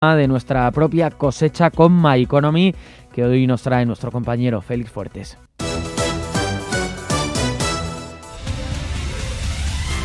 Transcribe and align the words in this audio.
de 0.00 0.28
nuestra 0.28 0.70
propia 0.70 1.10
cosecha 1.10 1.70
con 1.70 2.00
My 2.00 2.22
Economy 2.22 2.74
que 3.12 3.22
hoy 3.22 3.46
nos 3.46 3.60
trae 3.60 3.84
nuestro 3.84 4.10
compañero 4.10 4.62
Félix 4.62 4.90
Fuertes. 4.90 5.36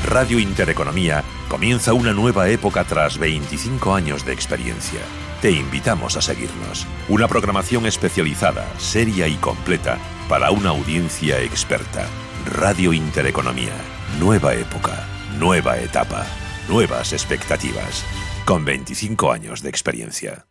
Radio 0.05 0.37
Intereconomía 0.37 1.23
comienza 1.47 1.93
una 1.93 2.11
nueva 2.11 2.49
época 2.49 2.83
tras 2.83 3.17
25 3.17 3.95
años 3.95 4.25
de 4.25 4.33
experiencia. 4.33 4.99
Te 5.41 5.51
invitamos 5.51 6.17
a 6.17 6.21
seguirnos. 6.21 6.85
Una 7.07 7.29
programación 7.29 7.85
especializada, 7.85 8.65
seria 8.77 9.29
y 9.29 9.35
completa 9.35 9.97
para 10.27 10.51
una 10.51 10.71
audiencia 10.71 11.39
experta. 11.39 12.05
Radio 12.51 12.91
Intereconomía. 12.91 13.73
Nueva 14.19 14.55
época, 14.55 15.07
nueva 15.39 15.77
etapa, 15.77 16.25
nuevas 16.67 17.13
expectativas 17.13 18.03
con 18.45 18.63
25 18.63 19.31
años 19.31 19.61
de 19.63 19.69
experiencia. 19.69 20.45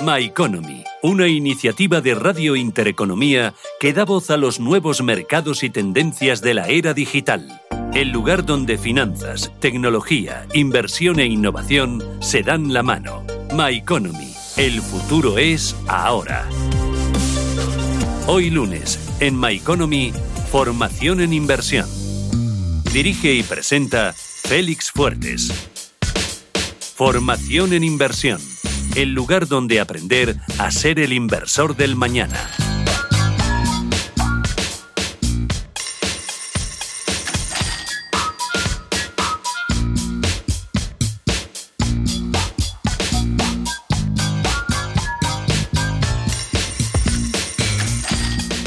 My 0.00 0.24
Economy, 0.24 0.84
una 1.02 1.26
iniciativa 1.26 2.00
de 2.00 2.14
Radio 2.14 2.56
Intereconomía 2.56 3.54
que 3.78 3.92
da 3.92 4.04
voz 4.04 4.30
a 4.30 4.36
los 4.36 4.60
nuevos 4.60 5.02
mercados 5.02 5.62
y 5.62 5.70
tendencias 5.70 6.40
de 6.40 6.54
la 6.54 6.68
era 6.68 6.94
digital. 6.94 7.62
El 7.92 8.10
lugar 8.10 8.44
donde 8.44 8.78
finanzas, 8.78 9.52
tecnología, 9.58 10.46
inversión 10.54 11.18
e 11.18 11.26
innovación 11.26 12.02
se 12.20 12.42
dan 12.42 12.72
la 12.72 12.82
mano. 12.82 13.24
My 13.52 13.76
Economy. 13.76 14.34
El 14.56 14.80
futuro 14.80 15.36
es 15.36 15.76
ahora. 15.88 16.46
Hoy 18.28 18.50
lunes, 18.50 18.98
en 19.20 19.38
My 19.38 19.54
Economy, 19.54 20.12
Formación 20.50 21.20
en 21.20 21.32
Inversión. 21.32 21.88
Dirige 22.92 23.32
y 23.32 23.44
presenta 23.44 24.12
Félix 24.12 24.90
Fuertes. 24.90 25.52
Formación 26.96 27.72
en 27.72 27.84
Inversión, 27.84 28.40
el 28.96 29.12
lugar 29.12 29.46
donde 29.46 29.78
aprender 29.78 30.34
a 30.58 30.72
ser 30.72 30.98
el 30.98 31.12
inversor 31.12 31.76
del 31.76 31.94
mañana. 31.94 32.50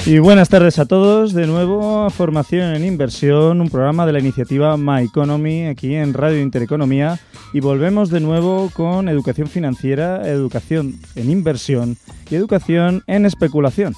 Y 0.10 0.18
buenas 0.18 0.50
tardes 0.50 0.80
a 0.80 0.88
todos, 0.88 1.34
de 1.34 1.46
nuevo 1.46 2.10
Formación 2.10 2.74
en 2.74 2.84
Inversión, 2.84 3.62
un 3.62 3.70
programa 3.70 4.08
de 4.08 4.14
la 4.14 4.20
iniciativa 4.20 4.76
My 4.76 5.04
Economy 5.04 5.68
aquí 5.68 5.94
en 5.94 6.16
Radio 6.16 6.42
Intereconomía 6.42 7.20
y 7.54 7.60
volvemos 7.60 8.10
de 8.10 8.20
nuevo 8.20 8.72
con 8.74 9.08
educación 9.08 9.48
financiera, 9.48 10.28
educación 10.28 10.96
en 11.16 11.30
inversión 11.30 11.96
y 12.28 12.34
educación 12.34 13.04
en 13.06 13.28
especulación. 13.28 13.94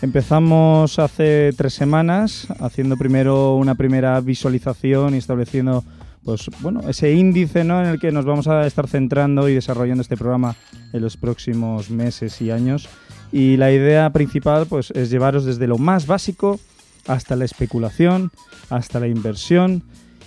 Empezamos 0.00 1.00
hace 1.00 1.50
tres 1.56 1.74
semanas 1.74 2.46
haciendo 2.60 2.96
primero 2.96 3.56
una 3.56 3.74
primera 3.74 4.20
visualización 4.20 5.16
y 5.16 5.18
estableciendo 5.18 5.82
pues 6.24 6.48
bueno, 6.60 6.88
ese 6.88 7.14
índice 7.14 7.64
¿no? 7.64 7.80
en 7.82 7.88
el 7.88 7.98
que 7.98 8.12
nos 8.12 8.24
vamos 8.24 8.46
a 8.46 8.64
estar 8.64 8.86
centrando 8.86 9.48
y 9.48 9.54
desarrollando 9.54 10.02
este 10.02 10.16
programa 10.16 10.54
en 10.92 11.02
los 11.02 11.16
próximos 11.16 11.90
meses 11.90 12.40
y 12.42 12.52
años. 12.52 12.88
Y 13.32 13.56
la 13.56 13.72
idea 13.72 14.10
principal 14.10 14.66
pues, 14.66 14.90
es 14.92 15.10
llevaros 15.10 15.44
desde 15.44 15.66
lo 15.66 15.78
más 15.78 16.06
básico 16.06 16.58
hasta 17.06 17.36
la 17.36 17.44
especulación, 17.44 18.30
hasta 18.70 19.00
la 19.00 19.08
inversión 19.08 19.82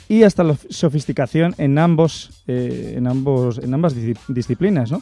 y 0.08 0.24
hasta 0.24 0.44
la 0.44 0.56
sofisticación 0.70 1.56
en, 1.58 1.78
ambos, 1.78 2.44
eh, 2.48 2.96
en, 2.98 3.08
ambos, 3.08 3.60
en 3.60 3.74
ambas 3.74 3.96
disciplinas. 4.28 4.92
¿no? 4.92 5.02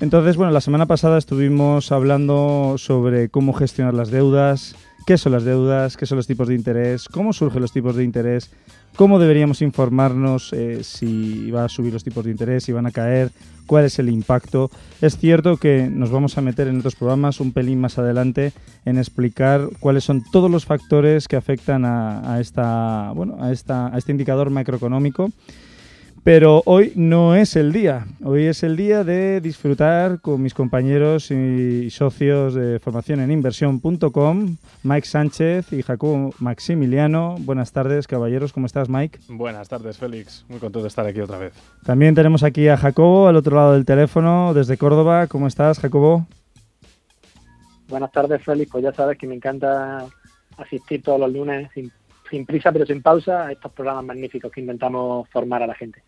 Entonces, 0.00 0.36
bueno, 0.36 0.52
la 0.52 0.60
semana 0.60 0.86
pasada 0.86 1.18
estuvimos 1.18 1.90
hablando 1.90 2.76
sobre 2.78 3.30
cómo 3.30 3.52
gestionar 3.52 3.94
las 3.94 4.10
deudas, 4.10 4.76
qué 5.06 5.18
son 5.18 5.32
las 5.32 5.44
deudas, 5.44 5.96
qué 5.96 6.06
son 6.06 6.16
los 6.16 6.28
tipos 6.28 6.46
de 6.46 6.54
interés, 6.54 7.08
cómo 7.08 7.32
surgen 7.32 7.62
los 7.62 7.72
tipos 7.72 7.96
de 7.96 8.04
interés, 8.04 8.50
cómo 8.94 9.18
deberíamos 9.18 9.60
informarnos 9.60 10.52
eh, 10.52 10.84
si 10.84 11.50
va 11.50 11.64
a 11.64 11.68
subir 11.68 11.92
los 11.92 12.04
tipos 12.04 12.24
de 12.24 12.30
interés, 12.30 12.62
si 12.62 12.72
van 12.72 12.86
a 12.86 12.92
caer, 12.92 13.32
cuál 13.68 13.84
es 13.84 14.00
el 14.00 14.08
impacto. 14.08 14.70
Es 15.00 15.16
cierto 15.16 15.58
que 15.58 15.88
nos 15.88 16.10
vamos 16.10 16.36
a 16.36 16.40
meter 16.40 16.66
en 16.66 16.78
otros 16.78 16.96
programas 16.96 17.38
un 17.38 17.52
pelín 17.52 17.80
más 17.80 17.98
adelante 17.98 18.52
en 18.84 18.98
explicar 18.98 19.68
cuáles 19.78 20.02
son 20.02 20.24
todos 20.32 20.50
los 20.50 20.64
factores 20.64 21.28
que 21.28 21.36
afectan 21.36 21.84
a, 21.84 22.40
esta, 22.40 23.12
bueno, 23.14 23.36
a, 23.40 23.52
esta, 23.52 23.92
este 23.96 24.10
indicador 24.10 24.50
macroeconómico 24.50 25.30
pero 26.28 26.62
hoy 26.66 26.92
no 26.94 27.34
es 27.34 27.56
el 27.56 27.72
día. 27.72 28.04
Hoy 28.22 28.44
es 28.44 28.62
el 28.62 28.76
día 28.76 29.02
de 29.02 29.40
disfrutar 29.40 30.20
con 30.20 30.42
mis 30.42 30.52
compañeros 30.52 31.30
y 31.30 31.88
socios 31.88 32.52
de 32.52 32.78
formación 32.80 33.20
en 33.20 33.30
inversión.com, 33.30 34.58
Mike 34.82 35.06
Sánchez 35.06 35.72
y 35.72 35.80
Jacobo 35.80 36.34
Maximiliano. 36.38 37.36
Buenas 37.38 37.72
tardes, 37.72 38.06
caballeros. 38.06 38.52
¿Cómo 38.52 38.66
estás, 38.66 38.90
Mike? 38.90 39.20
Buenas 39.28 39.70
tardes, 39.70 39.96
Félix. 39.96 40.44
Muy 40.50 40.58
contento 40.58 40.82
de 40.82 40.88
estar 40.88 41.06
aquí 41.06 41.18
otra 41.18 41.38
vez. 41.38 41.54
También 41.82 42.14
tenemos 42.14 42.42
aquí 42.42 42.68
a 42.68 42.76
Jacobo 42.76 43.28
al 43.28 43.36
otro 43.36 43.56
lado 43.56 43.72
del 43.72 43.86
teléfono, 43.86 44.52
desde 44.52 44.76
Córdoba. 44.76 45.28
¿Cómo 45.28 45.46
estás, 45.46 45.78
Jacobo? 45.78 46.26
Buenas 47.88 48.12
tardes, 48.12 48.44
Félix. 48.44 48.70
Pues 48.70 48.84
ya 48.84 48.92
sabes 48.92 49.16
que 49.16 49.26
me 49.26 49.34
encanta 49.34 50.04
asistir 50.58 51.02
todos 51.02 51.20
los 51.20 51.32
lunes 51.32 51.70
sin, 51.72 51.90
sin 52.30 52.44
prisa 52.44 52.70
pero 52.70 52.84
sin 52.84 53.00
pausa 53.00 53.46
a 53.46 53.52
estos 53.52 53.72
programas 53.72 54.04
magníficos 54.04 54.52
que 54.52 54.60
intentamos 54.60 55.26
formar 55.30 55.62
a 55.62 55.66
la 55.66 55.74
gente. 55.74 56.02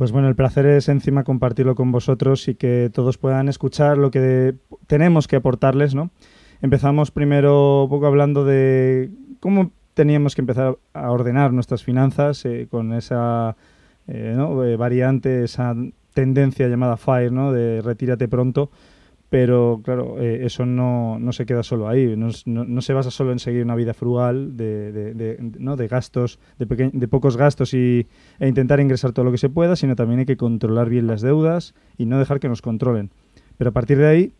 Pues 0.00 0.12
bueno, 0.12 0.28
el 0.28 0.34
placer 0.34 0.64
es 0.64 0.88
encima 0.88 1.24
compartirlo 1.24 1.74
con 1.74 1.92
vosotros 1.92 2.48
y 2.48 2.54
que 2.54 2.90
todos 2.90 3.18
puedan 3.18 3.50
escuchar 3.50 3.98
lo 3.98 4.10
que 4.10 4.54
tenemos 4.86 5.28
que 5.28 5.36
aportarles, 5.36 5.94
¿no? 5.94 6.08
Empezamos 6.62 7.10
primero 7.10 7.82
un 7.82 7.90
poco 7.90 8.06
hablando 8.06 8.46
de 8.46 9.10
cómo 9.40 9.72
teníamos 9.92 10.34
que 10.34 10.40
empezar 10.40 10.78
a 10.94 11.10
ordenar 11.10 11.52
nuestras 11.52 11.84
finanzas 11.84 12.46
eh, 12.46 12.66
con 12.70 12.94
esa 12.94 13.56
eh, 14.08 14.34
eh, 14.38 14.76
variante, 14.76 15.44
esa 15.44 15.76
tendencia 16.14 16.66
llamada 16.66 16.96
FIRE, 16.96 17.30
¿no? 17.30 17.52
De 17.52 17.82
retírate 17.82 18.26
pronto 18.26 18.70
pero 19.30 19.80
claro, 19.84 20.20
eh, 20.20 20.44
eso 20.44 20.66
no, 20.66 21.18
no, 21.20 21.32
se 21.32 21.46
queda 21.46 21.62
solo 21.62 21.88
ahí, 21.88 22.16
no, 22.16 22.30
no, 22.44 22.82
se 22.82 22.92
basa 22.92 23.12
solo 23.12 23.30
en 23.30 23.38
seguir 23.38 23.62
una 23.62 23.76
vida 23.76 23.94
frugal 23.94 24.56
de, 24.56 24.92
de, 24.92 25.36
¿no? 25.58 25.76
de 25.76 25.86
gastos, 25.86 26.40
de, 26.58 26.90
de 26.92 27.08
pocos 27.08 27.36
gastos 27.36 27.72
y, 27.72 28.08
e 28.40 28.48
intentar 28.48 28.80
ingresar 28.80 29.12
todo 29.12 29.24
lo 29.24 29.30
que 29.30 29.38
se 29.38 29.48
pueda, 29.48 29.76
sino 29.76 29.94
también 29.94 30.18
hay 30.18 30.26
que 30.26 30.36
controlar 30.36 30.88
bien 30.88 31.06
las 31.06 31.22
deudas 31.22 31.74
y 31.96 32.06
no 32.06 32.18
dejar 32.18 32.40
que 32.40 32.48
nos 32.48 32.60
controlen. 32.60 33.10
Pero 33.56 33.70
a 33.70 33.72
partir 33.72 33.98
de 33.98 34.08
ahí 34.08 34.32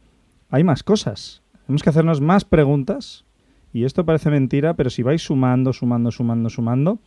hay 0.51 0.65
más 0.65 0.83
cosas, 0.83 1.43
tenemos 1.67 1.85
que 1.85 1.91
hacernos 1.91 2.21
más 2.21 2.45
preguntas 2.45 3.25
y 3.73 3.85
esto 3.85 4.05
parece 4.05 4.29
mentira, 4.29 4.75
pero 4.75 4.91
si 4.91 5.05
vais 5.05 5.23
sumando, 5.23 5.73
sumando, 5.73 6.11
sumando, 6.11 6.51
sumando, 6.51 6.99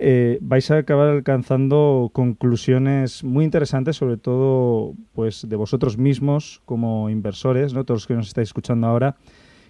eh, 0.00 0.38
vais 0.40 0.70
a 0.70 0.78
acabar 0.78 1.08
alcanzando 1.08 2.10
conclusiones 2.12 3.24
muy 3.24 3.44
interesantes, 3.44 3.96
sobre 3.96 4.16
todo 4.16 4.94
pues 5.12 5.48
de 5.48 5.56
vosotros 5.56 5.98
mismos 5.98 6.62
como 6.64 7.10
inversores, 7.10 7.74
¿no? 7.74 7.84
todos 7.84 8.02
los 8.02 8.06
que 8.06 8.14
nos 8.14 8.28
estáis 8.28 8.50
escuchando 8.50 8.86
ahora, 8.86 9.16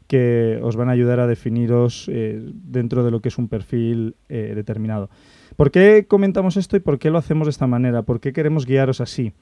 que 0.07 0.61
os 0.63 0.77
van 0.77 0.91
a 0.91 0.93
ayudar 0.93 1.21
a 1.21 1.27
definiros 1.27 2.11
eh, 2.13 2.43
dentro 2.53 3.05
de 3.05 3.11
lo 3.11 3.21
que 3.21 3.29
es 3.29 3.39
un 3.39 3.49
perfil 3.49 4.17
eh, 4.29 4.53
determinado. 4.55 5.09
¿Por 5.57 5.71
qué 5.71 6.07
comentamos 6.07 6.59
esto 6.59 6.77
y 6.77 6.81
por 6.81 6.99
qué 6.99 7.11
lo 7.11 7.17
hacemos 7.17 7.47
de 7.47 7.51
esta 7.51 7.67
manera? 7.67 8.03
¿Por 8.03 8.21
qué 8.21 8.35
queremos 8.35 8.67
guiaros 8.67 9.01
así? 9.01 9.33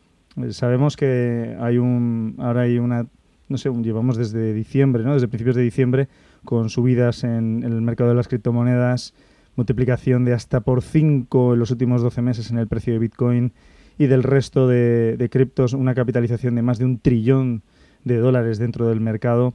sabemos 0.50 0.96
que 0.96 1.56
hay 1.58 1.78
un, 1.78 2.36
ahora 2.38 2.62
hay 2.62 2.78
una, 2.78 3.06
no 3.48 3.58
sé, 3.58 3.70
llevamos 3.82 4.16
desde 4.16 4.52
diciembre, 4.52 5.02
¿no? 5.02 5.14
desde 5.14 5.28
principios 5.28 5.56
de 5.56 5.62
diciembre, 5.62 6.08
con 6.44 6.68
subidas 6.68 7.24
en 7.24 7.62
el 7.64 7.80
mercado 7.80 8.10
de 8.10 8.16
las 8.16 8.28
criptomonedas, 8.28 9.14
multiplicación 9.56 10.24
de 10.24 10.32
hasta 10.32 10.60
por 10.60 10.82
5 10.82 11.54
en 11.54 11.58
los 11.58 11.70
últimos 11.70 12.02
12 12.02 12.22
meses 12.22 12.50
en 12.50 12.58
el 12.58 12.68
precio 12.68 12.92
de 12.92 12.98
Bitcoin 12.98 13.52
y 13.98 14.06
del 14.06 14.22
resto 14.22 14.68
de, 14.68 15.28
criptos 15.30 15.72
una 15.72 15.94
capitalización 15.94 16.54
de 16.54 16.62
más 16.62 16.78
de 16.78 16.84
un 16.84 16.98
trillón 16.98 17.62
de 18.04 18.18
dólares 18.18 18.58
dentro 18.58 18.86
del 18.88 19.00
mercado, 19.00 19.54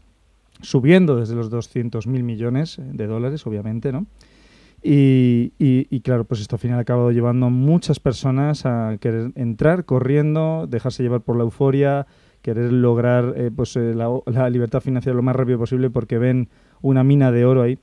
subiendo 0.62 1.16
desde 1.16 1.36
los 1.36 1.50
200 1.50 2.08
mil 2.08 2.24
millones 2.24 2.78
de 2.80 3.08
dólares, 3.08 3.46
obviamente, 3.48 3.92
¿no? 3.92 4.08
Y, 4.84 6.02
claro, 6.04 6.24
pues 6.24 6.42
esto 6.42 6.56
al 6.56 6.60
final 6.60 6.80
ha 6.80 6.82
acabado 6.82 7.12
llevando 7.12 7.46
a 7.46 7.50
muchas 7.50 8.00
personas 8.00 8.66
a 8.66 8.98
querer 9.00 9.32
entrar 9.36 9.86
corriendo, 9.86 10.66
dejarse 10.68 11.04
llevar 11.04 11.22
por 11.22 11.38
la 11.38 11.44
euforia, 11.44 12.08
querer 12.42 12.74
lograr 12.74 13.34
eh, 13.38 13.52
pues, 13.56 13.76
eh, 13.76 13.94
la, 13.94 14.50
libertad 14.50 14.82
financiera 14.82 15.16
lo 15.16 15.22
más 15.22 15.36
rápido 15.36 15.60
posible 15.60 15.92
porque 15.92 16.18
ven 16.18 16.50
una 16.82 17.04
mina 17.04 17.32
de 17.32 17.46
oro 17.46 17.62
ahí 17.62 17.78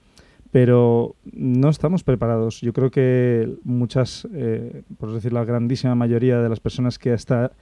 pero 0.51 1.17
no 1.33 1.69
estamos 1.69 2.05
preparados. 2.05 2.61
Yo 2.61 2.73
creo 2.73 2.91
que 2.91 3.57
muchas, 3.65 4.27
eh, 4.33 4.83
por 4.99 5.13
decir 5.13 5.33
la 5.33 5.45
grandísima 5.45 5.95
mayoría 5.95 6.41
de 6.41 6.49
las 6.49 6.61
personas 6.61 6.99
que 6.99 7.13
hasta 7.13 7.53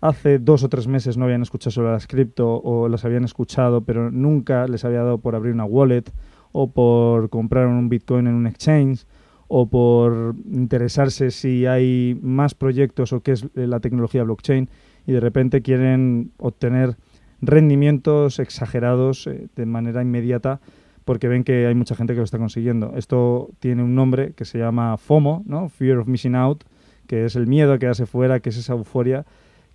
hace 0.00 0.38
dos 0.38 0.62
o 0.62 0.68
tres 0.68 0.86
meses 0.86 1.16
no 1.16 1.24
habían 1.24 1.42
escuchado 1.42 1.72
sobre 1.72 1.92
las 1.92 2.06
cripto 2.06 2.60
o 2.62 2.88
las 2.88 3.04
habían 3.04 3.24
escuchado, 3.24 3.80
pero 3.82 4.10
nunca 4.10 4.66
les 4.68 4.84
había 4.84 5.02
dado 5.02 5.18
por 5.18 5.34
abrir 5.34 5.54
una 5.54 5.64
wallet 5.64 6.04
o 6.52 6.70
por 6.70 7.30
comprar 7.30 7.66
un 7.66 7.88
Bitcoin 7.88 8.26
en 8.26 8.34
un 8.34 8.46
exchange 8.46 9.06
o 9.48 9.68
por 9.68 10.36
interesarse 10.50 11.30
si 11.30 11.66
hay 11.66 12.18
más 12.22 12.54
proyectos 12.54 13.12
o 13.12 13.20
qué 13.20 13.32
es 13.32 13.46
la 13.54 13.80
tecnología 13.80 14.22
blockchain 14.22 14.68
y 15.06 15.12
de 15.12 15.20
repente 15.20 15.62
quieren 15.62 16.32
obtener 16.36 16.96
rendimientos 17.40 18.38
exagerados 18.38 19.26
eh, 19.26 19.48
de 19.56 19.66
manera 19.66 20.02
inmediata 20.02 20.60
porque 21.08 21.26
ven 21.26 21.42
que 21.42 21.66
hay 21.66 21.74
mucha 21.74 21.94
gente 21.94 22.12
que 22.12 22.18
lo 22.18 22.24
está 22.24 22.36
consiguiendo. 22.36 22.92
Esto 22.94 23.48
tiene 23.60 23.82
un 23.82 23.94
nombre 23.94 24.34
que 24.34 24.44
se 24.44 24.58
llama 24.58 24.94
FOMO, 24.98 25.42
¿no? 25.46 25.70
Fear 25.70 25.96
of 25.96 26.06
Missing 26.06 26.34
Out, 26.34 26.64
que 27.06 27.24
es 27.24 27.34
el 27.34 27.46
miedo 27.46 27.72
a 27.72 27.78
quedarse 27.78 28.04
fuera, 28.04 28.40
que 28.40 28.50
es 28.50 28.58
esa 28.58 28.74
euforia 28.74 29.24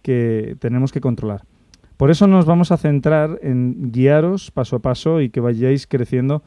que 0.03 0.55
tenemos 0.59 0.91
que 0.91 1.01
controlar. 1.01 1.41
Por 1.97 2.11
eso 2.11 2.27
nos 2.27 2.45
vamos 2.45 2.71
a 2.71 2.77
centrar 2.77 3.39
en 3.41 3.91
guiaros 3.91 4.51
paso 4.51 4.75
a 4.75 4.79
paso 4.83 5.21
y 5.21 5.31
que 5.31 5.39
vayáis 5.39 5.87
creciendo, 5.87 6.43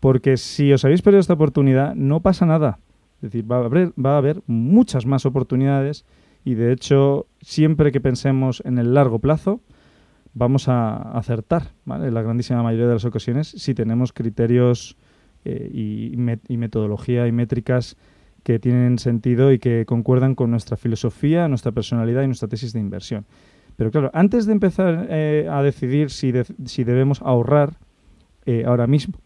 porque 0.00 0.38
si 0.38 0.72
os 0.72 0.86
habéis 0.86 1.02
perdido 1.02 1.20
esta 1.20 1.34
oportunidad, 1.34 1.94
no 1.94 2.20
pasa 2.20 2.46
nada. 2.46 2.78
Es 3.16 3.32
decir, 3.32 3.44
va 3.52 3.56
a 3.56 3.66
haber, 3.66 3.92
va 4.02 4.14
a 4.14 4.16
haber 4.16 4.40
muchas 4.46 5.04
más 5.04 5.26
oportunidades 5.26 6.06
y 6.46 6.54
de 6.54 6.72
hecho, 6.72 7.26
siempre 7.42 7.92
que 7.92 8.00
pensemos 8.00 8.62
en 8.64 8.78
el 8.78 8.94
largo 8.94 9.18
plazo, 9.18 9.60
vamos 10.34 10.68
a 10.68 10.96
acertar, 11.18 11.72
¿vale? 11.84 12.08
En 12.08 12.14
la 12.14 12.22
grandísima 12.22 12.62
mayoría 12.62 12.86
de 12.86 12.94
las 12.94 13.04
ocasiones, 13.04 13.48
si 13.48 13.74
tenemos 13.74 14.12
criterios 14.12 14.96
eh, 15.44 15.70
y, 15.72 16.12
y 16.48 16.56
metodología 16.56 17.26
y 17.26 17.32
métricas 17.32 17.96
que 18.42 18.58
tienen 18.58 18.98
sentido 18.98 19.52
y 19.52 19.58
que 19.58 19.84
concuerdan 19.86 20.34
con 20.34 20.50
nuestra 20.50 20.76
filosofía, 20.76 21.48
nuestra 21.48 21.72
personalidad 21.72 22.22
y 22.22 22.26
nuestra 22.26 22.48
tesis 22.48 22.72
de 22.72 22.80
inversión. 22.80 23.26
Pero 23.76 23.90
claro, 23.90 24.10
antes 24.12 24.46
de 24.46 24.52
empezar 24.52 25.06
eh, 25.08 25.48
a 25.50 25.62
decidir 25.62 26.10
si, 26.10 26.32
si, 26.66 26.84
debemos 26.84 27.22
ahorrar 27.22 27.78
eh, 28.46 28.64
ahora 28.66 28.86
mismo 28.86 29.18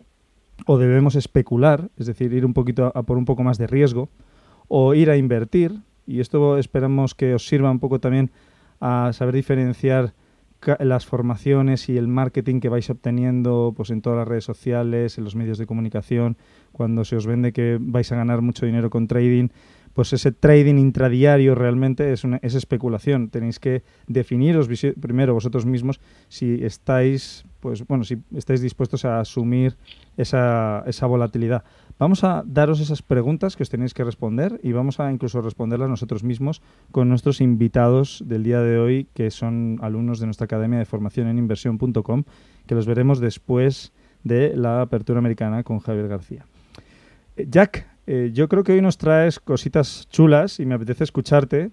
o 0.66 0.78
debemos 0.78 1.16
especular, 1.16 1.90
es 1.96 2.06
decir, 2.06 2.32
ir 2.32 2.46
un 2.46 2.54
poquito 2.54 2.92
a, 2.94 3.02
por 3.02 3.18
un 3.18 3.24
poco 3.24 3.42
más 3.42 3.58
de 3.58 3.66
riesgo, 3.66 4.10
o 4.68 4.94
ir 4.94 5.10
a 5.10 5.16
invertir, 5.16 5.80
y 6.06 6.20
esto 6.20 6.56
esperamos 6.58 7.14
que 7.14 7.34
os 7.34 7.46
sirva 7.46 7.70
un 7.70 7.80
poco 7.80 7.98
también 7.98 8.30
a 8.80 9.10
saber 9.12 9.34
diferenciar 9.34 10.14
las 10.80 11.06
formaciones 11.06 11.88
y 11.88 11.96
el 11.96 12.08
marketing 12.08 12.60
que 12.60 12.68
vais 12.68 12.88
obteniendo 12.90 13.72
pues 13.76 13.90
en 13.90 14.02
todas 14.02 14.18
las 14.18 14.28
redes 14.28 14.44
sociales, 14.44 15.18
en 15.18 15.24
los 15.24 15.36
medios 15.36 15.58
de 15.58 15.66
comunicación, 15.66 16.36
cuando 16.72 17.04
se 17.04 17.16
os 17.16 17.26
vende 17.26 17.52
que 17.52 17.78
vais 17.80 18.10
a 18.12 18.16
ganar 18.16 18.42
mucho 18.42 18.66
dinero 18.66 18.90
con 18.90 19.06
trading, 19.06 19.48
pues 19.94 20.12
ese 20.12 20.32
trading 20.32 20.74
intradiario 20.76 21.54
realmente 21.54 22.12
es, 22.12 22.24
una, 22.24 22.38
es 22.42 22.54
especulación. 22.54 23.30
Tenéis 23.30 23.60
que 23.60 23.84
definiros 24.08 24.68
primero 25.00 25.34
vosotros 25.34 25.64
mismos 25.66 26.00
si 26.28 26.64
estáis, 26.64 27.44
pues 27.60 27.86
bueno, 27.86 28.02
si 28.02 28.18
estáis 28.34 28.60
dispuestos 28.60 29.04
a 29.04 29.20
asumir 29.20 29.76
esa, 30.16 30.82
esa 30.86 31.06
volatilidad. 31.06 31.64
Vamos 31.96 32.24
a 32.24 32.42
daros 32.44 32.80
esas 32.80 33.02
preguntas 33.02 33.54
que 33.54 33.62
os 33.62 33.70
tenéis 33.70 33.94
que 33.94 34.02
responder 34.02 34.58
y 34.64 34.72
vamos 34.72 34.98
a 34.98 35.12
incluso 35.12 35.40
responderlas 35.40 35.88
nosotros 35.88 36.24
mismos 36.24 36.60
con 36.90 37.08
nuestros 37.08 37.40
invitados 37.40 38.24
del 38.26 38.42
día 38.42 38.60
de 38.60 38.78
hoy, 38.78 39.06
que 39.14 39.30
son 39.30 39.78
alumnos 39.80 40.18
de 40.18 40.26
nuestra 40.26 40.46
Academia 40.46 40.80
de 40.80 40.86
Formación 40.86 41.28
en 41.28 41.38
Inversión.com, 41.38 42.24
que 42.66 42.74
los 42.74 42.86
veremos 42.86 43.20
después 43.20 43.92
de 44.24 44.56
la 44.56 44.80
apertura 44.80 45.20
americana 45.20 45.62
con 45.62 45.78
Javier 45.78 46.08
García. 46.08 46.46
Eh, 47.36 47.46
Jack, 47.48 47.86
eh, 48.08 48.30
yo 48.34 48.48
creo 48.48 48.64
que 48.64 48.72
hoy 48.72 48.82
nos 48.82 48.98
traes 48.98 49.38
cositas 49.38 50.08
chulas 50.10 50.58
y 50.58 50.66
me 50.66 50.74
apetece 50.74 51.04
escucharte, 51.04 51.70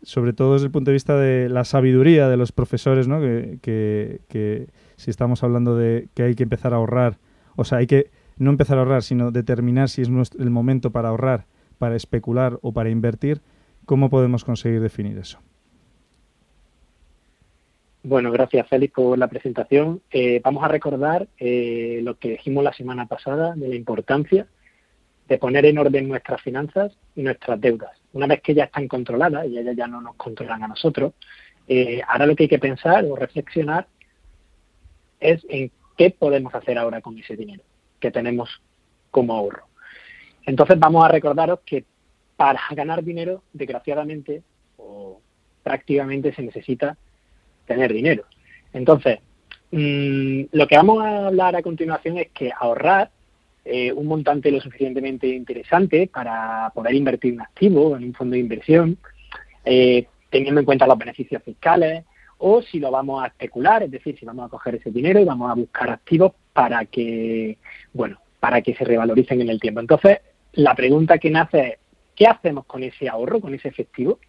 sobre 0.00 0.32
todo 0.32 0.52
desde 0.52 0.66
el 0.66 0.72
punto 0.72 0.92
de 0.92 0.94
vista 0.94 1.16
de 1.16 1.48
la 1.48 1.64
sabiduría 1.64 2.28
de 2.28 2.36
los 2.36 2.52
profesores, 2.52 3.08
¿no? 3.08 3.20
que, 3.20 3.58
que, 3.62 4.20
que 4.28 4.68
si 4.94 5.10
estamos 5.10 5.42
hablando 5.42 5.76
de 5.76 6.08
que 6.14 6.22
hay 6.22 6.34
que 6.36 6.44
empezar 6.44 6.72
a 6.72 6.76
ahorrar, 6.76 7.18
o 7.56 7.64
sea, 7.64 7.78
hay 7.78 7.88
que 7.88 8.10
no 8.38 8.50
empezar 8.50 8.78
a 8.78 8.82
ahorrar, 8.82 9.02
sino 9.02 9.30
determinar 9.30 9.88
si 9.88 10.02
es 10.02 10.08
el 10.38 10.50
momento 10.50 10.90
para 10.90 11.08
ahorrar, 11.08 11.46
para 11.78 11.96
especular 11.96 12.58
o 12.62 12.72
para 12.72 12.90
invertir, 12.90 13.40
¿cómo 13.84 14.10
podemos 14.10 14.44
conseguir 14.44 14.80
definir 14.80 15.18
eso? 15.18 15.38
Bueno, 18.02 18.30
gracias 18.30 18.68
Félix 18.68 18.94
por 18.94 19.18
la 19.18 19.26
presentación. 19.26 20.00
Eh, 20.12 20.40
vamos 20.44 20.62
a 20.62 20.68
recordar 20.68 21.26
eh, 21.38 22.00
lo 22.02 22.16
que 22.18 22.30
dijimos 22.30 22.62
la 22.62 22.72
semana 22.72 23.06
pasada 23.06 23.54
de 23.56 23.68
la 23.68 23.74
importancia 23.74 24.46
de 25.28 25.38
poner 25.38 25.66
en 25.66 25.78
orden 25.78 26.06
nuestras 26.06 26.40
finanzas 26.40 26.92
y 27.16 27.22
nuestras 27.22 27.60
deudas. 27.60 27.90
Una 28.12 28.28
vez 28.28 28.40
que 28.42 28.54
ya 28.54 28.64
están 28.64 28.86
controladas 28.86 29.48
y 29.48 29.58
ellas 29.58 29.74
ya 29.76 29.88
no 29.88 30.00
nos 30.00 30.14
controlan 30.14 30.62
a 30.62 30.68
nosotros, 30.68 31.14
eh, 31.66 32.00
ahora 32.06 32.26
lo 32.26 32.36
que 32.36 32.44
hay 32.44 32.48
que 32.48 32.60
pensar 32.60 33.04
o 33.06 33.16
reflexionar 33.16 33.88
es 35.18 35.44
en 35.48 35.72
qué 35.96 36.10
podemos 36.10 36.54
hacer 36.54 36.78
ahora 36.78 37.00
con 37.00 37.18
ese 37.18 37.34
dinero 37.34 37.64
que 38.00 38.10
tenemos 38.10 38.60
como 39.10 39.34
ahorro. 39.34 39.66
Entonces 40.44 40.78
vamos 40.78 41.04
a 41.04 41.08
recordaros 41.08 41.60
que 41.64 41.84
para 42.36 42.60
ganar 42.72 43.02
dinero, 43.02 43.42
desgraciadamente 43.52 44.42
o 44.76 45.20
prácticamente 45.62 46.34
se 46.34 46.42
necesita 46.42 46.96
tener 47.66 47.92
dinero. 47.92 48.24
Entonces, 48.72 49.18
mm, 49.70 50.42
lo 50.52 50.66
que 50.66 50.76
vamos 50.76 51.02
a 51.02 51.26
hablar 51.26 51.56
a 51.56 51.62
continuación 51.62 52.18
es 52.18 52.28
que 52.30 52.52
ahorrar 52.56 53.10
eh, 53.64 53.92
un 53.92 54.06
montante 54.06 54.52
lo 54.52 54.60
suficientemente 54.60 55.26
interesante 55.26 56.08
para 56.12 56.70
poder 56.72 56.94
invertir 56.94 57.34
en 57.34 57.40
activo, 57.40 57.96
en 57.96 58.04
un 58.04 58.14
fondo 58.14 58.34
de 58.34 58.40
inversión, 58.40 58.96
eh, 59.64 60.06
teniendo 60.30 60.60
en 60.60 60.66
cuenta 60.66 60.86
los 60.86 60.96
beneficios 60.96 61.42
fiscales, 61.42 62.04
o 62.38 62.62
si 62.62 62.78
lo 62.78 62.92
vamos 62.92 63.24
a 63.24 63.26
especular, 63.26 63.82
es 63.82 63.90
decir, 63.90 64.16
si 64.16 64.24
vamos 64.24 64.46
a 64.46 64.50
coger 64.50 64.76
ese 64.76 64.92
dinero 64.92 65.18
y 65.18 65.24
vamos 65.24 65.50
a 65.50 65.54
buscar 65.54 65.90
activos 65.90 66.32
para 66.56 66.86
que, 66.86 67.58
bueno, 67.92 68.18
para 68.40 68.62
que 68.62 68.74
se 68.74 68.82
revaloricen 68.82 69.42
en 69.42 69.50
el 69.50 69.60
tiempo. 69.60 69.80
Entonces, 69.80 70.20
la 70.54 70.74
pregunta 70.74 71.18
que 71.18 71.28
nace 71.28 71.60
es, 71.60 71.78
¿qué 72.14 72.26
hacemos 72.26 72.64
con 72.64 72.82
ese 72.82 73.10
ahorro, 73.10 73.42
con 73.42 73.54
ese 73.54 73.68
efectivo? 73.68 74.20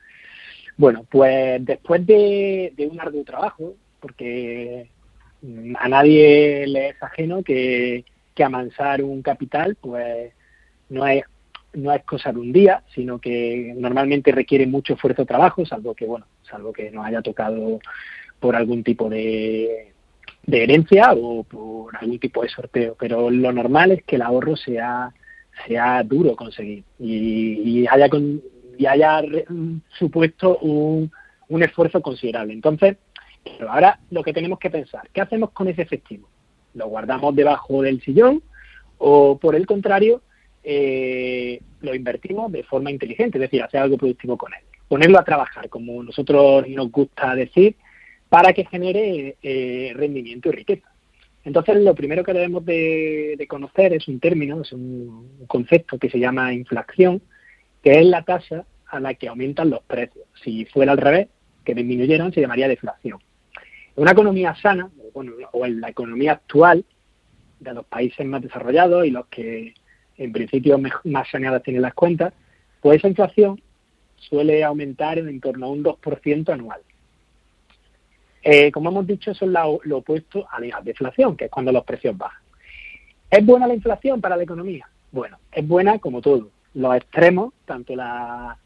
Bueno, 0.76 1.06
pues 1.10 1.64
después 1.64 2.06
de, 2.06 2.74
un 2.92 3.00
arduo 3.00 3.24
trabajo, 3.24 3.76
porque 4.02 4.90
a 5.80 5.88
nadie 5.88 6.68
le 6.68 6.90
es 6.90 7.02
ajeno 7.02 7.44
que 7.44 8.04
que 8.36 8.44
amansar 8.44 9.02
un 9.02 9.22
capital, 9.22 9.78
pues 9.80 10.34
no 10.90 11.08
es 11.08 11.24
no 11.74 11.94
es 11.94 12.04
cosa 12.04 12.34
de 12.34 12.40
un 12.40 12.52
día, 12.52 12.84
sino 12.94 13.20
que 13.20 13.74
normalmente 13.78 14.34
requiere 14.34 14.68
mucho 14.68 14.96
esfuerzo 14.96 15.26
trabajo, 15.26 15.66
salvo 15.66 15.96
que 15.96 16.06
bueno, 16.06 16.26
salvo 16.44 16.74
que 16.74 16.92
nos 16.92 17.06
haya 17.06 17.22
tocado 17.22 17.80
por 18.40 18.56
algún 18.56 18.84
tipo 18.84 19.10
de, 19.10 19.94
de 20.48 20.64
herencia 20.64 21.14
o 21.14 21.44
por 21.44 21.96
algún 21.96 22.18
tipo 22.18 22.42
de 22.42 22.50
sorteo. 22.50 22.96
Pero 23.00 23.30
lo 23.30 23.52
normal 23.52 23.92
es 23.92 24.04
que 24.04 24.16
el 24.16 24.24
ahorro 24.24 24.56
sea 24.56 25.14
sea 25.66 26.04
duro 26.04 26.36
conseguir 26.36 26.84
y, 27.00 27.88
haya 27.88 28.10
con, 28.10 28.42
y 28.78 28.86
haya 28.86 29.24
supuesto 29.98 30.60
un, 30.60 31.12
un 31.48 31.64
esfuerzo 31.64 32.02
considerable. 32.02 32.54
Entonces, 32.54 32.98
ahora 33.68 34.00
lo 34.12 34.22
que 34.22 34.34
tenemos 34.34 34.60
que 34.60 34.70
pensar, 34.70 35.10
¿qué 35.12 35.22
hacemos 35.22 35.52
con 35.52 35.68
ese 35.68 35.82
efectivo? 35.82 36.30
lo 36.78 36.88
guardamos 36.88 37.36
debajo 37.36 37.82
del 37.82 38.02
sillón 38.02 38.42
o 38.98 39.38
por 39.38 39.56
el 39.56 39.66
contrario 39.66 40.22
eh, 40.64 41.60
lo 41.82 41.96
invertimos 41.96 42.52
de 42.52 42.64
forma 42.64 42.92
inteligente, 42.92 43.38
es 43.38 43.42
decir, 43.42 43.64
hacer 43.64 43.82
algo 43.82 43.98
productivo 43.98 44.38
con 44.38 44.54
él. 44.54 44.60
Ponerlo 44.88 45.20
a 45.20 45.24
trabajar, 45.24 45.70
como 45.70 46.04
nosotros 46.04 46.68
nos 46.68 46.92
gusta 46.92 47.36
decir, 47.36 47.76
para 48.30 48.54
que 48.54 48.66
genere 48.66 49.38
eh, 49.42 49.94
rendimiento 49.96 50.50
y 50.50 50.52
riqueza. 50.52 50.90
Entonces, 51.44 51.78
lo 51.78 51.96
primero 51.96 52.24
que 52.24 52.34
debemos 52.34 52.66
de, 52.66 53.46
conocer 53.50 53.94
es 53.94 54.08
un 54.08 54.20
término, 54.20 54.62
es 54.62 54.74
un, 54.74 55.46
concepto 55.48 55.98
que 55.98 56.10
se 56.10 56.20
llama 56.20 56.54
inflación, 56.54 57.22
que 57.82 58.00
es 58.00 58.06
la 58.06 58.24
tasa 58.24 58.66
a 58.88 59.00
la 59.00 59.14
que 59.14 59.30
aumentan 59.30 59.70
los 59.70 59.82
precios. 59.84 60.26
Si 60.44 60.66
fuera 60.66 60.92
al 60.92 60.98
revés, 60.98 61.28
que 61.64 61.74
disminuyeran, 61.74 62.34
se 62.34 62.42
llamaría 62.42 62.68
deflación. 62.68 63.20
Una 63.96 64.12
economía 64.12 64.56
sana, 64.56 64.90
bueno, 65.14 65.34
o 65.54 65.66
en 65.66 65.80
la 65.80 65.90
economía 65.90 66.34
actual 66.34 66.84
de 67.60 67.74
los 67.74 67.86
países 67.86 68.26
más 68.26 68.42
desarrollados 68.42 69.06
y 69.06 69.12
los 69.12 69.28
que 69.28 69.74
en 70.18 70.32
principio 70.32 70.80
más 70.80 71.30
saneadas 71.30 71.64
tienen 71.64 71.82
las 71.82 71.94
cuentas, 71.94 72.34
pues 72.82 72.98
esa 72.98 73.08
inflación 73.08 73.62
suele 74.18 74.64
aumentar 74.64 75.18
en, 75.18 75.40
torno 75.40 75.68
a 75.68 75.70
un 75.70 75.84
2% 75.84 76.50
anual. 76.50 76.82
Eh, 78.44 78.72
como 78.72 78.90
hemos 78.90 79.08
dicho, 79.08 79.32
eso 79.32 79.46
es 79.46 79.52
lo, 79.52 79.98
opuesto 79.98 80.48
a 80.50 80.60
la 80.60 80.82
deflación, 80.82 81.36
que 81.36 81.46
es 81.46 81.52
cuando 81.52 81.72
los 81.72 81.84
precios 81.84 82.18
bajan. 82.18 82.42
¿Es 83.30 83.46
buena 83.46 83.68
la 83.68 83.74
inflación 83.74 84.22
para 84.22 84.38
la 84.38 84.44
economía? 84.44 84.88
Bueno, 85.12 85.38
es 85.52 85.68
buena 85.68 86.00
como 86.00 86.22
todo. 86.22 86.50
Los 86.74 86.96
extremos, 86.96 87.54
tanto 87.66 87.96
la 87.96 88.58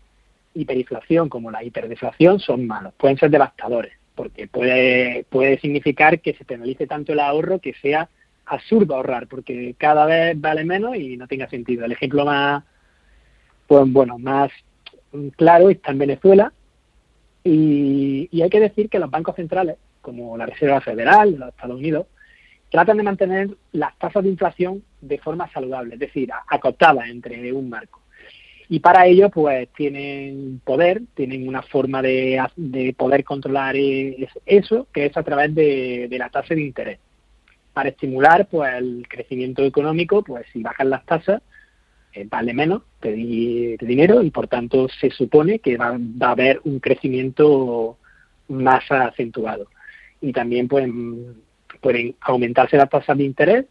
hiperinflación 0.53 1.29
como 1.29 1.49
la 1.49 1.63
hiperdeflación, 1.63 2.39
son 2.39 2.67
malos, 2.67 2.93
pueden 2.97 3.17
ser 3.17 3.31
devastadores 3.31 3.93
porque 4.15 4.47
puede, 4.47 5.25
puede 5.29 5.59
significar 5.59 6.19
que 6.19 6.33
se 6.33 6.45
penalice 6.45 6.87
tanto 6.87 7.13
el 7.13 7.19
ahorro 7.19 7.59
que 7.59 7.73
sea 7.73 8.09
absurdo 8.45 8.95
ahorrar, 8.95 9.27
porque 9.27 9.75
cada 9.77 10.05
vez 10.05 10.39
vale 10.39 10.63
menos 10.63 10.95
y 10.95 11.17
no 11.17 11.27
tenga 11.27 11.49
sentido. 11.49 11.85
El 11.85 11.93
ejemplo 11.93 12.25
más, 12.25 12.63
pues 13.67 13.91
bueno, 13.91 14.17
más 14.17 14.51
claro 15.37 15.69
está 15.69 15.91
en 15.91 15.97
Venezuela 15.97 16.53
y, 17.43 18.41
hay 18.41 18.49
que 18.49 18.59
decir 18.59 18.89
que 18.89 18.99
los 18.99 19.09
bancos 19.09 19.35
centrales, 19.35 19.77
como 20.01 20.37
la 20.37 20.45
Reserva 20.45 20.81
Federal 20.81 21.33
de 21.33 21.39
los 21.39 21.49
Estados 21.49 21.77
Unidos, 21.77 22.07
tratan 22.69 22.97
de 22.97 23.03
mantener 23.03 23.49
las 23.71 23.97
tasas 23.97 24.23
de 24.23 24.29
inflación 24.29 24.83
de 25.01 25.17
forma 25.17 25.51
saludable, 25.51 25.95
es 25.95 25.99
decir, 25.99 26.29
acotadas 26.47 27.09
entre 27.09 27.51
un 27.51 27.69
marco. 27.69 28.01
Y 28.69 28.79
para 28.79 29.05
ello, 29.05 29.29
pues 29.29 29.67
tienen 29.75 30.61
poder, 30.63 31.01
tienen 31.13 31.45
una 31.45 31.61
forma 31.61 32.01
de, 32.01 32.41
poder 32.95 33.25
controlar 33.25 33.75
eso, 33.75 34.87
que 34.93 35.07
es 35.07 35.17
a 35.17 35.23
través 35.23 35.53
de, 35.53 36.07
la 36.17 36.29
tasa 36.29 36.55
de 36.55 36.61
interés. 36.61 36.99
Para 37.73 37.89
estimular 37.89 38.47
pues 38.47 38.73
el 38.75 39.05
crecimiento 39.09 39.63
económico, 39.63 40.23
pues 40.23 40.45
si 40.53 40.61
bajan 40.61 40.89
las 40.89 41.05
tasas, 41.05 41.41
eh, 42.13 42.27
vale 42.29 42.53
menos 42.53 42.83
pedir 42.99 43.79
dinero 43.79 44.21
y 44.21 44.31
por 44.31 44.47
tanto 44.47 44.87
se 44.89 45.09
supone 45.09 45.59
que 45.59 45.77
va, 45.77 45.97
va, 45.97 46.27
a 46.27 46.31
haber 46.31 46.61
un 46.63 46.79
crecimiento 46.79 47.97
más 48.47 48.83
acentuado. 48.91 49.67
Y 50.19 50.33
también 50.33 50.67
pueden, 50.67 51.41
pueden 51.79 52.15
aumentarse 52.21 52.77
las 52.77 52.89
tasas 52.89 53.17
de 53.17 53.23
interés 53.23 53.65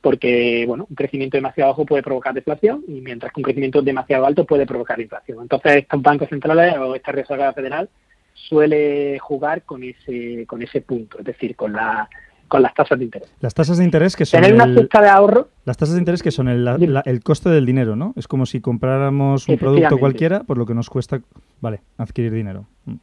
porque 0.00 0.64
bueno, 0.66 0.86
un 0.88 0.96
crecimiento 0.96 1.36
demasiado 1.36 1.70
bajo 1.70 1.84
puede 1.84 2.02
provocar 2.02 2.32
deflación 2.32 2.82
y 2.88 3.00
mientras 3.00 3.32
que 3.32 3.40
un 3.40 3.44
crecimiento 3.44 3.82
demasiado 3.82 4.24
alto 4.24 4.46
puede 4.46 4.66
provocar 4.66 5.00
inflación. 5.00 5.38
Entonces, 5.42 5.76
estos 5.76 6.00
bancos 6.00 6.28
centrales 6.28 6.76
o 6.78 6.94
esta 6.94 7.12
Reserva 7.12 7.52
Federal 7.52 7.88
suele 8.32 9.18
jugar 9.18 9.62
con 9.62 9.82
ese 9.82 10.46
con 10.46 10.62
ese 10.62 10.80
punto, 10.80 11.18
es 11.18 11.24
decir, 11.24 11.54
con 11.56 11.72
la 11.72 12.08
con 12.50 12.62
las 12.62 12.74
tasas 12.74 12.98
de 12.98 13.06
interés. 13.06 13.32
Las 13.40 13.54
tasas 13.54 13.78
de 13.78 13.84
interés 13.84 14.16
que 14.16 14.26
son 14.26 14.42
tener 14.42 14.54
una 14.54 14.74
cesta 14.74 15.00
de 15.00 15.08
ahorro. 15.08 15.48
Las 15.64 15.78
tasas 15.78 15.94
de 15.94 16.00
interés 16.00 16.22
que 16.22 16.32
son 16.32 16.48
el, 16.48 16.68
el 17.04 17.22
coste 17.22 17.48
del 17.48 17.64
dinero, 17.64 17.96
¿no? 17.96 18.12
Es 18.16 18.28
como 18.28 18.44
si 18.44 18.60
compráramos 18.60 19.48
un 19.48 19.56
producto 19.56 19.98
cualquiera 19.98 20.40
por 20.40 20.58
lo 20.58 20.66
que 20.66 20.74
nos 20.74 20.90
cuesta, 20.90 21.20
vale, 21.60 21.80
adquirir 21.96 22.32
dinero. 22.32 22.66
Mm. 22.84 22.96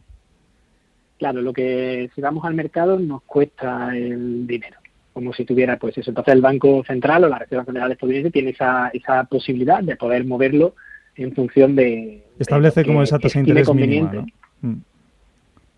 Claro, 1.18 1.42
lo 1.42 1.54
que 1.54 2.12
si 2.13 2.22
vamos 2.22 2.46
al 2.46 2.54
mercado 2.54 3.00
nos 3.00 3.24
cuesta 3.24 3.98
el 3.98 4.46
dinero 4.46 4.77
como 5.13 5.34
si 5.34 5.46
tuviera 5.46 5.80
pues 5.80 5.98
eso. 5.98 6.12
Entonces 6.12 6.32
el 6.36 6.42
Banco 6.42 6.84
Central 6.86 7.24
o 7.24 7.27
la 7.27 7.39
Reserva 7.39 7.66
Federal 7.66 7.92
estadounidense 7.92 8.30
tiene 8.30 8.51
esa, 8.51 8.89
esa 8.89 9.24
posibilidad 9.24 9.82
de 9.82 9.96
poder 9.96 10.24
moverlo 10.25 10.75
en 11.16 11.34
función 11.34 11.75
de... 11.75 12.24
Establece 12.38 12.86
como 12.86 13.01
esa 13.01 13.18
tasa 13.18 13.39
de 13.39 13.50
interés 13.50 13.74
mínima, 13.74 14.12
¿no? 14.13 14.27
Mm. 14.62 14.82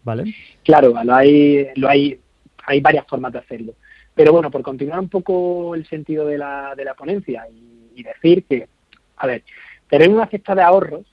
¿Vale? 0.03 0.35
Claro, 0.65 0.93
lo 1.01 1.15
hay, 1.15 1.67
lo 1.75 1.87
hay, 1.87 2.19
hay 2.65 2.81
varias 2.81 3.05
formas 3.07 3.33
de 3.33 3.39
hacerlo. 3.39 3.73
Pero 4.13 4.31
bueno, 4.31 4.51
por 4.51 4.61
continuar 4.61 4.99
un 4.99 5.09
poco 5.09 5.75
el 5.75 5.85
sentido 5.87 6.25
de 6.25 6.37
la, 6.37 6.73
de 6.75 6.85
la 6.85 6.93
ponencia 6.93 7.47
y, 7.49 8.03
decir 8.03 8.45
que, 8.45 8.65
a 9.17 9.27
ver, 9.27 9.43
tener 9.89 10.09
una 10.09 10.25
cesta 10.27 10.55
de 10.55 10.61
ahorros 10.61 11.05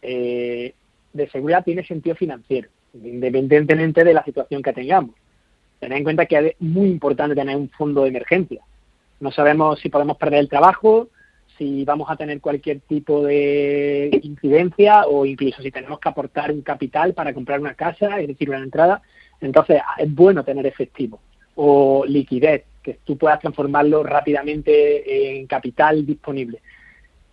eh, 0.00 0.72
de 1.12 1.28
seguridad 1.28 1.62
tiene 1.62 1.84
sentido 1.84 2.16
financiero, 2.16 2.70
independientemente 2.94 4.02
de 4.02 4.14
la 4.14 4.24
situación 4.24 4.62
que 4.62 4.72
tengamos. 4.72 5.14
Tened 5.78 5.98
en 5.98 6.04
cuenta 6.04 6.24
que 6.24 6.38
es 6.38 6.54
muy 6.58 6.88
importante 6.88 7.34
tener 7.34 7.54
un 7.54 7.68
fondo 7.68 8.02
de 8.02 8.08
emergencia. 8.08 8.62
No 9.20 9.30
sabemos 9.30 9.78
si 9.80 9.88
podemos 9.88 10.16
perder 10.16 10.40
el 10.40 10.48
trabajo, 10.48 11.08
si 11.58 11.84
vamos 11.84 12.10
a 12.10 12.16
tener 12.16 12.40
cualquier 12.40 12.80
tipo 12.80 13.24
de 13.24 14.10
incidencia 14.22 15.06
o 15.06 15.24
incluso 15.24 15.62
si 15.62 15.70
tenemos 15.70 15.98
que 16.00 16.08
aportar 16.08 16.52
un 16.52 16.62
capital 16.62 17.14
para 17.14 17.32
comprar 17.32 17.60
una 17.60 17.74
casa, 17.74 18.20
es 18.20 18.28
decir, 18.28 18.48
una 18.50 18.58
entrada. 18.58 19.02
Entonces, 19.40 19.80
es 19.98 20.14
bueno 20.14 20.44
tener 20.44 20.66
efectivo 20.66 21.20
o 21.56 22.04
liquidez, 22.06 22.64
que 22.82 22.98
tú 23.04 23.16
puedas 23.16 23.40
transformarlo 23.40 24.02
rápidamente 24.02 25.38
en 25.38 25.46
capital 25.46 26.06
disponible. 26.06 26.60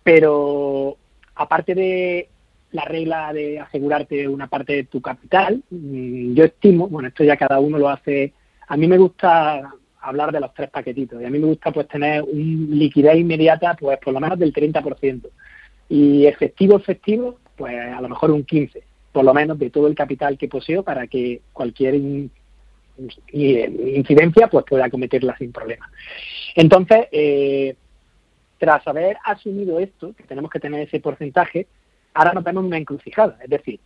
Pero 0.02 0.96
aparte 1.34 1.74
de 1.74 2.28
la 2.74 2.84
regla 2.84 3.32
de 3.32 3.60
asegurarte 3.60 4.26
una 4.26 4.48
parte 4.48 4.72
de 4.74 4.84
tu 4.84 5.00
capital. 5.00 5.62
Mm, 5.70 6.34
yo 6.34 6.44
estimo, 6.44 6.88
bueno, 6.88 7.08
esto 7.08 7.22
ya 7.22 7.36
cada 7.36 7.60
uno 7.60 7.78
lo 7.78 7.88
hace. 7.88 8.32
A 8.66 8.76
mí 8.76 8.88
me 8.88 8.98
gusta 8.98 9.72
hablar 10.00 10.32
de 10.32 10.40
los 10.40 10.52
tres 10.52 10.70
paquetitos 10.70 11.22
y 11.22 11.24
a 11.24 11.30
mí 11.30 11.38
me 11.38 11.46
gusta 11.46 11.70
pues 11.70 11.86
tener 11.88 12.22
un 12.22 12.68
liquidez 12.72 13.16
inmediata 13.16 13.74
pues 13.74 13.98
por 13.98 14.12
lo 14.12 14.20
menos 14.20 14.38
del 14.38 14.52
30% 14.52 15.22
y 15.88 16.26
efectivo 16.26 16.76
efectivo 16.76 17.38
pues 17.56 17.74
a 17.74 18.02
lo 18.02 18.10
mejor 18.10 18.30
un 18.30 18.44
15 18.44 18.82
por 19.14 19.24
lo 19.24 19.32
menos 19.32 19.58
de 19.58 19.70
todo 19.70 19.86
el 19.86 19.94
capital 19.94 20.36
que 20.36 20.48
poseo 20.48 20.82
para 20.82 21.06
que 21.06 21.40
cualquier 21.54 21.94
incidencia 23.32 24.48
pues 24.48 24.66
pueda 24.68 24.90
cometerla 24.90 25.34
sin 25.38 25.52
problema 25.52 25.90
entonces 26.54 27.06
eh, 27.12 27.74
tras 28.58 28.86
haber 28.86 29.16
asumido 29.24 29.80
esto 29.80 30.12
que 30.14 30.24
tenemos 30.24 30.50
que 30.50 30.60
tener 30.60 30.80
ese 30.80 31.00
porcentaje 31.00 31.66
ahora 32.14 32.32
nos 32.32 32.44
vemos 32.44 32.64
una 32.64 32.78
encrucijada, 32.78 33.36
es 33.42 33.50
decir, 33.50 33.80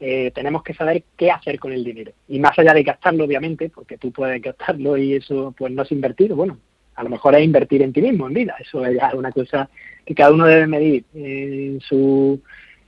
eh, 0.00 0.32
tenemos 0.34 0.62
que 0.62 0.74
saber 0.74 1.04
qué 1.16 1.30
hacer 1.30 1.58
con 1.58 1.72
el 1.72 1.84
dinero. 1.84 2.12
Y 2.28 2.40
más 2.40 2.58
allá 2.58 2.74
de 2.74 2.82
gastarlo, 2.82 3.24
obviamente, 3.24 3.70
porque 3.70 3.98
tú 3.98 4.10
puedes 4.10 4.42
gastarlo 4.42 4.96
y 4.96 5.14
eso 5.14 5.54
pues 5.56 5.72
no 5.72 5.82
es 5.82 5.92
invertir, 5.92 6.34
bueno, 6.34 6.58
a 6.96 7.04
lo 7.04 7.10
mejor 7.10 7.34
es 7.34 7.44
invertir 7.44 7.82
en 7.82 7.92
ti 7.92 8.02
mismo, 8.02 8.26
en 8.26 8.34
vida. 8.34 8.56
Eso 8.58 8.84
es 8.84 8.96
una 9.14 9.32
cosa 9.32 9.68
que 10.04 10.14
cada 10.14 10.32
uno 10.32 10.46
debe 10.46 10.66
medir 10.66 11.04
en 11.14 11.80
su, 11.80 12.40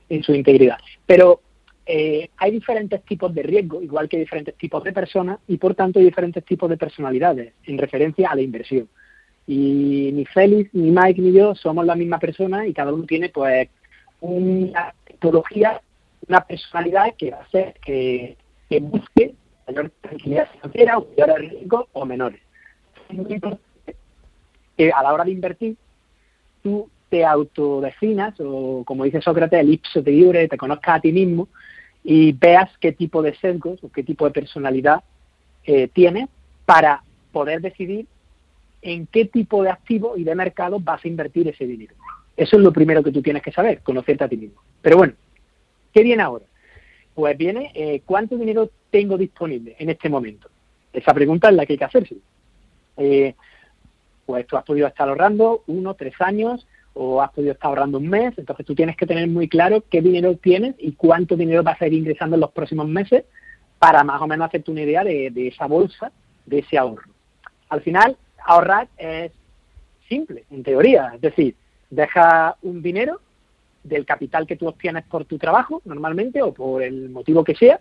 en 0.09 0.23
su 0.23 0.33
integridad. 0.33 0.77
Pero 1.05 1.41
eh, 1.89 2.31
hay 2.35 2.51
diferentes 2.51 3.01
tipos 3.03 3.33
de 3.33 3.43
riesgo, 3.43 3.81
igual 3.81 4.09
que 4.09 4.17
diferentes 4.17 4.55
tipos 4.55 4.83
de 4.83 4.91
personas, 4.91 5.39
y 5.47 5.55
por 5.57 5.73
tanto 5.73 5.99
hay 5.99 6.05
diferentes 6.05 6.43
tipos 6.43 6.69
de 6.69 6.75
personalidades 6.75 7.53
en 7.63 7.77
referencia 7.77 8.29
a 8.29 8.35
la 8.35 8.41
inversión. 8.41 8.89
Y 9.47 10.11
ni 10.13 10.25
Félix, 10.25 10.73
ni 10.73 10.91
Mike, 10.91 11.21
ni 11.21 11.31
yo 11.31 11.55
somos 11.55 11.85
la 11.85 11.95
misma 11.95 12.19
persona 12.19 12.67
y 12.67 12.73
cada 12.73 12.93
uno 12.93 13.05
tiene 13.05 13.29
pues 13.29 13.69
una 14.19 14.93
tecnología, 15.05 15.79
una 16.27 16.41
personalidad 16.41 17.15
que 17.17 17.31
va 17.31 17.37
a 17.37 17.43
hacer 17.43 17.75
que, 17.81 18.35
busque 18.81 19.33
mayor 19.65 19.89
tranquilidad 20.01 20.49
financiera 20.51 20.97
o 20.97 21.07
mayor 21.17 21.39
riesgo 21.39 21.87
o 21.93 22.05
menores. 22.05 22.41
Que 24.75 24.91
a 24.91 25.03
la 25.03 25.13
hora 25.13 25.23
de 25.23 25.31
invertir, 25.31 25.77
tú 26.61 26.89
te 27.09 27.23
autodefinas, 27.23 28.35
o 28.41 28.83
como 28.85 29.05
dice 29.05 29.21
Sócrates, 29.21 29.61
el 29.61 29.71
ipso 29.71 30.03
te 30.03 30.11
libre, 30.11 30.49
te 30.49 30.57
conozcas 30.57 30.97
a 30.97 30.99
ti 30.99 31.13
mismo 31.13 31.47
y 32.03 32.31
veas 32.31 32.69
qué 32.79 32.91
tipo 32.91 33.21
de 33.21 33.35
sesgos 33.35 33.83
o 33.83 33.91
qué 33.91 34.03
tipo 34.03 34.25
de 34.25 34.31
personalidad 34.31 35.03
eh, 35.65 35.87
tienes 35.89 36.29
para 36.65 37.03
poder 37.31 37.61
decidir 37.61 38.07
en 38.81 39.07
qué 39.07 39.25
tipo 39.25 39.63
de 39.63 39.69
activo 39.69 40.17
y 40.17 40.23
de 40.23 40.35
mercado 40.35 40.79
vas 40.79 41.03
a 41.03 41.07
invertir 41.07 41.47
ese 41.47 41.65
dinero. 41.65 41.95
Eso 42.35 42.57
es 42.57 42.61
lo 42.61 42.71
primero 42.71 43.03
que 43.03 43.11
tú 43.11 43.21
tienes 43.21 43.41
que 43.41 43.51
saber, 43.51 43.81
conocerte 43.81 44.23
a 44.23 44.29
ti 44.29 44.37
mismo. 44.37 44.61
Pero 44.81 44.97
bueno, 44.97 45.13
¿qué 45.93 46.03
viene 46.03 46.23
ahora? 46.23 46.45
Pues 47.15 47.37
viene 47.37 47.71
eh, 47.73 48.01
cuánto 48.05 48.37
dinero 48.37 48.69
tengo 48.91 49.17
disponible 49.17 49.75
en 49.79 49.89
este 49.89 50.07
momento. 50.07 50.49
Esa 50.93 51.13
pregunta 51.13 51.49
es 51.49 51.55
la 51.55 51.65
que 51.65 51.73
hay 51.73 51.79
que 51.79 51.85
hacerse. 51.85 52.15
Eh, 52.97 53.33
pues 54.25 54.45
tú 54.45 54.57
has 54.57 54.63
podido 54.63 54.87
estar 54.87 55.07
ahorrando 55.09 55.63
uno, 55.67 55.95
tres 55.95 56.13
años 56.19 56.67
o 56.99 57.21
has 57.21 57.31
podido 57.31 57.53
estar 57.53 57.69
ahorrando 57.69 57.97
un 57.99 58.09
mes, 58.09 58.33
entonces 58.37 58.65
tú 58.65 58.73
tienes 58.73 58.97
que 58.97 59.05
tener 59.05 59.27
muy 59.27 59.47
claro 59.47 59.83
qué 59.89 60.01
dinero 60.01 60.35
tienes 60.35 60.75
y 60.79 60.93
cuánto 60.93 61.35
dinero 61.35 61.63
vas 61.63 61.81
a 61.81 61.87
ir 61.87 61.93
ingresando 61.93 62.35
en 62.35 62.41
los 62.41 62.51
próximos 62.51 62.87
meses 62.87 63.25
para 63.79 64.03
más 64.03 64.21
o 64.21 64.27
menos 64.27 64.47
hacerte 64.47 64.71
una 64.71 64.81
idea 64.81 65.03
de 65.03 65.47
esa 65.47 65.67
bolsa, 65.67 66.11
de 66.45 66.59
ese 66.59 66.77
ahorro. 66.77 67.11
Al 67.69 67.81
final, 67.81 68.17
ahorrar 68.43 68.87
es 68.97 69.31
simple, 70.07 70.45
en 70.49 70.63
teoría, 70.63 71.11
es 71.15 71.21
decir, 71.21 71.55
deja 71.89 72.55
un 72.61 72.81
dinero 72.81 73.19
del 73.83 74.05
capital 74.05 74.47
que 74.47 74.55
tú 74.55 74.67
obtienes 74.67 75.03
por 75.05 75.25
tu 75.25 75.37
trabajo 75.37 75.81
normalmente 75.85 76.41
o 76.41 76.53
por 76.53 76.83
el 76.83 77.09
motivo 77.09 77.43
que 77.43 77.55
sea 77.55 77.79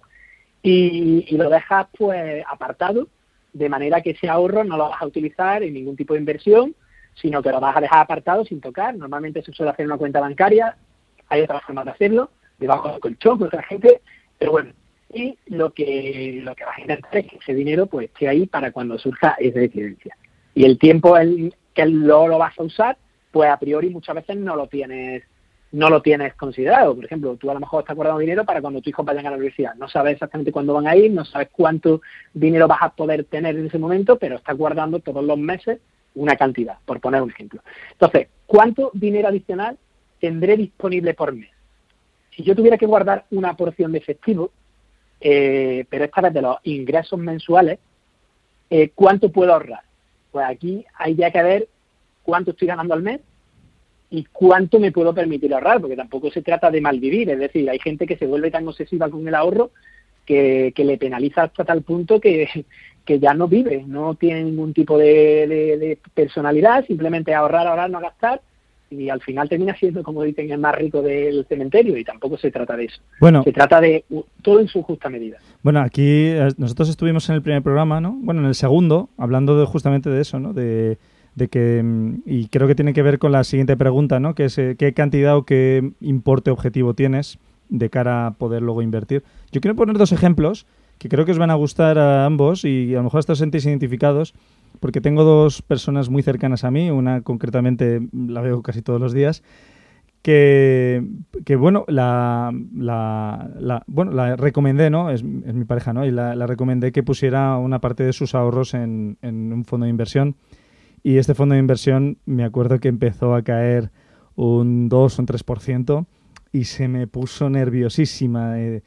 y, 0.62 1.37
lo 1.37 1.49
dejas 1.49 1.87
pues 1.96 2.44
apartado 2.49 3.08
de 3.52 3.68
manera 3.68 4.02
que 4.02 4.11
ese 4.11 4.28
ahorro 4.28 4.64
no 4.64 4.76
lo 4.76 4.88
vas 4.88 5.00
a 5.02 5.06
utilizar 5.06 5.62
en 5.62 5.75
ningún 5.75 5.96
tipo 5.96 6.14
de 6.14 6.20
inversión 6.20 6.75
sino 7.20 7.42
que 7.42 7.50
lo 7.50 7.61
vas 7.61 7.76
a 7.76 7.80
dejar 7.80 8.00
apartado 8.00 8.44
sin 8.44 8.61
tocar 8.61 8.94
normalmente 8.94 9.42
se 9.42 9.52
suele 9.52 9.73
hacer 9.73 9.87
una 9.87 9.99
cuenta 9.99 10.20
bancaria 10.20 10.76
hay 11.28 11.42
otras 11.42 11.62
formas 11.62 11.87
de 11.87 11.90
hacerlo 11.92 12.30
debajo 12.58 12.90
del 12.90 13.00
colchón 13.00 13.38
con 13.38 13.49
otra 13.49 13.62
gente 13.62 14.00
pero 14.38 14.52
bueno 14.52 14.73
y 15.12 15.38
lo 15.46 15.73
que 15.73 16.40
lo 16.42 16.54
que 16.54 16.64
vas 16.64 16.78
a 16.78 16.80
intentar 16.80 17.16
es 17.16 17.26
que 17.26 17.37
ese 17.37 17.54
dinero 17.54 17.87
pues 17.87 18.06
esté 18.06 18.28
ahí 18.28 18.46
para 18.46 18.73
cuando 18.73 18.99
surja 18.99 19.37
esa 19.38 19.62
incidencia 19.62 20.16
y 20.54 20.64
el 20.64 20.78
tiempo 20.78 21.14
que 21.75 21.87
luego 21.87 22.28
lo 22.28 22.38
vas 22.38 22.58
a 22.58 22.62
usar 22.62 22.99
pues 23.30 23.50
a 23.50 23.58
priori 23.58 23.90
muchas 23.90 24.16
veces 24.16 24.37
no 24.37 24.56
lo 24.56 24.66
tienes 24.66 25.23
no 25.73 25.90
lo 25.90 26.00
tienes 26.00 26.35
considerado. 26.35 26.94
Por 26.94 27.04
ejemplo, 27.04 27.37
tú 27.37 27.50
a 27.50 27.54
lo 27.54 27.61
mejor 27.61 27.82
estás 27.82 27.96
guardando 27.96 28.20
dinero 28.20 28.44
para 28.44 28.61
cuando 28.61 28.80
tus 28.80 28.88
hijos 28.88 29.04
vayan 29.04 29.26
a 29.26 29.30
la 29.30 29.37
universidad. 29.37 29.75
No 29.75 29.88
sabes 29.88 30.14
exactamente 30.14 30.52
cuándo 30.52 30.73
van 30.75 30.87
a 30.87 30.96
ir, 30.96 31.11
no 31.11 31.25
sabes 31.25 31.49
cuánto 31.52 32.00
dinero 32.32 32.68
vas 32.68 32.82
a 32.82 32.90
poder 32.90 33.25
tener 33.25 33.56
en 33.56 33.66
ese 33.66 33.78
momento, 33.78 34.18
pero 34.18 34.37
estás 34.37 34.56
guardando 34.56 35.00
todos 35.00 35.25
los 35.25 35.38
meses 35.38 35.80
una 36.16 36.37
cantidad, 36.37 36.78
por 36.85 37.00
poner 37.00 37.23
un 37.23 37.30
ejemplo. 37.30 37.62
Entonces, 37.92 38.28
¿cuánto 38.46 38.90
dinero 38.92 39.28
adicional 39.28 39.78
tendré 40.20 40.56
disponible 40.56 41.14
por 41.14 41.32
mes? 41.32 41.50
Si 42.35 42.42
yo 42.42 42.56
tuviera 42.56 42.76
que 42.76 42.87
guardar 42.87 43.26
una 43.30 43.56
porción 43.56 43.92
de 43.92 43.99
efectivo, 43.99 44.50
eh, 45.20 45.85
pero 45.88 46.04
esta 46.04 46.20
vez 46.23 46.35
de 46.35 46.42
los 46.42 46.56
ingresos 46.64 47.18
mensuales, 47.18 47.78
eh, 48.68 48.90
¿cuánto 48.94 49.30
puedo 49.30 49.52
ahorrar? 49.52 49.82
Pues 50.32 50.46
aquí 50.46 50.85
hay 50.94 51.14
ya 51.14 51.30
que 51.30 51.42
ver 51.42 51.68
cuánto 52.23 52.50
estoy 52.50 52.68
ganando 52.68 52.94
al 52.94 53.02
mes 53.02 53.20
y 54.11 54.25
cuánto 54.32 54.78
me 54.78 54.92
puedo 54.92 55.14
permitir 55.14 55.52
ahorrar, 55.54 55.80
porque 55.80 55.96
tampoco 55.96 56.30
se 56.30 56.42
trata 56.42 56.70
de 56.70 56.80
malvivir, 56.80 57.30
es 57.30 57.38
decir, 57.38 57.68
hay 57.68 57.78
gente 57.78 58.06
que 58.06 58.16
se 58.16 58.26
vuelve 58.26 58.50
tan 58.50 58.66
obsesiva 58.66 59.08
con 59.08 59.26
el 59.26 59.35
ahorro 59.35 59.70
que, 60.25 60.73
le 60.76 60.99
penaliza 60.99 61.44
hasta 61.44 61.64
tal 61.64 61.82
punto 61.82 62.20
que, 62.20 62.66
que 63.06 63.18
ya 63.18 63.32
no 63.32 63.48
vive, 63.48 63.84
no 63.86 64.14
tiene 64.16 64.44
ningún 64.44 64.75
tipo 64.75 64.98
de, 64.98 65.46
de 65.46 65.98
personalidad, 66.12 66.84
simplemente 66.86 67.34
ahorrar, 67.34 67.66
ahorrar, 67.66 67.88
no 67.88 68.00
gastar 68.00 68.40
y 68.90 69.08
al 69.08 69.20
final 69.20 69.48
termina 69.48 69.75
siendo, 69.76 70.02
como 70.02 70.22
dicen, 70.22 70.50
el 70.50 70.58
más 70.58 70.75
rico 70.75 71.02
del 71.02 71.44
cementerio 71.48 71.96
y 71.96 72.04
tampoco 72.04 72.38
se 72.38 72.50
trata 72.50 72.76
de 72.76 72.84
eso. 72.84 73.00
Bueno, 73.20 73.42
se 73.42 73.52
trata 73.52 73.80
de 73.80 74.04
todo 74.42 74.60
en 74.60 74.68
su 74.68 74.82
justa 74.82 75.08
medida. 75.08 75.38
Bueno, 75.62 75.80
aquí 75.80 76.04
eh, 76.04 76.48
nosotros 76.56 76.88
estuvimos 76.88 77.28
en 77.28 77.36
el 77.36 77.42
primer 77.42 77.62
programa, 77.62 78.00
¿no? 78.00 78.16
Bueno, 78.20 78.42
en 78.42 78.46
el 78.46 78.54
segundo, 78.54 79.08
hablando 79.18 79.58
de, 79.58 79.66
justamente 79.66 80.10
de 80.10 80.20
eso, 80.20 80.38
¿no? 80.38 80.52
De, 80.52 80.98
de 81.34 81.48
que, 81.48 81.82
mm, 81.82 82.22
y 82.26 82.48
creo 82.48 82.68
que 82.68 82.75
tiene 82.75 82.92
que 82.92 83.02
ver 83.02 83.18
con 83.18 83.32
la 83.32 83.44
siguiente 83.44 83.76
pregunta, 83.76 84.20
¿no? 84.20 84.34
Que 84.34 84.44
es 84.44 84.58
eh, 84.58 84.76
qué 84.78 84.92
cantidad 84.92 85.36
o 85.36 85.44
qué 85.44 85.92
importe 86.00 86.50
objetivo 86.50 86.94
tienes 86.94 87.38
de 87.68 87.90
cara 87.90 88.28
a 88.28 88.30
poder 88.32 88.62
luego 88.62 88.82
invertir. 88.82 89.25
Yo 89.50 89.60
quiero 89.60 89.75
poner 89.75 89.98
dos 89.98 90.12
ejemplos 90.12 90.66
que 90.98 91.08
creo 91.08 91.24
que 91.24 91.32
os 91.32 91.38
van 91.38 91.50
a 91.50 91.54
gustar 91.54 91.98
a 91.98 92.24
ambos 92.24 92.64
y 92.64 92.94
a 92.94 92.98
lo 92.98 93.04
mejor 93.04 93.20
hasta 93.20 93.32
os 93.32 93.38
sentís 93.38 93.66
identificados 93.66 94.34
porque 94.80 95.00
tengo 95.00 95.24
dos 95.24 95.62
personas 95.62 96.08
muy 96.08 96.22
cercanas 96.22 96.64
a 96.64 96.70
mí, 96.70 96.90
una 96.90 97.22
concretamente 97.22 98.00
la 98.12 98.40
veo 98.40 98.62
casi 98.62 98.82
todos 98.82 99.00
los 99.00 99.12
días, 99.12 99.42
que, 100.22 101.56
bueno, 101.56 101.84
la, 101.86 102.52
la, 102.74 103.84
bueno, 103.86 104.10
la 104.10 104.34
recomendé, 104.34 104.90
¿no? 104.90 105.10
Es, 105.10 105.22
mi 105.22 105.64
pareja, 105.64 105.92
¿no? 105.92 106.04
Y 106.04 106.10
la, 106.10 106.34
recomendé 106.46 106.90
que 106.90 107.04
pusiera 107.04 107.56
una 107.58 107.80
parte 107.80 108.02
de 108.02 108.12
sus 108.12 108.34
ahorros 108.34 108.74
en, 108.74 109.18
un 109.22 109.64
fondo 109.64 109.84
de 109.84 109.90
inversión. 109.90 110.34
Y 111.04 111.18
este 111.18 111.34
fondo 111.34 111.52
de 111.52 111.60
inversión 111.60 112.18
me 112.26 112.42
acuerdo 112.42 112.80
que 112.80 112.88
empezó 112.88 113.36
a 113.36 113.42
caer 113.42 113.92
un 114.34 114.88
2 114.88 115.18
o 115.18 115.22
un 115.22 115.28
3% 115.28 116.06
y 116.50 116.64
se 116.64 116.88
me 116.88 117.06
puso 117.06 117.48
nerviosísima. 117.48 118.58
Eh, 118.58 118.82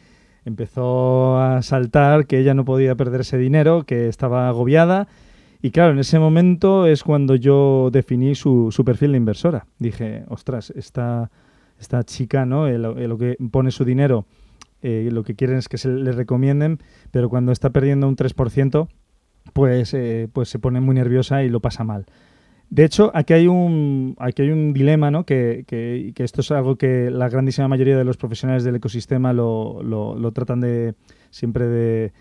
empezó 0.46 1.40
a 1.40 1.62
saltar 1.62 2.26
que 2.26 2.40
ella 2.40 2.54
no 2.54 2.66
podía 2.66 2.96
perder 2.96 3.22
ese 3.22 3.38
dinero, 3.38 3.84
que 3.84 4.08
estaba 4.08 4.48
agobiada 4.50 5.08
y 5.62 5.72
claro, 5.72 5.92
en 5.92 6.00
ese 6.00 6.20
momento 6.20 6.86
es 6.86 7.04
cuando 7.04 7.36
yo 7.36 7.90
definí 7.92 8.34
su, 8.36 8.72
perfil 8.86 9.12
de 9.12 9.18
inversora. 9.18 9.66
Dije, 9.78 10.24
ostras, 10.30 10.72
esta, 10.72 11.32
esta 11.80 12.04
chica, 12.04 12.46
¿no? 12.46 12.70
lo 12.70 13.18
que 13.18 13.36
pone 13.52 13.72
su 13.72 13.84
dinero, 13.84 14.26
eh, 14.82 15.10
lo 15.12 15.24
que 15.24 15.36
quieren 15.36 15.58
es 15.58 15.68
que 15.68 15.78
se 15.78 15.90
le 15.90 16.14
recomienden, 16.14 16.80
pero 17.12 17.30
cuando 17.30 17.52
está 17.52 17.72
perdiendo 17.72 18.08
un 18.08 18.16
3%, 18.16 18.88
pues, 19.52 19.94
eh, 19.94 20.30
pues 20.32 20.48
se 20.48 20.60
pone 20.60 20.80
muy 20.80 20.96
nerviosa 20.96 21.44
y 21.44 21.50
lo 21.50 21.60
pasa 21.60 21.84
mal. 21.84 22.06
De 22.70 22.86
hecho, 22.86 23.12
aquí 23.16 23.34
hay 23.34 23.48
un, 23.48 24.16
aquí 24.20 24.44
hay 24.44 24.52
un 24.52 24.74
dilema, 24.74 25.10
¿no? 25.10 25.26
Que, 25.26 25.64
que, 25.68 26.12
que, 26.16 26.24
esto 26.24 26.42
es 26.42 26.52
algo 26.52 26.76
que 26.76 27.10
la 27.10 27.28
grandísima 27.28 27.68
mayoría 27.68 27.98
de 27.98 28.04
los 28.04 28.18
profesionales 28.18 28.64
del 28.64 28.76
ecosistema 28.76 29.34
lo, 29.34 29.82
lo, 29.82 30.16
lo 30.16 30.32
tratan 30.32 30.62
de 30.62 30.94
siempre 31.32 31.68
de, 31.68 32.12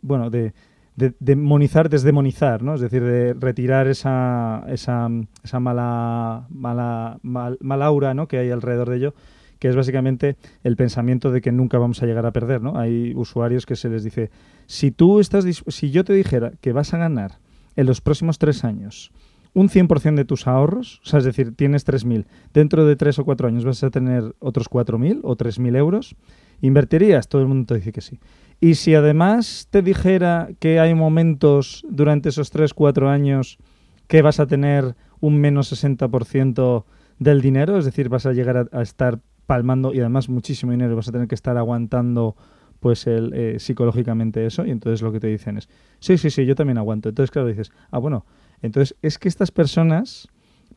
bueno, 0.00 0.30
de, 0.30 0.54
de 0.96 1.14
demonizar, 1.20 1.90
desdemonizar, 1.90 2.62
¿no? 2.62 2.74
Es 2.74 2.80
decir, 2.80 3.02
de 3.02 3.34
retirar 3.34 3.88
esa, 3.88 4.64
esa, 4.68 5.08
esa 5.42 5.60
mala, 5.60 6.46
mala, 6.48 7.18
mal, 7.22 7.82
aura 7.82 8.14
¿no? 8.14 8.26
que 8.26 8.38
hay 8.38 8.50
alrededor 8.50 8.88
de 8.88 8.96
ello, 8.96 9.14
que 9.58 9.68
es 9.68 9.76
básicamente 9.76 10.36
el 10.64 10.76
pensamiento 10.76 11.30
de 11.30 11.42
que 11.42 11.52
nunca 11.52 11.78
vamos 11.78 12.02
a 12.02 12.06
llegar 12.06 12.24
a 12.24 12.32
perder, 12.32 12.62
¿no? 12.62 12.78
Hay 12.78 13.12
usuarios 13.14 13.66
que 13.66 13.76
se 13.76 13.90
les 13.90 14.02
dice, 14.02 14.30
si 14.64 14.90
tú 14.90 15.20
estás, 15.20 15.44
si 15.44 15.90
yo 15.90 16.04
te 16.04 16.14
dijera 16.14 16.52
que 16.62 16.72
vas 16.72 16.94
a 16.94 16.98
ganar 16.98 17.38
en 17.76 17.84
los 17.84 18.00
próximos 18.00 18.38
tres 18.38 18.64
años 18.64 19.12
un 19.52 19.68
100% 19.68 20.14
de 20.14 20.24
tus 20.24 20.46
ahorros, 20.46 21.00
o 21.04 21.06
sea, 21.06 21.18
es 21.18 21.24
decir, 21.24 21.54
tienes 21.54 21.86
3.000, 21.86 22.26
dentro 22.54 22.86
de 22.86 22.96
tres 22.96 23.18
o 23.18 23.24
cuatro 23.24 23.48
años 23.48 23.64
vas 23.64 23.82
a 23.82 23.90
tener 23.90 24.34
otros 24.38 24.68
4.000 24.70 25.20
o 25.22 25.36
3.000 25.36 25.76
euros, 25.76 26.16
¿invertirías? 26.60 27.28
Todo 27.28 27.42
el 27.42 27.48
mundo 27.48 27.66
te 27.66 27.74
dice 27.76 27.92
que 27.92 28.00
sí. 28.00 28.20
Y 28.60 28.74
si 28.74 28.94
además 28.94 29.68
te 29.70 29.82
dijera 29.82 30.48
que 30.58 30.78
hay 30.80 30.94
momentos 30.94 31.84
durante 31.88 32.28
esos 32.28 32.52
3-4 32.52 33.08
años 33.08 33.58
que 34.06 34.22
vas 34.22 34.38
a 34.38 34.46
tener 34.46 34.94
un 35.20 35.38
menos 35.38 35.72
60% 35.72 36.84
del 37.18 37.40
dinero, 37.40 37.78
es 37.78 37.84
decir, 37.84 38.08
vas 38.08 38.26
a 38.26 38.32
llegar 38.32 38.68
a, 38.70 38.82
estar 38.82 39.20
palmando 39.46 39.92
y 39.92 40.00
además 40.00 40.28
muchísimo 40.28 40.72
dinero, 40.72 40.96
vas 40.96 41.08
a 41.08 41.12
tener 41.12 41.28
que 41.28 41.34
estar 41.34 41.56
aguantando 41.56 42.36
pues 42.80 43.06
el, 43.06 43.32
eh, 43.34 43.58
psicológicamente 43.58 44.46
eso 44.46 44.64
y 44.64 44.70
entonces 44.70 45.02
lo 45.02 45.12
que 45.12 45.20
te 45.20 45.26
dicen 45.26 45.58
es, 45.58 45.68
sí, 45.98 46.16
sí, 46.16 46.30
sí, 46.30 46.46
yo 46.46 46.54
también 46.54 46.78
aguanto. 46.78 47.10
Entonces, 47.10 47.30
claro, 47.30 47.48
dices, 47.48 47.72
ah, 47.90 47.98
bueno, 47.98 48.24
entonces 48.62 48.96
es 49.02 49.18
que 49.18 49.28
estas 49.28 49.50
personas 49.50 50.28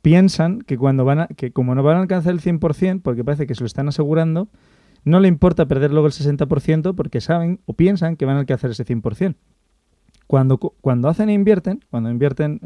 piensan 0.01 0.61
que 0.61 0.77
cuando 0.77 1.05
van 1.05 1.19
a, 1.21 1.27
que 1.27 1.51
como 1.51 1.75
no 1.75 1.83
van 1.83 1.97
a 1.97 2.01
alcanzar 2.01 2.33
el 2.33 2.41
100%, 2.41 3.01
porque 3.01 3.23
parece 3.23 3.47
que 3.47 3.55
se 3.55 3.61
lo 3.61 3.67
están 3.67 3.87
asegurando, 3.87 4.49
no 5.05 5.19
le 5.19 5.27
importa 5.27 5.65
perder 5.65 5.91
luego 5.91 6.07
el 6.07 6.13
60% 6.13 6.95
porque 6.95 7.21
saben 7.21 7.59
o 7.65 7.73
piensan 7.73 8.15
que 8.15 8.25
van 8.25 8.37
a 8.37 8.39
alcanzar 8.39 8.71
ese 8.71 8.85
100%. 8.85 9.35
Cuando, 10.27 10.57
cuando 10.57 11.09
hacen 11.09 11.29
e 11.29 11.33
invierten, 11.33 11.83
cuando 11.89 12.09
invierten, 12.09 12.59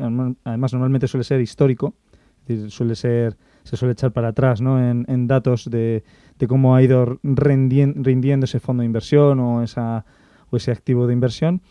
además 0.43 0.73
normalmente 0.73 1.07
suele 1.07 1.23
ser 1.23 1.41
histórico, 1.41 1.95
suele 2.69 2.95
ser, 2.95 3.37
se 3.63 3.75
suele 3.75 3.93
echar 3.93 4.13
para 4.13 4.29
atrás 4.29 4.61
¿no? 4.61 4.79
en, 4.79 5.27
datos 5.27 5.69
de, 5.69 6.03
de, 6.37 6.47
cómo 6.47 6.75
ha 6.75 6.81
ido 6.81 7.19
rindiendo 7.23 8.45
ese 8.45 8.59
fondo 8.59 8.81
de 8.81 8.85
inversión 8.85 9.39
o, 9.39 9.63
esa, 9.63 10.05
o 10.49 10.57
ese 10.57 10.71
activo 10.71 11.07
de 11.07 11.13
inversión, 11.13 11.61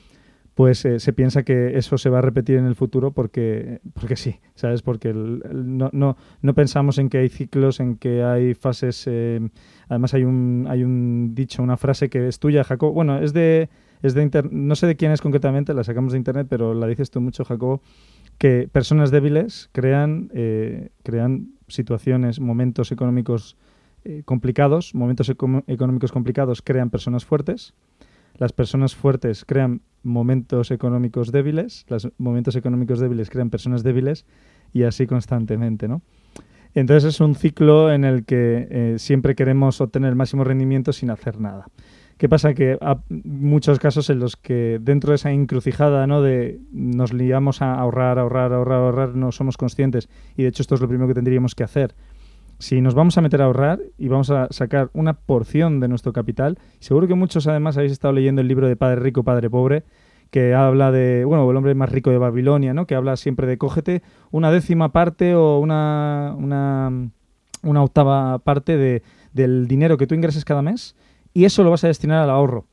pues 0.57 0.87
eh, 0.87 1.01
se 1.01 1.12
piensa 1.12 1.42
que 1.42 1.77
eso 1.77 1.99
se 1.99 2.09
va 2.09 2.21
a 2.21 2.23
repetir 2.23 2.57
en 2.57 2.64
el 2.64 2.75
futuro 2.75 3.12
porque, 3.12 3.83
porque 3.92 4.16
sí, 4.16 4.40
¿sabes? 4.55 4.81
Porque 4.81 5.12
no, 5.12 5.90
no, 5.92 6.16
no, 6.40 6.55
pensamos 6.55 6.97
en 6.97 7.11
que 7.11 7.19
hay 7.19 7.29
ciclos, 7.29 7.79
en 7.79 7.99
que 7.99 8.23
hay 8.23 8.55
fases. 8.55 9.05
Eh, 9.07 9.51
además, 9.90 10.14
hay 10.14 10.25
un, 10.25 10.66
hay 10.66 10.83
un 10.83 11.35
dicho, 11.35 11.62
una 11.62 11.77
frase 11.77 12.09
que 12.09 12.27
es 12.27 12.38
tuya, 12.38 12.64
Jacob. 12.64 12.95
Bueno, 12.95 13.19
es 13.19 13.35
de. 13.35 13.69
Es 14.03 14.14
de 14.14 14.49
no 14.51 14.77
sé 14.77 14.87
de 14.87 14.97
quién 14.97 15.12
es 15.12 15.21
concretamente, 15.21 15.75
la 15.75 15.85
sacamos 15.85 16.12
de 16.12 16.19
internet, 16.19 16.47
pero 16.49 16.73
la 16.73 16.87
dices 16.87 17.11
tú 17.11 17.21
mucho, 17.21 17.45
Jacob, 17.45 17.83
que 18.38 18.69
personas 18.71 19.11
débiles 19.11 19.69
crean, 19.73 20.31
eh, 20.33 20.88
crean 21.03 21.51
situaciones, 21.69 22.40
momentos 22.40 22.92
económicos 22.92 23.57
complicados, 24.25 24.95
momentos 24.95 25.29
económicos 25.29 26.12
complicados 26.12 26.62
crean 26.62 26.90
personas 26.90 27.25
fuertes, 27.25 27.75
las 28.38 28.53
personas 28.53 28.94
fuertes 28.94 29.44
crean 29.44 29.83
momentos 30.03 30.70
económicos 30.70 31.33
débiles, 31.33 31.85
los 31.88 32.09
momentos 32.18 32.57
económicos 32.57 33.01
débiles 33.01 33.31
crean 33.31 33.51
personas 33.51 33.83
débiles 33.83 34.25
y 34.72 34.85
así 34.85 35.07
constantemente, 35.07 35.88
¿no? 35.88 36.03
Entonces 36.75 37.14
es 37.14 37.20
un 37.20 37.35
ciclo 37.35 37.90
en 37.90 38.05
el 38.05 38.25
que 38.25 38.68
eh, 38.70 38.94
siempre 38.99 39.35
queremos 39.35 39.81
obtener 39.81 40.11
el 40.11 40.16
máximo 40.16 40.44
rendimiento 40.44 40.92
sin 40.92 41.11
hacer 41.11 41.40
nada. 41.40 41.66
¿Qué 42.18 42.29
pasa? 42.29 42.55
Que 42.55 42.79
hay 42.81 42.96
muchos 43.09 43.79
casos 43.79 44.09
en 44.09 44.20
los 44.20 44.37
que 44.37 44.79
dentro 44.81 45.11
de 45.11 45.16
esa 45.16 45.33
encrucijada 45.33 46.07
¿no? 46.07 46.22
de 46.22 46.61
nos 46.72 47.12
liamos 47.12 47.61
a 47.61 47.75
ahorrar, 47.75 48.18
ahorrar, 48.18 48.53
ahorrar, 48.53 48.81
ahorrar, 48.81 49.14
no 49.14 49.33
somos 49.33 49.57
conscientes 49.57 50.09
y 50.37 50.42
de 50.42 50.49
hecho 50.49 50.62
esto 50.62 50.75
es 50.75 50.81
lo 50.81 50.88
primero 50.88 51.09
que 51.09 51.14
tendríamos 51.14 51.55
que 51.55 51.64
hacer 51.64 51.94
si 52.59 52.81
nos 52.81 52.95
vamos 52.95 53.19
a 53.19 53.21
meter 53.21 53.42
a 53.42 53.47
ahorrar 53.47 53.81
y 53.99 54.09
vamos 54.09 54.31
a 54.31 54.49
sacar 54.51 54.90
una 54.95 55.14
porción 55.14 55.81
de 55.81 55.88
nuestro 55.88 56.12
capital, 56.12 56.59
seguro 56.81 57.07
que 57.07 57.14
muchos 57.14 57.47
además 57.47 57.77
habéis 57.77 57.92
estado 57.92 58.12
leyendo 58.12 58.40
el 58.40 58.49
libro 58.49 58.66
de 58.66 58.77
Padre 58.77 59.01
Rico, 59.01 59.25
Padre 59.25 59.51
Pobre, 59.51 59.85
que 60.31 60.55
habla 60.55 60.90
de, 60.90 61.25
bueno, 61.25 61.49
el 61.51 61.57
hombre 61.57 61.75
más 61.75 61.90
rico 61.90 62.11
de 62.11 62.19
Babilonia, 62.19 62.75
¿no? 62.75 62.87
Que 62.87 62.95
habla 62.95 63.16
siempre 63.16 63.47
de 63.47 63.59
cógete 63.59 64.03
una 64.31 64.51
décima 64.51 64.90
parte 64.90 65.35
o 65.35 65.59
una, 65.59 66.35
una, 66.37 67.11
una 67.62 67.83
octava 67.83 68.38
parte 68.40 68.77
de, 68.77 69.03
del 69.33 69.69
dinero 69.69 69.97
que 69.97 70.07
tú 70.07 70.14
ingreses 70.14 70.45
cada 70.45 70.62
mes 70.62 70.97
y 71.33 71.45
eso 71.45 71.62
lo 71.62 71.71
vas 71.71 71.85
a 71.85 71.88
destinar 71.88 72.23
al 72.23 72.31
ahorro. 72.31 72.66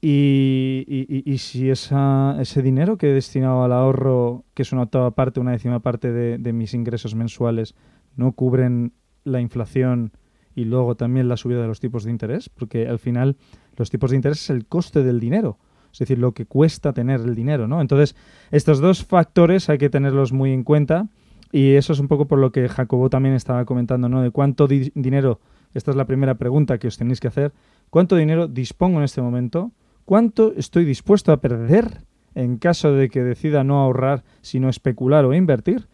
Y, 0.00 0.84
y, 0.86 1.38
si 1.38 1.70
esa, 1.70 2.36
ese 2.40 2.62
dinero 2.62 2.96
que 2.98 3.10
he 3.10 3.12
destinado 3.12 3.64
al 3.64 3.72
ahorro, 3.72 4.44
que 4.54 4.62
es 4.62 4.70
una 4.70 4.82
octava 4.82 5.10
parte, 5.10 5.40
una 5.40 5.50
décima 5.50 5.80
parte 5.80 6.12
de, 6.12 6.38
de 6.38 6.52
mis 6.52 6.72
ingresos 6.72 7.16
mensuales, 7.16 7.74
no 8.14 8.30
cubren 8.30 8.92
la 9.28 9.40
inflación 9.40 10.12
y 10.54 10.64
luego 10.64 10.96
también 10.96 11.28
la 11.28 11.36
subida 11.36 11.62
de 11.62 11.68
los 11.68 11.80
tipos 11.80 12.04
de 12.04 12.10
interés, 12.10 12.48
porque 12.48 12.88
al 12.88 12.98
final 12.98 13.36
los 13.76 13.90
tipos 13.90 14.10
de 14.10 14.16
interés 14.16 14.42
es 14.42 14.50
el 14.50 14.66
coste 14.66 15.02
del 15.02 15.20
dinero, 15.20 15.58
es 15.92 16.00
decir, 16.00 16.18
lo 16.18 16.32
que 16.32 16.46
cuesta 16.46 16.92
tener 16.92 17.20
el 17.20 17.34
dinero, 17.34 17.68
¿no? 17.68 17.80
Entonces, 17.80 18.16
estos 18.50 18.80
dos 18.80 19.04
factores 19.04 19.68
hay 19.68 19.78
que 19.78 19.88
tenerlos 19.88 20.32
muy 20.32 20.52
en 20.52 20.64
cuenta 20.64 21.08
y 21.52 21.74
eso 21.74 21.92
es 21.92 22.00
un 22.00 22.08
poco 22.08 22.26
por 22.26 22.38
lo 22.38 22.52
que 22.52 22.68
Jacobo 22.68 23.08
también 23.08 23.34
estaba 23.34 23.64
comentando, 23.64 24.08
¿no? 24.08 24.20
De 24.20 24.30
cuánto 24.30 24.66
dinero, 24.66 25.40
esta 25.74 25.92
es 25.92 25.96
la 25.96 26.06
primera 26.06 26.34
pregunta 26.34 26.78
que 26.78 26.88
os 26.88 26.98
tenéis 26.98 27.20
que 27.20 27.28
hacer, 27.28 27.52
¿cuánto 27.90 28.16
dinero 28.16 28.48
dispongo 28.48 28.98
en 28.98 29.04
este 29.04 29.22
momento? 29.22 29.72
¿Cuánto 30.04 30.52
estoy 30.56 30.84
dispuesto 30.84 31.32
a 31.32 31.40
perder 31.40 32.02
en 32.34 32.58
caso 32.58 32.92
de 32.92 33.08
que 33.08 33.22
decida 33.22 33.64
no 33.64 33.80
ahorrar, 33.80 34.24
sino 34.40 34.68
especular 34.68 35.24
o 35.24 35.34
invertir? 35.34 35.86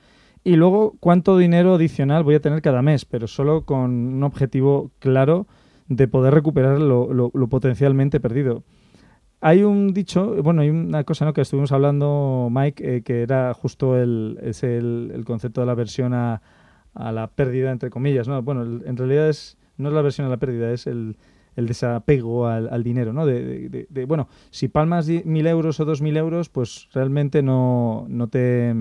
Y 0.45 0.57
luego, 0.57 0.97
¿cuánto 1.01 1.39
dinero 1.39 1.75
adicional 1.75 2.23
voy 2.23 2.35
a 2.35 2.41
tener 2.41 2.61
cada 2.61 2.83
mes? 2.83 3.07
Pero 3.07 3.27
solo 3.27 3.65
con 3.65 3.91
un 3.91 4.23
objetivo 4.23 4.91
claro 4.99 5.47
de 5.89 6.07
poder 6.07 6.35
recuperar 6.35 6.79
lo, 6.79 7.31
potencialmente 7.49 8.21
perdido. 8.21 8.63
Hay 9.41 9.63
un 9.63 9.95
dicho, 9.95 10.43
bueno, 10.43 10.61
hay 10.61 10.71
una 10.71 11.05
cosa 11.05 11.25
¿no? 11.25 11.33
que 11.33 11.41
estuvimos 11.41 11.73
hablando, 11.73 12.49
Mike, 12.51 12.97
eh, 12.97 13.03
que 13.03 13.23
era 13.23 13.53
justo 13.55 13.97
el, 13.97 14.39
es 14.43 14.63
el, 14.63 15.23
concepto 15.27 15.63
de 15.63 15.67
la 15.67 15.75
versión 15.75 16.13
a, 16.13 16.43
a, 16.93 17.13
la 17.13 17.27
pérdida, 17.29 17.71
entre 17.71 17.91
comillas. 17.91 18.29
¿no? 18.29 18.43
Bueno, 18.43 18.63
en 18.63 18.97
realidad 18.97 19.31
es, 19.31 19.57
no 19.79 19.89
es 19.89 19.95
la 19.95 20.03
versión 20.03 20.27
a 20.27 20.31
la 20.31 20.37
pérdida, 20.37 20.73
es 20.73 20.87
el, 20.87 21.17
el 21.57 21.67
desapego 21.67 22.47
al, 22.49 22.83
dinero, 22.83 23.13
¿no? 23.13 23.27
De, 23.27 24.05
bueno, 24.07 24.29
si 24.51 24.69
palmas 24.69 25.09
mil 25.09 25.47
euros 25.47 25.79
o 25.81 25.85
dos 25.85 26.03
mil 26.03 26.17
euros, 26.17 26.49
pues 26.49 26.89
realmente 26.93 27.43
no, 27.43 28.07
no 28.09 28.29
te... 28.29 28.75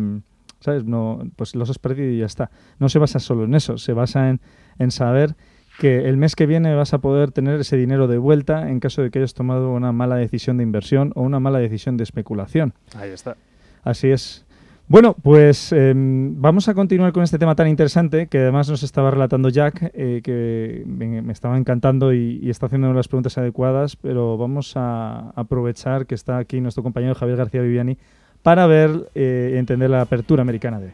¿Sabes? 0.64 0.86
No, 0.86 1.22
pues 1.36 1.56
los 1.56 1.70
has 1.70 1.78
perdido 1.78 2.10
y 2.10 2.20
ya 2.20 2.26
está. 2.26 2.50
No 2.80 2.88
se 2.88 3.00
basa 3.00 3.20
solo 3.20 3.44
en 3.44 3.54
eso, 3.54 3.78
se 3.78 3.92
basa 3.92 4.30
en, 4.30 4.40
en 4.80 4.92
saber 4.92 5.36
que 5.80 6.08
el 6.08 6.18
mes 6.18 6.36
que 6.36 6.46
viene 6.46 6.74
vas 6.76 6.94
a 6.94 7.00
poder 7.00 7.32
tener 7.32 7.60
ese 7.60 7.76
dinero 7.78 8.08
de 8.08 8.18
vuelta 8.18 8.70
en 8.70 8.80
caso 8.80 9.02
de 9.02 9.12
que 9.12 9.20
hayas 9.20 9.34
tomado 9.34 9.72
una 9.72 9.92
mala 9.92 10.16
decisión 10.16 10.58
de 10.58 10.64
inversión 10.64 11.12
o 11.16 11.22
una 11.22 11.40
mala 11.40 11.60
decisión 11.60 11.98
de 11.98 12.04
especulación. 12.04 12.74
Ahí 12.96 13.10
está. 13.10 13.36
Así 13.84 14.10
es. 14.10 14.46
Bueno, 14.88 15.16
pues 15.22 15.72
em, 15.72 16.40
vamos 16.42 16.68
a 16.68 16.74
continuar 16.74 17.14
con 17.14 17.24
este 17.24 17.40
tema 17.40 17.56
tan 17.56 17.68
interesante 17.70 18.28
que 18.28 18.40
además 18.40 18.70
nos 18.70 18.84
estaba 18.84 19.12
relatando 19.12 19.48
Jack, 19.50 19.92
eh, 19.94 20.22
que 20.24 20.84
me, 20.86 21.32
estaba 21.32 21.58
encantando 21.58 22.14
y, 22.14 22.50
está 22.50 22.66
haciendo 22.66 22.94
las 22.94 23.08
preguntas 23.08 23.38
adecuadas, 23.38 23.96
pero 23.96 24.38
vamos 24.38 24.74
a 24.76 25.32
aprovechar 25.36 26.06
que 26.06 26.16
está 26.16 26.38
aquí 26.38 26.60
nuestro 26.60 26.84
compañero 26.84 27.16
Javier 27.16 27.38
García 27.38 27.62
Viviani 27.62 27.98
para 28.44 28.68
ver 28.68 29.10
eh, 29.16 29.56
entender 29.58 29.90
la 29.90 30.02
apertura 30.02 30.42
americana 30.42 30.80
de... 30.80 30.92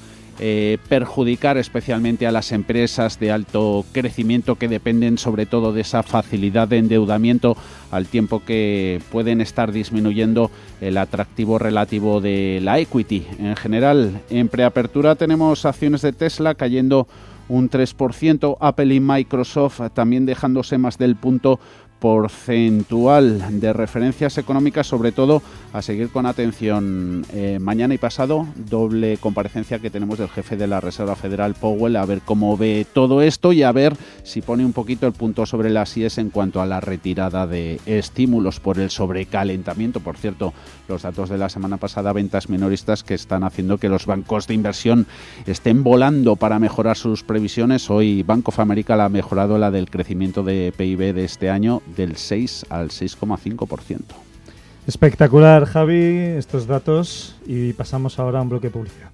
eh, 0.43 0.79
perjudicar 0.89 1.59
especialmente 1.59 2.27
a 2.27 2.33
las 2.33 2.51
empresas 2.53 3.21
de 3.21 3.31
alto 3.31 3.85
crecimiento 3.93 4.57
que 4.57 4.69
dependen 4.69 5.19
sobre 5.19 5.45
todo 5.45 5.75
de 5.75 5.83
esa 5.83 6.03
facilidad 6.03 6.67
de 6.67 6.79
endeudamiento 6.79 7.59
al 7.91 8.07
tiempo 8.07 8.43
que 8.43 9.03
pueden 9.13 9.43
estar 9.43 9.71
disminuyendo 9.71 10.51
el 10.81 10.97
atractivo 10.97 11.59
relativo 11.59 12.23
de 12.23 12.61
la 12.63 12.79
equity. 12.79 13.27
En 13.39 13.55
general, 13.55 14.23
en 14.31 14.49
preapertura 14.49 15.15
tenemos 15.15 15.67
acciones 15.67 16.01
de 16.01 16.15
Tesla 16.15 16.55
cayendo 16.55 17.07
un 17.51 17.69
3%, 17.69 18.57
Apple 18.61 18.95
y 18.95 19.01
Microsoft 19.01 19.83
también 19.93 20.25
dejándose 20.25 20.79
más 20.79 20.97
del 20.97 21.17
punto 21.17 21.61
porcentual 22.01 23.61
de 23.61 23.73
referencias 23.73 24.39
económicas, 24.39 24.87
sobre 24.87 25.13
todo 25.13 25.43
a 25.73 25.83
seguir 25.83 26.11
con 26.11 26.27
atención 26.27 27.25
eh, 27.33 27.59
mañana 27.61 27.95
y 27.95 27.99
pasado, 27.99 28.47
doble 28.57 29.19
comparecencia 29.19 29.79
que 29.79 29.91
tenemos 29.91 30.19
del 30.19 30.29
jefe 30.29 30.57
de 30.57 30.67
la 30.67 30.81
Reserva 30.81 31.15
Federal, 31.15 31.55
Powell, 31.55 31.97
a 31.97 32.07
ver 32.07 32.23
cómo 32.25 32.57
ve 32.57 32.87
todo 32.93 33.23
esto 33.23 33.53
y 33.53 33.63
a 33.63 33.71
ver 33.71 33.97
si 34.25 34.41
pone 34.41 34.65
un 34.65 34.73
poquito 34.73 35.07
el 35.07 35.13
punto 35.13 35.47
sobre 35.47 35.71
las 35.71 35.97
IES 35.97 36.19
en 36.19 36.31
cuanto 36.31 36.61
a 36.61 36.67
la 36.67 36.81
retirada 36.81 37.47
de 37.47 37.81
estímulos 37.87 38.59
por 38.59 38.79
el 38.79 38.91
sobrecalentamiento. 38.91 40.01
Por 40.01 40.17
cierto, 40.17 40.53
los 40.89 41.03
datos 41.03 41.29
de 41.29 41.39
la 41.39 41.49
semana 41.49 41.77
pasada, 41.77 42.13
ventas 42.13 42.49
minoristas 42.49 43.05
que 43.05 43.15
están 43.15 43.45
haciendo 43.45 43.79
que 43.79 43.89
los 43.89 44.07
bancos 44.07 44.47
de 44.47 44.55
inversión 44.55 45.07
estén 45.47 45.85
volando 45.85 46.37
para 46.37 46.59
mejorar 46.59 46.97
sus 46.97 47.23
previsiones. 47.23 47.91
Hoy 47.91 48.23
Bank 48.23 48.49
of 48.49 48.59
America 48.59 48.97
la 48.97 49.05
ha 49.05 49.09
mejorado 49.09 49.59
la 49.59 49.71
del 49.71 49.91
crecimiento 49.91 50.43
de 50.43 50.73
PIB 50.77 51.15
de 51.15 51.25
este 51.25 51.51
año 51.51 51.83
del 51.97 52.17
6 52.17 52.67
al 52.71 52.89
6,5%. 52.91 54.01
Espectacular, 54.87 55.67
Javi, 55.67 56.17
estos 56.37 56.67
datos 56.67 57.37
y 57.47 57.73
pasamos 57.75 58.19
ahora 58.19 58.39
a 58.39 58.43
un 58.43 58.49
bloque 58.49 58.71
publicidad. 58.71 59.10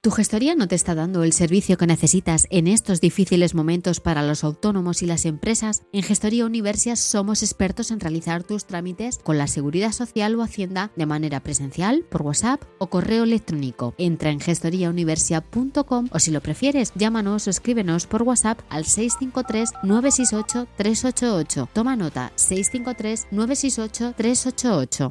¿Tu 0.00 0.12
gestoría 0.12 0.54
no 0.54 0.68
te 0.68 0.76
está 0.76 0.94
dando 0.94 1.24
el 1.24 1.32
servicio 1.32 1.76
que 1.76 1.88
necesitas 1.88 2.46
en 2.50 2.68
estos 2.68 3.00
difíciles 3.00 3.56
momentos 3.56 3.98
para 3.98 4.22
los 4.22 4.44
autónomos 4.44 5.02
y 5.02 5.06
las 5.06 5.24
empresas? 5.24 5.82
En 5.92 6.04
Gestoría 6.04 6.46
Universia 6.46 6.94
somos 6.94 7.42
expertos 7.42 7.90
en 7.90 7.98
realizar 7.98 8.44
tus 8.44 8.64
trámites 8.64 9.18
con 9.18 9.38
la 9.38 9.48
Seguridad 9.48 9.90
Social 9.90 10.36
o 10.36 10.42
Hacienda 10.44 10.92
de 10.94 11.06
manera 11.06 11.40
presencial, 11.40 12.04
por 12.08 12.22
WhatsApp 12.22 12.62
o 12.78 12.86
correo 12.86 13.24
electrónico. 13.24 13.96
Entra 13.98 14.30
en 14.30 14.38
gestoriauniversia.com 14.38 16.08
o 16.12 16.18
si 16.20 16.30
lo 16.30 16.42
prefieres, 16.42 16.92
llámanos 16.94 17.48
o 17.48 17.50
escríbenos 17.50 18.06
por 18.06 18.22
WhatsApp 18.22 18.60
al 18.70 18.84
653 18.84 19.70
968 19.82 20.68
388. 20.76 21.70
Toma 21.72 21.96
nota 21.96 22.30
653 22.36 23.26
968 23.32 24.14
388. 24.16 25.10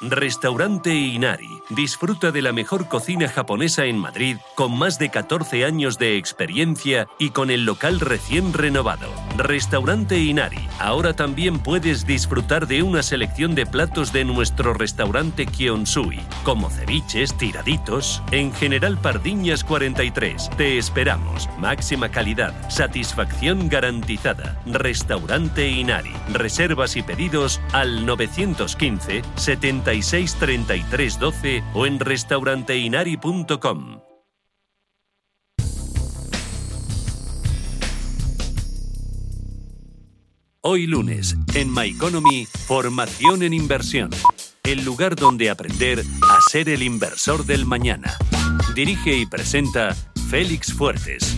Restaurante 0.00 0.94
Inari. 0.94 1.62
Disfruta 1.70 2.30
de 2.30 2.42
la 2.42 2.52
mejor 2.52 2.88
cocina 2.88 3.28
japonesa 3.28 3.84
en 3.84 3.98
Madrid 3.98 4.36
con 4.54 4.76
más 4.76 4.98
de 4.98 5.10
14 5.10 5.64
años 5.64 5.98
de 5.98 6.16
experiencia 6.16 7.08
y 7.18 7.30
con 7.30 7.50
el 7.50 7.64
local 7.64 8.00
recién 8.00 8.52
renovado. 8.52 9.08
Restaurante 9.36 10.18
Inari. 10.18 10.68
Ahora 10.78 11.14
también 11.14 11.58
puedes 11.58 12.06
disfrutar 12.06 12.66
de 12.66 12.82
una 12.82 13.02
selección 13.02 13.54
de 13.54 13.66
platos 13.66 14.12
de 14.12 14.24
nuestro 14.24 14.74
restaurante 14.74 15.46
Kionsui, 15.46 16.20
como 16.44 16.70
ceviches, 16.70 17.36
tiraditos. 17.36 18.22
En 18.30 18.52
General 18.52 18.98
Pardiñas 18.98 19.64
43. 19.64 20.50
Te 20.56 20.78
esperamos. 20.78 21.48
Máxima 21.58 22.10
calidad, 22.10 22.54
satisfacción 22.70 23.68
garantizada. 23.68 24.60
Restaurante 24.66 25.68
Inari. 25.68 26.12
Reservas 26.32 26.96
y 26.96 27.02
pedidos 27.02 27.60
al 27.72 28.06
915 28.06 29.22
76 29.36 30.36
33 30.36 31.18
12 31.18 31.62
o 31.74 31.86
en 31.86 32.00
restauranteinari.com. 32.00 34.13
Hoy 40.66 40.86
lunes, 40.86 41.36
en 41.52 41.70
My 41.70 41.90
Economy, 41.90 42.46
formación 42.46 43.42
en 43.42 43.52
inversión. 43.52 44.08
El 44.62 44.82
lugar 44.82 45.14
donde 45.14 45.50
aprender 45.50 46.02
a 46.22 46.40
ser 46.50 46.70
el 46.70 46.82
inversor 46.82 47.44
del 47.44 47.66
mañana. 47.66 48.16
Dirige 48.74 49.14
y 49.14 49.26
presenta 49.26 49.94
Félix 50.30 50.72
Fuertes. 50.72 51.36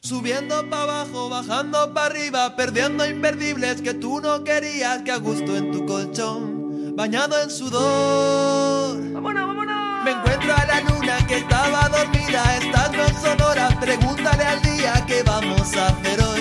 Subiendo 0.00 0.70
para 0.70 0.84
abajo, 0.84 1.28
bajando 1.28 1.92
para 1.92 2.06
arriba, 2.06 2.56
perdiendo 2.56 3.06
imperdibles 3.06 3.82
que 3.82 3.92
tú 3.92 4.22
no 4.22 4.42
querías, 4.42 5.02
que 5.02 5.12
a 5.12 5.18
gusto 5.18 5.54
en 5.54 5.70
tu 5.70 5.84
colchón, 5.84 6.96
bañado 6.96 7.42
en 7.42 7.50
sudor. 7.50 9.12
¡Vámonos, 9.12 9.48
vámonos! 9.48 10.04
Me 10.06 10.12
encuentro 10.12 10.54
a 10.56 10.64
la 10.64 10.80
luna 10.80 11.26
que 11.26 11.36
estaba 11.36 11.90
dormida, 11.90 12.56
estas 12.56 12.92
no 12.92 13.20
son 13.20 13.42
horas, 13.42 13.76
pregúntale 13.76 14.44
al 14.44 14.62
día 14.62 15.04
qué 15.06 15.22
vamos 15.22 15.74
a 15.74 15.88
hacer 15.88 16.18
hoy 16.22 16.31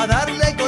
para 0.00 0.14
darle 0.14 0.59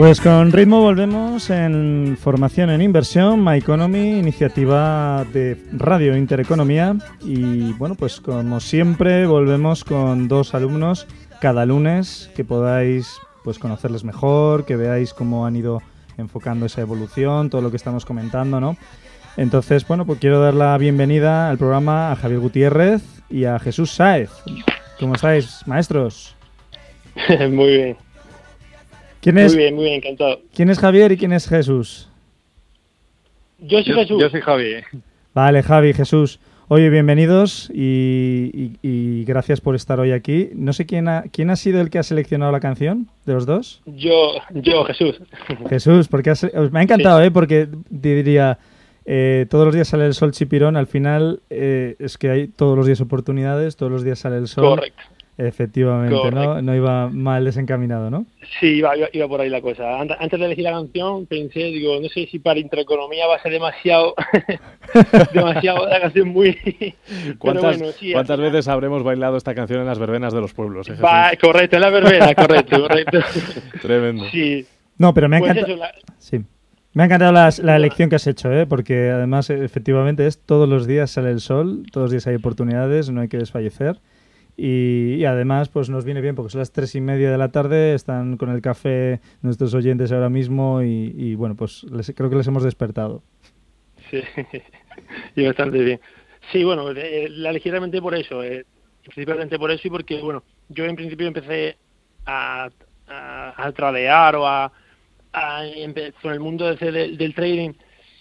Pues 0.00 0.18
con 0.22 0.50
ritmo 0.50 0.80
volvemos 0.80 1.50
en 1.50 2.16
formación 2.18 2.70
en 2.70 2.80
inversión, 2.80 3.44
My 3.44 3.58
Economy, 3.58 4.18
iniciativa 4.18 5.26
de 5.30 5.58
Radio 5.72 6.16
Intereconomía. 6.16 6.96
Y 7.20 7.74
bueno, 7.74 7.96
pues 7.96 8.18
como 8.18 8.60
siempre 8.60 9.26
volvemos 9.26 9.84
con 9.84 10.26
dos 10.26 10.54
alumnos 10.54 11.06
cada 11.42 11.66
lunes 11.66 12.30
que 12.34 12.46
podáis 12.46 13.18
pues 13.44 13.58
conocerles 13.58 14.02
mejor, 14.02 14.64
que 14.64 14.76
veáis 14.76 15.12
cómo 15.12 15.44
han 15.44 15.56
ido 15.56 15.82
enfocando 16.16 16.64
esa 16.64 16.80
evolución, 16.80 17.50
todo 17.50 17.60
lo 17.60 17.68
que 17.70 17.76
estamos 17.76 18.06
comentando, 18.06 18.58
¿no? 18.58 18.78
Entonces, 19.36 19.86
bueno, 19.86 20.06
pues 20.06 20.18
quiero 20.18 20.40
dar 20.40 20.54
la 20.54 20.78
bienvenida 20.78 21.50
al 21.50 21.58
programa 21.58 22.10
a 22.10 22.16
Javier 22.16 22.40
Gutiérrez 22.40 23.02
y 23.28 23.44
a 23.44 23.58
Jesús 23.58 23.90
Sáez. 23.90 24.30
¿Cómo 24.98 25.14
estáis, 25.14 25.60
maestros? 25.66 26.34
muy 27.50 27.66
bien. 27.66 28.09
¿Quién 29.20 29.38
es, 29.38 29.52
Muy 29.54 29.62
bien, 29.62 29.74
muy 29.74 29.84
bien, 29.84 29.96
encantado. 29.96 30.40
¿Quién 30.54 30.70
es 30.70 30.78
Javier 30.78 31.12
y 31.12 31.16
quién 31.16 31.32
es 31.32 31.46
Jesús? 31.48 32.08
Yo 33.58 33.82
soy 33.82 33.94
Jesús. 33.94 34.20
Yo 34.20 34.30
soy 34.30 34.40
Javi. 34.40 34.74
Vale, 35.34 35.62
Javi, 35.62 35.92
Jesús. 35.92 36.40
Oye, 36.68 36.88
bienvenidos 36.88 37.68
y, 37.74 38.50
y- 38.82 38.88
y 38.88 39.24
gracias 39.24 39.60
por 39.60 39.74
estar 39.74 39.98
hoy 40.00 40.12
aquí. 40.12 40.50
No 40.54 40.72
sé 40.72 40.86
quién 40.86 41.08
ha, 41.08 41.24
quién 41.32 41.50
ha 41.50 41.56
sido 41.56 41.80
el 41.80 41.90
que 41.90 41.98
ha 41.98 42.02
seleccionado 42.04 42.52
la 42.52 42.60
canción 42.60 43.08
de 43.26 43.32
los 43.34 43.44
dos. 43.44 43.82
Yo, 43.86 44.34
yo, 44.54 44.84
Jesús. 44.84 45.20
Jesús, 45.68 46.06
porque 46.08 46.30
has- 46.30 46.46
me 46.70 46.78
ha 46.78 46.82
encantado, 46.82 47.20
¿eh? 47.22 47.30
Porque 47.32 47.66
te 48.00 48.14
diría, 48.14 48.58
eh, 49.04 49.46
todos 49.50 49.66
los 49.66 49.74
días 49.74 49.88
sale 49.88 50.06
el 50.06 50.14
sol 50.14 50.30
chipirón, 50.30 50.76
al 50.76 50.86
final 50.86 51.40
eh, 51.50 51.96
es 51.98 52.16
que 52.16 52.30
hay 52.30 52.46
todos 52.48 52.76
los 52.76 52.86
días 52.86 53.00
oportunidades, 53.00 53.76
todos 53.76 53.90
los 53.90 54.04
días 54.04 54.20
sale 54.20 54.36
el 54.36 54.46
sol. 54.46 54.76
Correcto. 54.76 55.02
Efectivamente, 55.42 56.14
¿no? 56.14 56.20
Correcto. 56.22 56.62
No 56.62 56.74
iba 56.76 57.08
mal 57.08 57.44
desencaminado, 57.44 58.10
¿no? 58.10 58.26
Sí, 58.60 58.66
iba, 58.76 58.94
iba, 58.96 59.08
iba 59.12 59.26
por 59.28 59.40
ahí 59.40 59.48
la 59.48 59.62
cosa. 59.62 59.84
Ant- 59.98 60.16
Antes 60.20 60.38
de 60.38 60.44
elegir 60.46 60.64
la 60.64 60.72
canción 60.72 61.24
pensé, 61.26 61.60
digo, 61.60 61.98
no 62.00 62.08
sé 62.10 62.26
si 62.30 62.38
para 62.38 62.60
Intereconomía 62.60 63.26
va 63.26 63.36
a 63.36 63.42
ser 63.42 63.52
demasiado, 63.52 64.14
demasiado 65.32 65.86
la 65.88 66.00
canción 66.00 66.28
muy... 66.28 66.56
¿Cuántas, 67.38 67.78
bueno, 67.78 67.92
sí, 67.98 68.12
cuántas 68.12 68.38
veces 68.40 68.68
habremos 68.68 69.02
bailado 69.02 69.36
esta 69.36 69.54
canción 69.54 69.80
en 69.80 69.86
las 69.86 69.98
verbenas 69.98 70.32
de 70.34 70.40
los 70.40 70.52
pueblos? 70.52 70.88
eh, 70.88 70.94
va, 71.02 71.30
correcto, 71.40 71.76
es 71.76 71.82
la 71.82 71.90
verbena, 71.90 72.34
correcto, 72.34 72.80
correcto. 72.88 73.18
Tremendo. 73.80 74.24
Sí. 74.30 74.66
No, 74.98 75.14
pero 75.14 75.28
me 75.28 75.36
ha 75.36 75.40
Pues 75.40 75.52
encantado. 75.52 75.76
la- 75.78 75.94
Sí. 76.18 76.40
Me 76.92 77.04
ha 77.04 77.06
encantado 77.06 77.32
las- 77.32 77.60
la, 77.60 77.76
elección 77.76 78.10
que 78.10 78.16
has 78.16 78.26
hecho, 78.26 78.52
¿eh? 78.52 78.66
porque 78.66 79.10
además 79.10 79.48
efectivamente 79.50 80.26
es 80.26 80.38
todos 80.44 80.68
los 80.68 80.86
días 80.86 81.10
sale 81.12 81.30
el 81.30 81.40
sol, 81.40 81.84
todos 81.92 82.06
los 82.06 82.10
días 82.10 82.26
hay 82.26 82.34
oportunidades, 82.34 83.10
no 83.10 83.20
hay 83.20 83.28
que 83.28 83.38
desfallecer. 83.38 84.00
Y, 84.62 85.24
además 85.24 85.70
pues 85.70 85.88
nos 85.88 86.04
viene 86.04 86.20
bien 86.20 86.34
porque 86.34 86.50
son 86.52 86.58
las 86.58 86.70
tres 86.70 86.94
y 86.94 87.00
media 87.00 87.30
de 87.30 87.38
la 87.38 87.48
tarde, 87.48 87.94
están 87.94 88.36
con 88.36 88.50
el 88.50 88.60
café 88.60 89.20
nuestros 89.40 89.72
oyentes 89.72 90.12
ahora 90.12 90.28
mismo 90.28 90.82
y, 90.82 91.34
bueno, 91.34 91.54
pues 91.56 91.84
les- 91.84 92.12
creo 92.14 92.28
que 92.28 92.36
les 92.36 92.46
hemos 92.46 92.62
despertado. 92.62 93.22
Sí, 94.10 94.20
y 95.36 95.46
bastante 95.46 95.78
bien. 95.78 96.00
Sí, 96.52 96.62
bueno, 96.62 96.90
eh, 96.90 97.30
ligeramente 97.30 98.02
por 98.02 98.14
eso, 98.14 98.42
eh, 98.42 98.66
principalmente 99.02 99.58
por 99.58 99.70
eso 99.70 99.88
y 99.88 99.90
porque, 99.90 100.20
bueno, 100.20 100.42
yo 100.68 100.84
en 100.84 100.96
principio 100.96 101.26
empecé 101.26 101.76
a, 102.26 102.68
a, 103.08 103.66
a 103.66 103.72
tradear 103.72 104.36
o 104.36 104.46
a, 104.46 104.70
a 105.32 105.62
con 106.20 106.32
el 106.32 106.40
mundo 106.40 106.74
del, 106.74 107.16
del 107.16 107.34
trading 107.34 107.70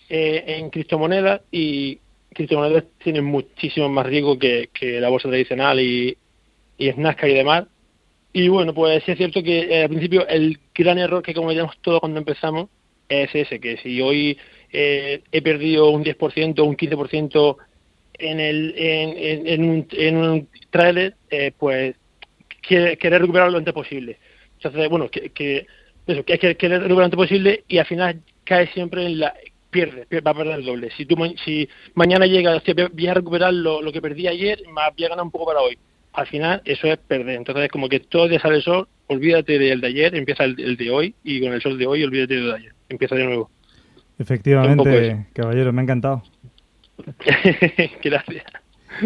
eh, 0.09 0.43
en 0.47 0.69
criptomonedas 0.69 1.41
y 1.51 1.99
criptomonedas 2.33 2.85
tienen 3.03 3.25
muchísimo 3.25 3.89
más 3.89 4.05
riesgo 4.05 4.39
que, 4.39 4.69
que 4.73 5.01
la 5.01 5.09
bolsa 5.09 5.27
tradicional 5.27 5.81
y, 5.81 6.17
y 6.79 6.91
Nasdaq 6.93 7.25
y 7.25 7.33
demás. 7.35 7.65
Y 8.33 8.47
bueno, 8.47 8.73
pues 8.73 9.03
sí 9.03 9.11
es 9.11 9.17
cierto 9.17 9.43
que 9.43 9.59
eh, 9.59 9.83
al 9.83 9.89
principio 9.89 10.27
el 10.27 10.57
gran 10.73 10.97
error 10.97 11.21
que 11.21 11.33
cometemos 11.33 11.77
todos 11.81 11.99
cuando 11.99 12.19
empezamos 12.19 12.69
es 13.07 13.29
ese, 13.33 13.59
que 13.59 13.77
si 13.77 14.01
hoy 14.01 14.37
eh, 14.71 15.21
he 15.31 15.41
perdido 15.41 15.89
un 15.89 16.03
10% 16.03 16.59
o 16.59 16.63
un 16.63 16.77
15% 16.77 17.57
en, 18.19 18.39
el, 18.39 18.73
en, 18.77 19.17
en, 19.17 19.47
en 19.47 19.69
un, 19.69 19.87
en 19.91 20.17
un 20.17 20.47
trailer, 20.69 21.15
eh, 21.31 21.51
pues 21.57 21.95
quiere, 22.61 22.97
querer 22.97 23.21
recuperar 23.21 23.51
lo 23.51 23.57
antes 23.57 23.73
posible. 23.73 24.17
Entonces, 24.57 24.89
bueno, 24.89 25.09
que, 25.09 25.29
que 25.29 25.65
eso, 26.05 26.23
que 26.23 26.37
que 26.37 26.55
querer 26.55 26.81
recuperar 26.81 26.97
lo 26.97 27.05
antes 27.05 27.17
posible 27.17 27.63
y 27.67 27.77
al 27.79 27.85
final 27.85 28.21
cae 28.43 28.67
siempre 28.67 29.05
en 29.05 29.19
la... 29.19 29.33
Pierde, 29.71 30.07
va 30.21 30.31
a 30.31 30.33
perder 30.33 30.59
el 30.59 30.65
doble. 30.65 30.89
Si 30.97 31.05
tú 31.05 31.15
si 31.45 31.69
mañana 31.93 32.25
llega, 32.25 32.59
voy 32.91 33.07
a 33.07 33.13
recuperar 33.13 33.53
lo, 33.53 33.83
lo 33.83 33.91
que 33.91 34.01
perdí 34.01 34.27
ayer, 34.27 34.63
más 34.73 34.95
voy 34.95 35.05
a 35.05 35.09
ganar 35.09 35.23
un 35.23 35.29
poco 35.29 35.45
para 35.45 35.61
hoy. 35.61 35.77
Al 36.19 36.27
final, 36.27 36.61
eso 36.65 36.87
es 36.87 36.97
perder. 36.97 37.37
Entonces, 37.37 37.63
es 37.63 37.71
como 37.71 37.87
que 37.87 38.01
todo 38.01 38.27
día 38.27 38.41
sale 38.41 38.57
el 38.57 38.61
sol, 38.61 38.89
olvídate 39.07 39.57
del 39.57 39.79
de 39.79 39.87
ayer, 39.87 40.15
empieza 40.15 40.43
el, 40.43 40.59
el 40.59 40.75
de 40.75 40.91
hoy, 40.91 41.15
y 41.23 41.39
con 41.39 41.53
el 41.53 41.61
sol 41.61 41.77
de 41.77 41.87
hoy, 41.87 42.03
olvídate 42.03 42.35
del 42.35 42.47
de 42.47 42.55
ayer. 42.55 42.73
Empieza 42.89 43.15
de 43.15 43.23
nuevo. 43.23 43.49
Efectivamente, 44.19 45.27
caballero, 45.31 45.71
me 45.71 45.79
ha 45.79 45.83
encantado. 45.83 46.23
gracias. 48.03 48.43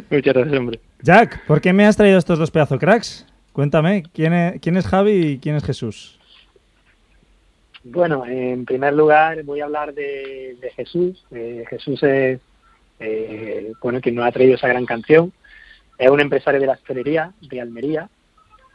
Muchas 0.09 0.33
gracias, 0.33 0.57
hombre. 0.57 0.79
Jack, 1.03 1.45
¿por 1.45 1.61
qué 1.61 1.71
me 1.71 1.85
has 1.85 1.95
traído 1.95 2.17
estos 2.17 2.39
dos 2.39 2.49
pedazos 2.49 2.79
cracks? 2.79 3.27
Cuéntame, 3.51 4.03
¿quién 4.11 4.33
es, 4.33 4.59
quién 4.59 4.75
es 4.75 4.87
Javi 4.87 5.11
y 5.11 5.37
quién 5.37 5.55
es 5.55 5.63
Jesús? 5.63 6.19
Bueno, 7.83 8.25
en 8.25 8.65
primer 8.65 8.95
lugar 8.95 9.43
voy 9.43 9.59
a 9.59 9.65
hablar 9.65 9.93
de, 9.93 10.57
de 10.59 10.71
Jesús. 10.71 11.23
Eh, 11.29 11.63
Jesús 11.69 12.01
es, 12.01 12.39
eh, 12.99 13.71
bueno, 13.83 14.01
quien 14.01 14.15
nos 14.15 14.25
ha 14.25 14.31
traído 14.31 14.55
esa 14.55 14.67
gran 14.67 14.87
canción. 14.87 15.31
Es 16.03 16.09
un 16.11 16.19
empresario 16.19 16.59
de 16.59 16.67
la 16.67 16.73
hostelería 16.73 17.31
de 17.39 17.61
Almería 17.61 18.09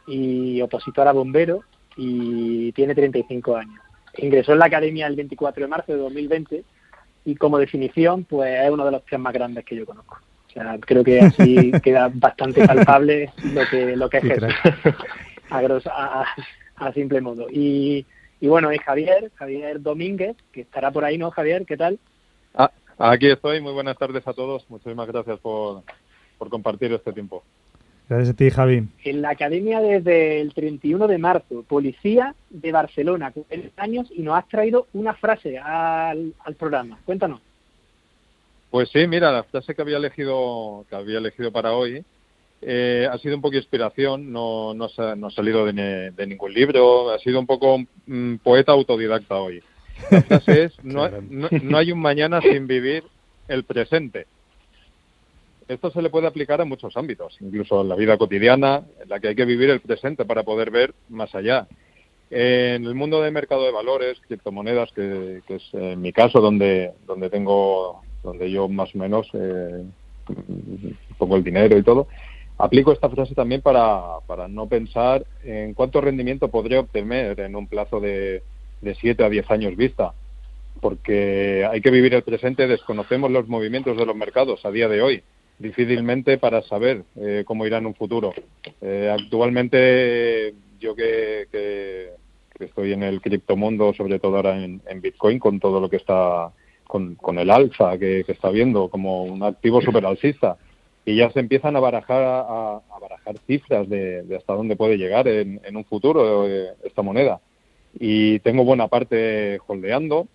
y 0.07 0.59
opositor 0.63 1.07
a 1.07 1.11
bombero 1.11 1.63
y 1.95 2.71
tiene 2.71 2.95
35 2.95 3.55
años. 3.55 3.79
Ingresó 4.17 4.53
en 4.53 4.59
la 4.59 4.65
academia 4.65 5.05
el 5.05 5.15
24 5.15 5.61
de 5.63 5.67
marzo 5.67 5.91
de 5.91 5.99
2020 5.99 6.63
y 7.25 7.35
como 7.35 7.59
definición, 7.59 8.23
pues 8.23 8.59
es 8.63 8.71
uno 8.71 8.83
de 8.83 8.91
los 8.91 9.05
tíos 9.05 9.21
más 9.21 9.33
grandes 9.33 9.63
que 9.63 9.75
yo 9.75 9.85
conozco. 9.85 10.17
O 10.47 10.51
sea, 10.51 10.77
creo 10.79 11.03
que 11.03 11.19
así 11.21 11.71
queda 11.83 12.09
bastante 12.11 12.65
palpable 12.65 13.31
lo 13.53 13.61
que, 13.69 13.95
lo 13.95 14.09
que 14.09 14.17
es 14.17 14.23
Jesús. 14.23 14.55
a, 15.51 15.61
grosso- 15.61 15.91
a, 15.91 16.23
a- 16.23 16.35
a 16.77 16.93
simple 16.93 17.21
modo. 17.21 17.47
Y, 17.51 18.07
y 18.39 18.47
bueno, 18.47 18.73
y 18.73 18.79
Javier, 18.79 19.31
Javier 19.35 19.79
Domínguez, 19.81 20.35
que 20.51 20.61
estará 20.61 20.89
por 20.89 21.05
ahí, 21.05 21.19
¿no, 21.19 21.29
Javier? 21.29 21.63
¿Qué 21.67 21.77
tal? 21.77 21.99
Ah, 22.55 22.71
aquí 22.97 23.27
estoy. 23.29 23.61
Muy 23.61 23.73
buenas 23.73 23.97
tardes 23.99 24.27
a 24.27 24.33
todos. 24.33 24.67
Muchísimas 24.69 25.07
gracias 25.07 25.37
por, 25.41 25.83
por 26.39 26.49
compartir 26.49 26.91
este 26.93 27.13
tiempo. 27.13 27.43
Gracias 28.09 28.29
a 28.29 28.33
ti, 28.33 28.49
Javi. 28.49 28.87
En 29.03 29.21
la 29.21 29.29
academia 29.29 29.81
desde 29.81 30.41
el 30.41 30.55
31 30.55 31.07
de 31.07 31.19
marzo, 31.19 31.63
policía 31.67 32.33
de 32.49 32.71
Barcelona, 32.71 33.31
con 33.31 33.45
años, 33.77 34.11
y 34.15 34.23
nos 34.23 34.35
has 34.35 34.47
traído 34.47 34.87
una 34.93 35.13
frase 35.13 35.59
al, 35.59 36.33
al 36.43 36.55
programa. 36.55 36.97
Cuéntanos. 37.05 37.39
Pues 38.71 38.89
sí, 38.89 39.05
mira, 39.05 39.31
la 39.31 39.43
frase 39.43 39.75
que 39.75 39.81
había 39.83 39.97
elegido, 39.97 40.85
que 40.89 40.95
había 40.95 41.19
elegido 41.19 41.51
para 41.51 41.73
hoy 41.73 42.03
eh, 42.61 43.07
ha 43.09 43.17
sido 43.19 43.35
un 43.35 43.41
poco 43.41 43.57
inspiración, 43.57 44.31
no, 44.31 44.73
no, 44.73 44.87
ha, 44.97 45.15
no 45.15 45.27
ha 45.27 45.31
salido 45.31 45.65
de, 45.65 46.11
de, 46.11 46.27
ningún 46.27 46.53
libro, 46.53 47.11
ha 47.11 47.19
sido 47.19 47.39
un 47.39 47.45
poco 47.45 47.75
un 47.75 48.39
poeta 48.43 48.71
autodidacta 48.71 49.35
hoy. 49.35 49.63
La 50.09 50.21
frase 50.23 50.63
es, 50.63 50.73
no, 50.83 51.07
no, 51.29 51.47
no 51.51 51.77
hay 51.77 51.91
un 51.91 51.99
mañana 51.99 52.41
sin 52.41 52.65
vivir 52.65 53.03
el 53.47 53.63
presente 53.63 54.25
esto 55.69 55.91
se 55.91 56.01
le 56.01 56.09
puede 56.09 56.25
aplicar 56.25 56.59
a 56.59 56.65
muchos 56.65 56.97
ámbitos, 56.97 57.37
incluso 57.39 57.81
en 57.81 57.89
la 57.89 57.95
vida 57.95 58.17
cotidiana, 58.17 58.81
en 59.01 59.07
la 59.07 59.19
que 59.19 59.29
hay 59.29 59.35
que 59.35 59.45
vivir 59.45 59.69
el 59.69 59.81
presente 59.81 60.25
para 60.25 60.41
poder 60.41 60.71
ver 60.71 60.95
más 61.09 61.33
allá. 61.35 61.67
En 62.31 62.85
el 62.85 62.95
mundo 62.95 63.21
del 63.21 63.31
mercado 63.31 63.63
de 63.65 63.71
valores, 63.71 64.19
criptomonedas, 64.27 64.91
que, 64.93 65.43
es 65.47 65.69
en 65.73 66.01
mi 66.01 66.11
caso 66.11 66.41
donde, 66.41 66.93
donde 67.05 67.29
tengo, 67.29 68.01
donde 68.23 68.49
yo 68.49 68.67
más 68.67 68.93
o 68.95 68.97
menos 68.97 69.29
eh, 69.33 69.83
pongo 71.19 71.35
el 71.35 71.43
dinero 71.43 71.77
y 71.77 71.83
todo, 71.83 72.07
aplico 72.57 72.91
esta 72.91 73.09
frase 73.09 73.35
también 73.35 73.61
para, 73.61 74.21
para 74.25 74.47
no 74.47 74.67
pensar 74.67 75.23
en 75.43 75.75
cuánto 75.75 76.01
rendimiento 76.01 76.47
podría 76.47 76.79
obtener 76.79 77.39
en 77.39 77.55
un 77.55 77.67
plazo 77.67 77.99
de, 77.99 78.41
de 78.81 78.95
7 78.95 79.23
a 79.23 79.29
10 79.29 79.51
años 79.51 79.75
vista, 79.75 80.13
porque 80.81 81.63
hay 81.71 81.79
que 81.79 81.91
vivir 81.91 82.15
el 82.15 82.23
presente, 82.23 82.65
desconocemos 82.65 83.29
los 83.29 83.47
movimientos 83.47 83.95
de 83.97 84.05
los 84.07 84.15
mercados 84.15 84.65
a 84.65 84.71
día 84.71 84.87
de 84.87 85.03
hoy 85.03 85.23
difícilmente 85.59 86.37
para 86.37 86.61
saber 86.63 87.03
eh, 87.17 87.43
cómo 87.45 87.67
irá 87.67 87.77
en 87.77 87.85
un 87.85 87.93
futuro. 87.93 88.33
Eh, 88.81 89.13
actualmente, 89.13 90.55
yo 90.79 90.95
que, 90.95 91.47
que, 91.51 92.09
estoy 92.63 92.93
en 92.93 93.03
el 93.03 93.21
criptomundo, 93.21 93.93
sobre 93.93 94.19
todo 94.19 94.37
ahora 94.37 94.61
en, 94.61 94.81
Bitcoin, 95.01 95.39
con 95.39 95.59
todo 95.59 95.79
lo 95.79 95.89
que 95.89 95.97
está, 95.97 96.51
con, 96.87 97.17
el 97.37 97.49
alza 97.49 97.97
que, 97.97 98.25
está 98.27 98.49
viendo 98.49 98.89
como 98.89 99.23
un 99.23 99.43
activo 99.43 99.81
super 99.81 100.05
alcista, 100.05 100.57
y 101.05 101.15
ya 101.15 101.29
se 101.31 101.39
empiezan 101.39 101.75
a 101.75 101.79
barajar, 101.79 102.21
a 102.23 102.99
barajar 102.99 103.37
cifras 103.47 103.87
de, 103.89 104.23
de, 104.23 104.35
hasta 104.35 104.53
dónde 104.53 104.75
puede 104.75 104.97
llegar 104.97 105.27
en, 105.27 105.61
en 105.63 105.75
un 105.77 105.85
futuro 105.85 106.47
eh, 106.47 106.73
esta 106.83 107.01
moneda. 107.01 107.39
Y 107.97 108.39
tengo 108.39 108.63
buena 108.63 108.87
parte 108.87 109.59
holdeando, 109.65 110.27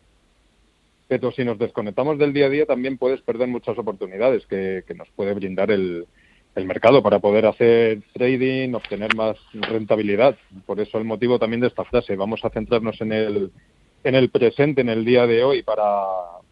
pero 1.09 1.33
si 1.33 1.45
nos 1.45 1.59
desconectamos 1.59 2.19
del 2.19 2.33
día 2.33 2.47
a 2.47 2.51
día 2.51 2.67
también 2.67 2.99
puedes 2.99 3.21
perder 3.21 3.49
muchas 3.49 3.79
oportunidades 3.79 4.47
que, 4.47 4.85
que 4.87 4.95
nos 4.95 5.09
puede 5.11 5.35
brindar 5.35 5.71
el, 5.71 6.07
el, 6.55 6.67
mercado 6.67 7.03
para 7.03 7.19
poder 7.19 7.47
hacer 7.47 8.01
trading, 8.13 8.75
obtener 8.75 9.15
más 9.15 9.37
rentabilidad. 9.53 10.37
Por 10.67 10.81
eso 10.81 10.99
el 10.99 11.05
motivo 11.05 11.39
también 11.39 11.61
de 11.61 11.69
esta 11.69 11.85
frase. 11.85 12.17
Vamos 12.17 12.45
a 12.45 12.51
centrarnos 12.51 13.01
en 13.01 13.13
el, 13.13 13.51
en 14.03 14.15
el 14.15 14.31
presente, 14.31 14.81
en 14.81 14.89
el 14.89 15.05
día 15.05 15.27
de 15.27 15.45
hoy, 15.45 15.63
para, 15.63 15.85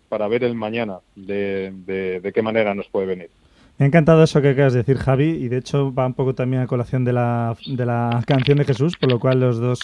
para 0.08 0.28
ver 0.28 0.44
el 0.44 0.54
mañana, 0.54 0.98
de, 1.16 1.72
de, 1.86 2.20
de 2.20 2.32
qué 2.32 2.42
manera 2.42 2.74
nos 2.74 2.88
puede 2.88 3.06
venir. 3.06 3.30
Me 3.78 3.86
ha 3.86 3.88
encantado 3.88 4.22
eso 4.22 4.42
que 4.42 4.50
acabas 4.50 4.74
de 4.74 4.80
decir, 4.80 4.98
Javi, 4.98 5.30
y 5.30 5.48
de 5.48 5.56
hecho 5.56 5.92
va 5.94 6.06
un 6.06 6.14
poco 6.14 6.34
también 6.34 6.62
a 6.62 6.66
colación 6.66 7.04
de 7.04 7.14
la, 7.14 7.56
de 7.66 7.86
la 7.86 8.22
canción 8.26 8.58
de 8.58 8.64
Jesús, 8.64 8.96
por 8.96 9.10
lo 9.10 9.18
cual 9.18 9.40
los 9.40 9.58
dos 9.58 9.80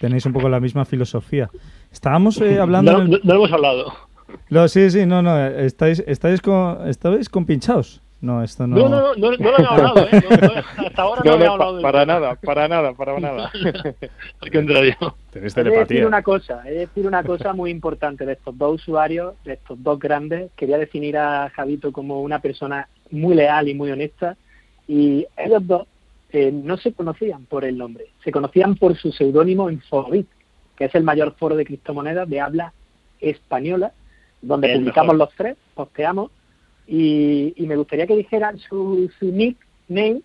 tenéis 0.00 0.24
un 0.26 0.32
poco 0.32 0.48
la 0.48 0.60
misma 0.60 0.84
filosofía. 0.84 1.50
Estábamos 1.90 2.40
eh, 2.40 2.60
hablando... 2.60 2.92
No, 2.92 3.04
no, 3.04 3.18
no 3.22 3.34
hemos 3.34 3.52
hablado. 3.52 3.92
No, 4.50 4.68
sí, 4.68 4.90
sí, 4.90 5.06
no, 5.06 5.22
no, 5.22 5.38
estáis, 5.46 6.02
estáis, 6.06 6.40
con, 6.40 6.88
estáis 6.88 7.28
compinchados. 7.28 8.00
No, 8.20 8.40
esto 8.40 8.68
no. 8.68 8.76
No, 8.76 8.88
no, 8.88 9.00
no, 9.00 9.14
no, 9.16 9.30
no 9.36 9.50
lo 9.50 9.56
había 9.56 9.68
hablado, 9.68 10.06
¿eh? 10.06 10.22
No, 10.30 10.36
no, 10.36 10.86
hasta 10.86 11.02
ahora 11.02 11.22
no, 11.24 11.30
no 11.30 11.32
había 11.32 11.46
pa, 11.48 11.52
hablado. 11.54 11.82
para 11.82 12.06
nada, 12.06 12.34
para 12.36 12.68
nada, 12.68 12.92
para 12.92 13.18
nada. 13.18 13.50
Al 14.40 14.50
contrario. 14.52 14.94
Tenéis 15.32 15.56
He 15.56 15.64
de 15.64 15.70
decir 15.70 15.86
telepatía. 15.88 16.06
una 16.06 16.22
cosa, 16.22 16.62
he 16.64 16.70
de 16.70 16.78
decir 16.86 17.04
una 17.04 17.24
cosa 17.24 17.52
muy 17.52 17.72
importante 17.72 18.24
de 18.24 18.34
estos 18.34 18.56
dos 18.56 18.74
usuarios, 18.80 19.34
de 19.44 19.54
estos 19.54 19.82
dos 19.82 19.98
grandes. 19.98 20.52
Quería 20.56 20.78
definir 20.78 21.18
a 21.18 21.50
Javito 21.50 21.90
como 21.90 22.22
una 22.22 22.38
persona 22.38 22.88
muy 23.10 23.34
leal 23.34 23.68
y 23.68 23.74
muy 23.74 23.90
honesta. 23.90 24.36
Y 24.86 25.26
ellos 25.36 25.66
dos 25.66 25.86
eh, 26.30 26.52
no 26.52 26.76
se 26.76 26.92
conocían 26.92 27.44
por 27.46 27.64
el 27.64 27.76
nombre, 27.76 28.06
se 28.22 28.30
conocían 28.30 28.76
por 28.76 28.96
su 28.96 29.10
seudónimo 29.10 29.68
en 29.68 29.80
Forobit, 29.80 30.28
que 30.76 30.84
es 30.84 30.94
el 30.94 31.02
mayor 31.02 31.34
foro 31.38 31.56
de 31.56 31.64
criptomonedas 31.64 32.28
de 32.28 32.40
habla 32.40 32.72
española 33.20 33.92
donde 34.42 34.74
publicamos 34.74 35.14
mejor. 35.14 35.28
los 35.28 35.36
tres, 35.36 35.56
posteamos, 35.74 36.30
y, 36.86 37.54
y 37.56 37.66
me 37.66 37.76
gustaría 37.76 38.06
que 38.06 38.16
dijeran 38.16 38.58
su, 38.58 39.10
su 39.18 39.26
nickname 39.26 40.20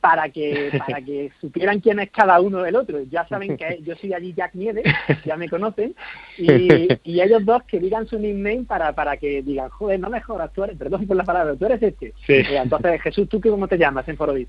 para 0.00 0.28
que 0.30 0.70
para 0.78 1.02
que 1.02 1.30
supieran 1.40 1.80
quién 1.80 1.98
es 2.00 2.10
cada 2.10 2.40
uno 2.40 2.62
del 2.62 2.76
otro. 2.76 3.02
Ya 3.10 3.26
saben 3.28 3.56
que 3.56 3.80
yo 3.84 3.94
soy 3.96 4.14
allí 4.14 4.32
Jack 4.32 4.54
Nieves, 4.54 4.84
ya 5.24 5.36
me 5.36 5.48
conocen, 5.48 5.94
y, 6.36 6.88
y 7.04 7.20
ellos 7.20 7.44
dos 7.44 7.62
que 7.64 7.78
digan 7.78 8.06
su 8.06 8.18
nickname 8.18 8.64
para, 8.64 8.92
para 8.94 9.16
que 9.16 9.42
digan, 9.42 9.68
joder, 9.70 10.00
no 10.00 10.08
mejoras, 10.10 10.52
tú 10.52 10.64
eres, 10.64 10.76
perdón 10.78 11.06
por 11.06 11.16
la 11.16 11.24
palabra, 11.24 11.54
tú 11.56 11.66
eres 11.66 11.82
este. 11.82 12.14
Sí. 12.26 12.32
Eh, 12.34 12.56
entonces, 12.56 13.02
Jesús, 13.02 13.28
¿tú 13.28 13.40
qué, 13.40 13.50
cómo 13.50 13.68
te 13.68 13.76
llamas 13.78 14.08
en 14.08 14.16
Forobit? 14.16 14.48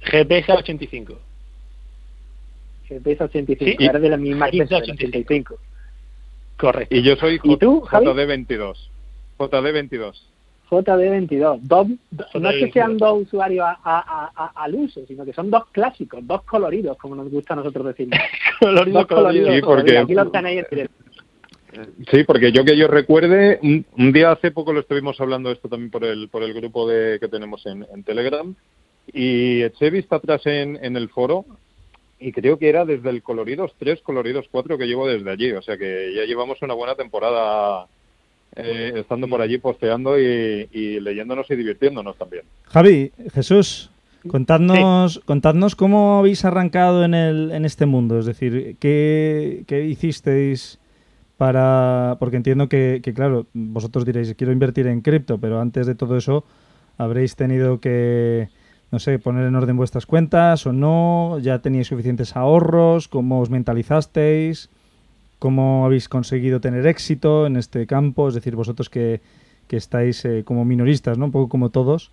GPS 0.00 0.52
85. 0.52 1.18
GPS 2.88 3.24
85, 3.24 3.76
Sí. 3.78 3.86
eres 3.86 4.00
de 4.02 4.08
la 4.08 4.16
misma 4.16 4.46
GPS 4.46 4.76
especie, 4.76 5.06
del 5.06 5.08
85. 5.08 5.58
Correcto. 6.58 6.94
Y 6.94 7.02
yo 7.02 7.16
soy 7.16 7.40
¿Y 7.42 7.56
tú, 7.56 7.80
Javi? 7.82 8.06
JD22. 8.06 8.74
JD22. 9.38 10.12
JD22. 10.70 11.60
Dos, 11.62 11.86
no 11.88 12.50
es 12.50 12.56
que 12.56 12.66
JD22. 12.66 12.72
sean 12.72 12.98
dos 12.98 13.22
usuarios 13.22 13.64
a- 13.66 13.78
a- 13.84 14.32
a- 14.34 14.52
al 14.64 14.74
uso, 14.74 15.00
sino 15.06 15.24
que 15.24 15.32
son 15.32 15.50
dos 15.50 15.66
clásicos, 15.72 16.20
dos 16.26 16.42
coloridos, 16.42 16.96
como 16.98 17.14
nos 17.14 17.30
gusta 17.30 17.54
a 17.54 17.56
nosotros 17.56 17.86
decir. 17.86 18.10
Colorido, 18.60 18.98
dos 18.98 19.06
coloridos. 19.06 19.54
Sí, 19.54 19.60
porque- 19.62 19.98
Aquí 19.98 20.14
los 20.14 20.32
tenéis 20.32 20.58
en 20.58 20.66
directo. 20.70 20.94
Sí, 22.10 22.24
porque 22.24 22.50
yo 22.50 22.64
que 22.64 22.76
yo 22.76 22.88
recuerde, 22.88 23.60
un, 23.62 23.84
un 23.96 24.12
día 24.12 24.32
hace 24.32 24.50
poco 24.50 24.72
lo 24.72 24.80
estuvimos 24.80 25.20
hablando 25.20 25.50
esto 25.52 25.68
también 25.68 25.90
por 25.90 26.02
el 26.04 26.28
por 26.28 26.42
el 26.42 26.54
grupo 26.54 26.88
de 26.88 27.18
que 27.20 27.28
tenemos 27.28 27.64
en, 27.66 27.86
en 27.94 28.02
Telegram 28.04 28.54
y 29.12 29.62
eché 29.62 29.90
vista 29.90 30.16
atrás 30.16 30.44
en, 30.46 30.82
en 30.82 30.96
el 30.96 31.08
foro 31.10 31.44
y 32.20 32.32
creo 32.32 32.58
que 32.58 32.68
era 32.68 32.84
desde 32.84 33.10
el 33.10 33.22
coloridos 33.22 33.72
3, 33.78 34.00
coloridos 34.02 34.46
4 34.50 34.78
que 34.78 34.86
llevo 34.86 35.06
desde 35.06 35.30
allí, 35.30 35.52
o 35.52 35.62
sea 35.62 35.76
que 35.76 36.12
ya 36.14 36.24
llevamos 36.24 36.60
una 36.62 36.74
buena 36.74 36.94
temporada 36.94 37.86
eh, 38.56 38.92
estando 38.96 39.28
por 39.28 39.40
allí 39.40 39.58
posteando 39.58 40.18
y, 40.18 40.68
y 40.72 41.00
leyéndonos 41.00 41.50
y 41.50 41.56
divirtiéndonos 41.56 42.16
también. 42.16 42.42
Javi, 42.64 43.12
Jesús, 43.32 43.90
contadnos, 44.26 45.20
contadnos 45.24 45.76
cómo 45.76 46.18
habéis 46.18 46.44
arrancado 46.44 47.04
en, 47.04 47.14
el, 47.14 47.52
en 47.52 47.64
este 47.64 47.86
mundo. 47.86 48.18
Es 48.18 48.26
decir, 48.26 48.76
¿qué, 48.80 49.64
qué 49.66 49.84
hicisteis 49.84 50.78
para...? 51.36 52.16
Porque 52.18 52.36
entiendo 52.36 52.68
que, 52.68 53.00
que, 53.02 53.14
claro, 53.14 53.46
vosotros 53.52 54.04
diréis, 54.04 54.34
quiero 54.34 54.52
invertir 54.52 54.86
en 54.86 55.02
cripto, 55.02 55.38
pero 55.38 55.60
antes 55.60 55.86
de 55.86 55.94
todo 55.94 56.16
eso 56.16 56.44
habréis 56.96 57.36
tenido 57.36 57.80
que, 57.80 58.48
no 58.90 58.98
sé, 58.98 59.18
poner 59.18 59.46
en 59.46 59.54
orden 59.54 59.76
vuestras 59.76 60.06
cuentas 60.06 60.66
o 60.66 60.72
no, 60.72 61.38
ya 61.40 61.58
teníais 61.60 61.86
suficientes 61.88 62.36
ahorros, 62.36 63.08
cómo 63.08 63.40
os 63.40 63.50
mentalizasteis, 63.50 64.70
cómo 65.38 65.84
habéis 65.84 66.08
conseguido 66.08 66.60
tener 66.60 66.86
éxito 66.86 67.46
en 67.46 67.56
este 67.56 67.86
campo, 67.86 68.28
es 68.28 68.34
decir, 68.34 68.56
vosotros 68.56 68.88
que, 68.88 69.20
que 69.68 69.76
estáis 69.76 70.24
eh, 70.24 70.42
como 70.44 70.64
minoristas, 70.64 71.18
¿no? 71.18 71.26
Un 71.26 71.32
poco 71.32 71.48
como 71.48 71.68
todos, 71.70 72.10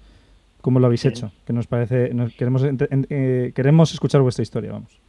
¿cómo 0.61 0.79
lo 0.79 0.87
habéis 0.87 1.01
Sí. 1.01 1.07
hecho? 1.07 1.31
Que 1.45 1.53
nos 1.53 1.67
parece, 1.67 2.13
nos 2.13 2.33
queremos, 2.33 2.63
en- 2.63 3.07
eh, 3.09 3.51
queremos 3.55 3.93
escuchar 3.93 4.21
vuestra 4.21 4.43
historia, 4.43 4.73
vamos. 4.73 4.99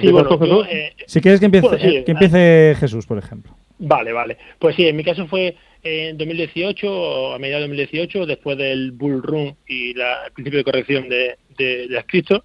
Sí, 0.00 0.12
bueno, 0.12 0.38
yo, 0.46 0.64
eh, 0.64 0.92
Si 1.06 1.20
quieres 1.20 1.40
que 1.40 1.46
empiece, 1.46 1.66
bueno, 1.66 1.82
sí, 1.82 2.04
que 2.04 2.12
empiece 2.12 2.76
Jesús, 2.78 3.06
por 3.06 3.18
ejemplo. 3.18 3.52
Vale, 3.82 4.12
vale. 4.12 4.36
Pues 4.58 4.76
sí, 4.76 4.86
en 4.86 4.96
mi 4.96 5.04
caso 5.04 5.26
fue 5.26 5.56
en 5.82 6.18
2018, 6.18 6.86
o 6.92 7.32
a 7.34 7.38
mediados 7.38 7.62
de 7.62 7.68
2018, 7.68 8.26
después 8.26 8.58
del 8.58 8.92
bull 8.92 9.22
run 9.22 9.56
y 9.66 9.94
la, 9.94 10.26
el 10.26 10.32
principio 10.32 10.58
de 10.58 10.64
corrección 10.64 11.08
de, 11.08 11.38
de, 11.56 11.64
de 11.88 11.88
las 11.88 12.04
cripto. 12.04 12.44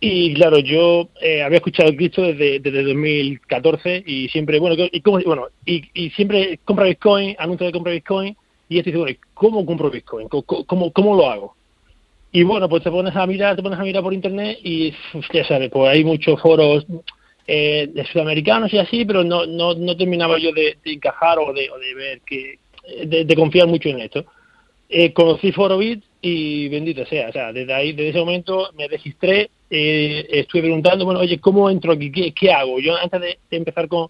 Y 0.00 0.34
claro, 0.34 0.58
yo 0.60 1.10
eh, 1.20 1.42
había 1.42 1.58
escuchado 1.58 1.90
el 1.90 1.96
cripto 1.96 2.22
desde, 2.22 2.60
desde 2.60 2.84
2014 2.84 4.02
y 4.06 4.28
siempre, 4.28 4.58
bueno, 4.60 4.76
y, 4.92 5.00
cómo- 5.02 5.20
bueno 5.20 5.48
y, 5.66 5.84
y 5.94 6.10
siempre 6.10 6.58
compra 6.64 6.86
Bitcoin, 6.86 7.36
anuncio 7.38 7.66
de 7.66 7.72
compra 7.72 7.92
Bitcoin, 7.92 8.36
y 8.68 8.78
esto 8.78 8.90
dice, 8.90 8.98
bueno, 8.98 9.18
¿cómo 9.34 9.66
compro 9.66 9.90
Bitcoin? 9.90 10.28
¿Cómo, 10.28 10.44
cómo, 10.44 10.92
cómo 10.92 11.16
lo 11.16 11.30
hago? 11.30 11.56
Y 12.32 12.42
bueno, 12.42 12.68
pues 12.68 12.82
te 12.84 12.90
pones 12.90 13.16
a 13.16 13.26
mirar, 13.26 13.56
te 13.56 13.62
pones 13.62 13.78
a 13.78 13.82
mirar 13.84 14.02
por 14.02 14.14
internet 14.14 14.58
y 14.62 14.92
ya 15.32 15.44
sabes, 15.46 15.70
pues 15.70 15.90
hay 15.90 16.04
muchos 16.04 16.40
foros 16.40 16.86
eh, 17.50 17.88
de 17.92 18.04
sudamericanos 18.06 18.70
y 18.74 18.78
así, 18.78 19.04
pero 19.06 19.24
no, 19.24 19.46
no, 19.46 19.74
no 19.74 19.96
terminaba 19.96 20.38
yo 20.38 20.52
de, 20.52 20.76
de 20.84 20.92
encajar 20.92 21.38
o 21.38 21.52
de, 21.54 21.70
o 21.70 21.78
de 21.78 21.94
ver 21.94 22.20
que, 22.20 22.58
de, 23.06 23.24
de 23.24 23.34
confiar 23.34 23.66
mucho 23.66 23.88
en 23.88 24.00
esto. 24.00 24.24
Eh, 24.90 25.12
conocí 25.12 25.50
Forobit 25.52 26.04
y 26.20 26.68
bendito 26.68 27.04
sea, 27.06 27.28
o 27.28 27.32
sea, 27.32 27.52
desde 27.52 27.72
ahí, 27.74 27.92
desde 27.92 28.10
ese 28.10 28.18
momento 28.20 28.70
me 28.76 28.86
registré, 28.88 29.50
eh, 29.70 30.26
estuve 30.30 30.62
preguntando, 30.62 31.04
bueno, 31.04 31.20
oye, 31.20 31.38
¿cómo 31.40 31.68
entro 31.70 31.92
aquí? 31.92 32.10
¿Qué, 32.12 32.32
qué 32.32 32.52
hago? 32.52 32.80
Yo 32.80 32.96
antes 32.96 33.20
de, 33.20 33.38
empezar 33.50 33.88
con, 33.88 34.08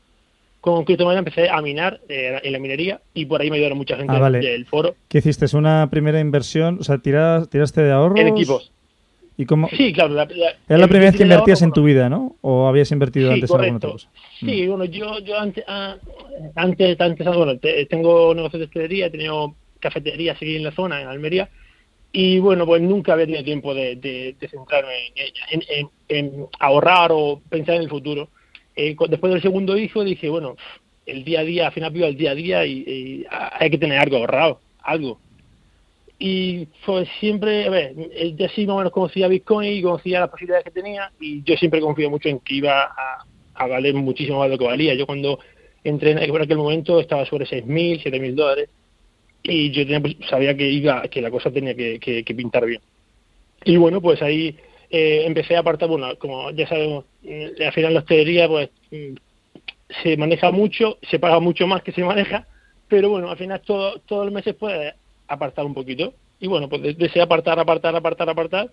con 0.61 0.84
criptomonedas 0.84 1.26
empecé 1.26 1.49
a 1.49 1.61
minar 1.62 2.01
eh, 2.09 2.41
en 2.43 2.53
la 2.53 2.59
minería 2.59 3.01
y 3.14 3.24
por 3.26 3.41
ahí 3.41 3.51
me 3.51 3.57
ayudaron 3.57 3.78
mucha 3.78 3.97
gente 3.97 4.12
Ah, 4.14 4.18
vale. 4.20 4.39
del 4.39 4.66
foro. 4.66 4.95
¿Qué 5.09 5.18
hiciste? 5.18 5.45
¿Es 5.47 5.55
una 5.55 5.89
primera 5.91 6.18
inversión? 6.20 6.78
O 6.80 6.84
sea, 6.84 6.99
tiras, 6.99 7.49
tiraste 7.51 7.82
de 7.82 7.93
ahorros. 7.93 8.18
En 8.20 8.28
equipos. 8.28 8.70
¿Y 9.41 9.47
cómo? 9.47 9.68
Sí, 9.68 9.93
claro. 9.93 10.14
La, 10.14 10.24
Era 10.24 10.78
la 10.78 10.89
primera 10.89 11.11
vez 11.11 11.16
que 11.16 11.22
invertías 11.22 11.62
en 11.62 11.72
tu 11.72 11.84
vida, 11.84 12.09
¿no? 12.09 12.34
¿O 12.41 12.66
habías 12.66 12.91
invertido 12.91 13.28
Sí, 13.28 13.34
antes 13.34 13.51
en 13.51 13.55
alguna 13.57 13.78
correcto. 13.78 13.97
otra 13.97 14.09
cosa? 14.11 14.11
Sí, 14.41 14.66
bueno, 14.66 14.84
yo, 14.84 15.18
yo 15.20 15.39
antes, 15.39 15.64
ah, 15.68 15.97
antes, 16.57 17.01
antes 17.01 17.26
bueno, 17.26 17.57
te- 17.59 17.86
tengo 17.86 18.34
negocios 18.34 18.59
de 18.59 18.64
hostelería, 18.66 19.07
he 19.07 19.11
tenido 19.11 19.55
cafeterías 19.78 20.36
aquí 20.36 20.57
en 20.57 20.64
la 20.64 20.72
zona, 20.72 21.01
en 21.01 21.07
Almería, 21.07 21.49
y 22.11 22.41
bueno, 22.41 22.66
pues 22.66 22.82
nunca 22.82 23.12
había 23.12 23.26
tenido 23.26 23.45
tiempo 23.45 23.74
de, 23.74 23.95
de, 23.95 24.34
de 24.41 24.49
centrarme 24.49 24.91
en, 25.14 25.32
en- 25.61 25.62
en- 25.68 25.91
en 26.09 26.47
ahorrar 26.59 27.12
o 27.12 27.41
pensar 27.49 27.76
en 27.76 27.82
el 27.82 27.89
futuro. 27.89 28.30
Eh, 28.74 28.97
después 29.09 29.32
del 29.32 29.43
segundo 29.43 29.78
hijo 29.78 30.03
dije, 30.03 30.28
bueno, 30.28 30.57
el 31.07 31.22
día 31.24 31.41
a 31.41 31.45
día, 31.45 31.66
al 31.68 31.72
final 31.72 31.93
vivo 31.93 32.07
el 32.07 32.16
día 32.16 32.32
a 32.32 32.34
día 32.34 32.66
y, 32.66 32.72
y 32.72 33.26
hay 33.30 33.70
que 33.70 33.78
tener 33.78 34.01
algo 34.01 34.16
ahorrado, 34.16 34.61
algo. 34.82 35.20
Y 36.18 36.66
pues 36.84 37.08
siempre, 37.20 37.66
a 37.66 37.70
ver, 37.70 37.94
ya 38.36 38.48
sí 38.48 38.66
más 38.66 38.74
o 38.74 38.78
menos 38.78 38.92
conocía 38.92 39.28
Bitcoin 39.28 39.72
y 39.72 39.82
conocía 39.82 40.20
las 40.20 40.30
posibilidades 40.30 40.64
que 40.64 40.72
tenía 40.72 41.12
y 41.20 41.42
yo 41.44 41.56
siempre 41.56 41.80
confío 41.80 42.10
mucho 42.10 42.28
en 42.28 42.40
que 42.40 42.56
iba 42.56 42.92
a, 43.54 43.66
valer 43.66 43.94
muchísimo 43.94 44.38
más 44.38 44.48
de 44.48 44.54
lo 44.54 44.58
que 44.58 44.64
valía. 44.64 44.94
Yo 44.94 45.06
cuando 45.06 45.38
entré 45.84 46.10
en 46.12 46.18
aquel 46.18 46.58
momento 46.58 47.00
estaba 47.00 47.24
sobre 47.24 47.46
6.000, 47.46 48.00
7.000 48.02 48.34
dólares 48.34 48.68
y 49.44 49.70
yo 49.70 49.84
tenía, 49.84 50.00
pues, 50.00 50.16
sabía 50.28 50.56
que 50.56 50.68
iba 50.68 51.02
que 51.02 51.22
la 51.22 51.30
cosa 51.30 51.52
tenía 51.52 51.74
que, 51.74 52.00
que- 52.00 52.24
que 52.24 52.34
pintar 52.34 52.66
bien. 52.66 52.80
Y 53.64 53.76
bueno, 53.76 54.00
pues 54.00 54.20
ahí 54.22 54.56
eh, 54.90 55.22
empecé 55.24 55.56
a 55.56 55.60
apartar, 55.60 55.88
bueno, 55.88 56.16
como 56.18 56.50
ya 56.50 56.66
sabemos, 56.66 57.04
eh, 57.24 57.52
al 57.64 57.72
final 57.72 57.94
la 57.94 58.00
hostelería 58.00 58.48
pues 58.48 58.70
mm, 58.90 59.14
se 60.02 60.16
maneja 60.16 60.50
mucho, 60.50 60.98
se 61.08 61.18
paga 61.18 61.38
mucho 61.40 61.66
más 61.66 61.82
que 61.82 61.92
se 61.92 62.02
maneja, 62.02 62.46
pero 62.88 63.10
bueno, 63.10 63.30
al 63.30 63.36
final 63.36 63.60
todo, 63.60 64.00
todos 64.00 64.24
los 64.24 64.34
meses 64.34 64.54
puedes 64.54 64.94
apartar 65.29 65.64
un 65.64 65.74
poquito. 65.74 66.14
Y 66.41 66.47
bueno, 66.47 66.68
pues 66.68 66.83
de, 66.83 66.95
de 66.95 67.07
ese 67.07 67.20
apartar, 67.20 67.59
apartar, 67.59 67.95
apartar, 67.95 68.29
apartar, 68.31 68.70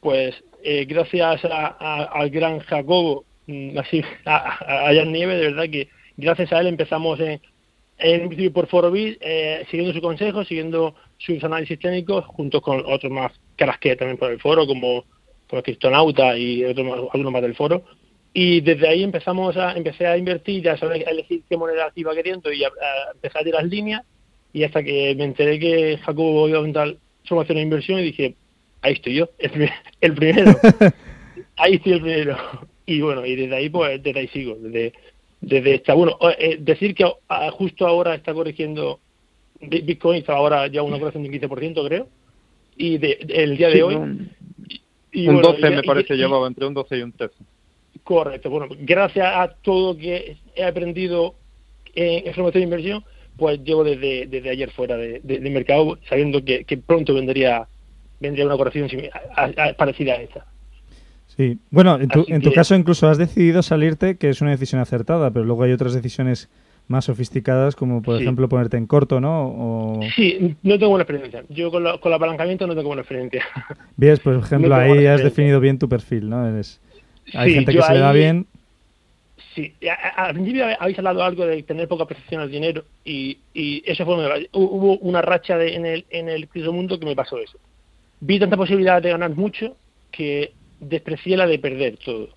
pues 0.00 0.34
eh, 0.64 0.84
gracias 0.84 1.44
a- 1.44 2.04
al 2.12 2.30
gran 2.30 2.58
Jacobo, 2.60 3.24
mm, 3.46 3.78
así, 3.78 4.02
a, 4.24 4.90
Jan 4.94 5.12
Nieve, 5.12 5.36
de 5.36 5.52
verdad 5.52 5.70
que 5.70 5.88
gracias 6.16 6.52
a 6.52 6.60
él 6.60 6.66
empezamos 6.66 7.20
en, 7.20 7.40
en 7.98 8.52
por 8.52 8.66
Forobit, 8.66 9.18
eh, 9.20 9.64
siguiendo 9.70 9.94
su 9.94 10.00
consejo, 10.00 10.44
siguiendo 10.44 10.94
sus 11.18 11.42
análisis 11.44 11.78
técnicos, 11.78 12.24
junto 12.26 12.60
con 12.60 12.82
otros 12.86 13.12
más 13.12 13.32
caras 13.56 13.78
que 13.78 13.94
también 13.96 14.18
por 14.18 14.30
el 14.30 14.40
foro, 14.40 14.66
como, 14.66 15.04
como 15.48 15.62
Cristonauta 15.62 16.36
y 16.36 16.64
otros 16.64 17.10
algunos 17.12 17.32
más 17.32 17.42
del 17.42 17.54
foro. 17.54 17.84
Y 18.34 18.60
desde 18.62 18.88
ahí 18.88 19.02
empezamos 19.02 19.56
a, 19.56 19.72
empecé 19.76 20.06
a 20.06 20.16
invertir, 20.16 20.62
ya 20.62 20.72
a 20.72 20.94
elegir 21.10 21.42
qué 21.48 21.56
moneda 21.56 21.92
iba 21.94 22.14
queriendo 22.14 22.50
y 22.52 22.64
a, 22.64 22.70
empezar 23.14 23.42
a 23.42 23.44
tirar 23.44 23.64
líneas. 23.64 24.02
Y 24.52 24.64
hasta 24.64 24.82
que 24.82 25.14
me 25.16 25.24
enteré 25.24 25.58
que 25.58 25.98
Jacobo 25.98 26.48
iba 26.48 26.56
a 26.56 26.60
aumentar 26.60 26.94
su 27.24 27.38
acción 27.40 27.56
de 27.56 27.62
inversión 27.62 28.00
y 28.00 28.04
dije, 28.04 28.34
ahí 28.82 28.94
estoy 28.94 29.14
yo, 29.14 29.28
el, 29.38 29.70
el 30.00 30.14
primero. 30.14 30.52
ahí 31.56 31.74
estoy 31.74 31.92
el 31.92 32.00
primero. 32.00 32.36
Y 32.86 33.00
bueno, 33.00 33.24
y 33.24 33.36
desde 33.36 33.56
ahí, 33.56 33.68
pues, 33.70 34.02
desde 34.02 34.20
ahí 34.20 34.28
sigo. 34.28 34.56
Desde, 34.60 34.92
desde 35.40 35.74
esta, 35.76 35.94
bueno, 35.94 36.16
eh, 36.38 36.56
decir 36.60 36.94
que 36.94 37.04
ah, 37.28 37.50
justo 37.50 37.86
ahora 37.86 38.14
está 38.14 38.34
corrigiendo 38.34 39.00
Bi- 39.60 39.80
Bitcoin, 39.82 40.18
está 40.18 40.34
ahora 40.34 40.66
ya 40.66 40.82
una 40.82 40.98
corrección 40.98 41.22
de 41.22 41.28
un 41.30 41.34
15%, 41.36 41.86
creo. 41.86 42.08
Y 42.76 42.98
de, 42.98 43.18
de- 43.24 43.42
el 43.44 43.56
día 43.56 43.68
de 43.68 43.74
Sí, 43.74 43.82
hoy. 43.82 43.94
un- 43.94 44.30
y 45.12 45.28
un 45.28 45.34
bueno, 45.36 45.52
12 45.52 45.66
y- 45.66 45.74
me 45.76 45.82
parece 45.82 46.14
y- 46.14 46.16
llevaba 46.18 46.46
entre 46.48 46.66
un 46.66 46.74
12 46.74 46.98
y 46.98 47.02
un 47.02 47.12
13. 47.12 47.34
Correcto. 48.02 48.50
Bueno, 48.50 48.66
gracias 48.80 49.26
a 49.26 49.54
todo 49.62 49.96
que 49.96 50.36
he 50.56 50.64
aprendido 50.64 51.34
en 51.94 52.26
información 52.26 52.60
de 52.62 52.64
inversión, 52.64 53.04
pues 53.36 53.60
llevo 53.64 53.84
desde, 53.84 54.26
desde 54.26 54.50
ayer 54.50 54.70
fuera 54.70 54.96
de, 54.96 55.20
mercado, 55.50 55.98
sabiendo 56.08 56.44
que, 56.44 56.64
que 56.64 56.76
pronto 56.78 57.14
vendría 57.14 57.66
vendría 58.20 58.46
una 58.46 58.56
corrección 58.56 58.88
simi- 58.88 59.10
a- 59.34 59.44
a- 59.70 59.72
parecida 59.74 60.12
a 60.12 60.16
esta. 60.22 60.46
Sí. 61.36 61.58
Bueno, 61.70 61.98
en 61.98 62.08
tu, 62.08 62.24
en 62.28 62.40
tu 62.42 62.50
que- 62.50 62.54
caso 62.54 62.74
incluso 62.76 63.08
has 63.08 63.18
decidido 63.18 63.62
salirte, 63.62 64.16
que 64.16 64.28
es 64.28 64.40
una 64.42 64.50
decisión 64.52 64.80
acertada, 64.80 65.30
pero 65.32 65.44
luego 65.44 65.64
hay 65.64 65.72
otras 65.72 65.92
decisiones 65.94 66.48
más 66.88 67.06
sofisticadas, 67.06 67.74
como 67.74 68.02
por 68.02 68.16
Sí. 68.18 68.22
ejemplo 68.22 68.48
ponerte 68.48 68.76
en 68.76 68.86
corto, 68.86 69.20
¿no? 69.20 69.46
O 69.48 70.00
Sí, 70.14 70.56
no 70.62 70.78
tengo 70.78 70.90
buena 70.90 71.02
experiencia. 71.04 71.42
Yo 71.48 71.70
con, 71.70 71.84
el 71.86 72.12
apalancamiento 72.12 72.66
no 72.66 72.74
tengo 72.74 72.88
buena 72.88 73.02
experiencia. 73.02 73.44
Ves, 73.96 74.20
por 74.20 74.34
ejemplo, 74.36 74.68
No 74.68 74.74
ahí 74.76 75.06
has 75.06 75.22
definido 75.22 75.58
bien 75.58 75.78
tu 75.78 75.88
perfil, 75.88 76.28
¿no? 76.28 76.46
Eres, 76.46 76.80
hay 77.34 77.48
Sí, 77.50 77.54
gente 77.56 77.72
que 77.72 77.82
se 77.82 77.92
le 77.94 77.98
da 78.00 78.12
bien. 78.12 78.46
Sí, 79.54 79.76
al 80.16 80.32
principio 80.34 80.64
habéis 80.78 80.98
hablado 80.98 81.22
algo 81.22 81.44
de 81.44 81.62
tener 81.64 81.86
poca 81.88 82.06
percepción 82.06 82.40
al 82.40 82.50
dinero 82.50 82.84
y, 83.04 83.38
y 83.52 83.82
eso 83.90 84.04
fue 84.06 84.48
hubo 84.52 84.98
una 84.98 85.20
racha 85.20 85.58
de- 85.58 85.74
en 85.74 85.84
el 85.84 86.06
en 86.10 86.28
el 86.30 86.48
criptomundo 86.48 86.98
que 86.98 87.04
me 87.06 87.14
pasó 87.16 87.38
eso. 87.38 87.58
Vi 88.20 88.38
tanta 88.40 88.56
posibilidad 88.56 89.02
de 89.02 89.10
ganar 89.10 89.30
mucho 89.36 89.78
que 90.10 90.56
desprecié 90.80 91.36
la 91.36 91.46
de 91.46 91.58
perder 91.58 91.98
todo. 91.98 92.28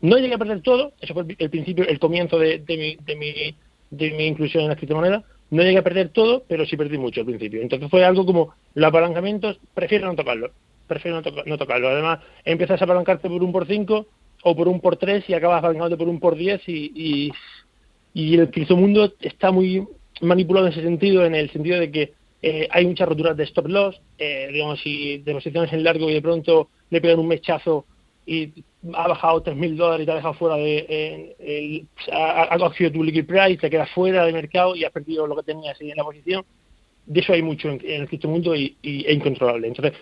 No 0.00 0.18
llegué 0.18 0.34
a 0.34 0.38
perder 0.38 0.62
todo, 0.62 0.94
eso 1.00 1.14
fue 1.14 1.24
el, 1.38 1.50
principio, 1.50 1.86
el 1.88 1.98
comienzo 1.98 2.38
de, 2.38 2.58
mi, 2.68 2.96
de, 3.04 3.16
mi, 3.16 3.58
de 3.90 4.10
mi 4.16 4.26
inclusión 4.26 4.64
en 4.64 4.70
la 4.70 4.76
criptomoneda. 4.76 5.24
No 5.50 5.62
llegué 5.62 5.78
a 5.78 5.82
perder 5.84 6.10
todo, 6.10 6.44
pero 6.48 6.66
sí 6.66 6.76
perdí 6.76 6.98
mucho 6.98 7.20
al 7.20 7.26
principio. 7.26 7.62
Entonces 7.62 7.90
fue 7.90 8.04
algo 8.04 8.26
como 8.26 8.54
los 8.74 8.88
apalancamientos, 8.88 9.60
prefiero 9.74 10.06
no 10.08 10.16
tocarlo, 10.16 10.52
prefiero 10.86 11.16
no, 11.18 11.22
toca- 11.22 11.44
no 11.46 11.58
tocarlo. 11.58 11.88
Además, 11.88 12.20
empiezas 12.44 12.80
a 12.80 12.84
apalancarte 12.84 13.28
por 13.28 13.42
un 13.42 13.52
por 13.52 13.66
cinco 13.66 14.08
o 14.44 14.54
por 14.54 14.68
un 14.68 14.80
por 14.80 14.96
tres 14.96 15.24
y 15.28 15.34
acabas 15.34 15.58
apalancándote 15.58 15.96
por 15.96 16.08
un 16.08 16.20
por 16.20 16.36
diez 16.36 16.60
y, 16.68 17.32
y, 18.14 18.34
el 18.34 18.50
criptomundo 18.50 19.12
está 19.20 19.50
muy 19.50 19.86
manipulado 20.20 20.66
en 20.66 20.72
ese 20.72 20.82
sentido, 20.82 21.24
en 21.24 21.34
el 21.34 21.50
sentido 21.50 21.80
de 21.80 21.90
que 21.90 22.12
eh, 22.42 22.68
hay 22.70 22.86
muchas 22.86 23.08
roturas 23.08 23.36
de 23.36 23.44
stop 23.44 23.66
loss, 23.68 24.00
eh, 24.18 24.50
digamos, 24.52 24.80
si 24.80 25.18
de 25.18 25.32
posiciones 25.32 25.72
en 25.72 25.82
largo 25.82 26.10
y 26.10 26.14
de 26.14 26.22
pronto 26.22 26.68
le 26.90 27.00
pegan 27.00 27.20
un 27.20 27.28
mechazo 27.28 27.86
y 28.26 28.52
ha 28.92 29.08
bajado 29.08 29.42
3.000 29.42 29.76
dólares 29.76 30.04
y 30.04 30.06
te 30.06 30.12
ha 30.12 30.16
dejado 30.16 30.34
fuera 30.34 30.56
de... 30.56 31.34
el- 31.38 31.88
ha, 32.12 32.54
ha 32.54 32.58
cogido 32.58 32.92
tu 32.92 33.02
liquid 33.02 33.26
price, 33.26 33.56
te 33.56 33.70
quedas 33.70 33.90
fuera 33.90 34.24
del 34.26 34.34
mercado 34.34 34.76
y 34.76 34.84
has 34.84 34.92
perdido 34.92 35.26
lo 35.26 35.36
que 35.36 35.42
tenías 35.42 35.80
en 35.80 35.96
la 35.96 36.04
posición. 36.04 36.44
De 37.06 37.20
eso 37.20 37.32
hay 37.32 37.42
mucho 37.42 37.70
en, 37.70 37.80
el 37.82 38.08
criptomundo 38.08 38.54
y, 38.54 38.76
y 38.82 39.06
es 39.06 39.14
incontrolable. 39.14 39.68
Entonces, 39.68 39.94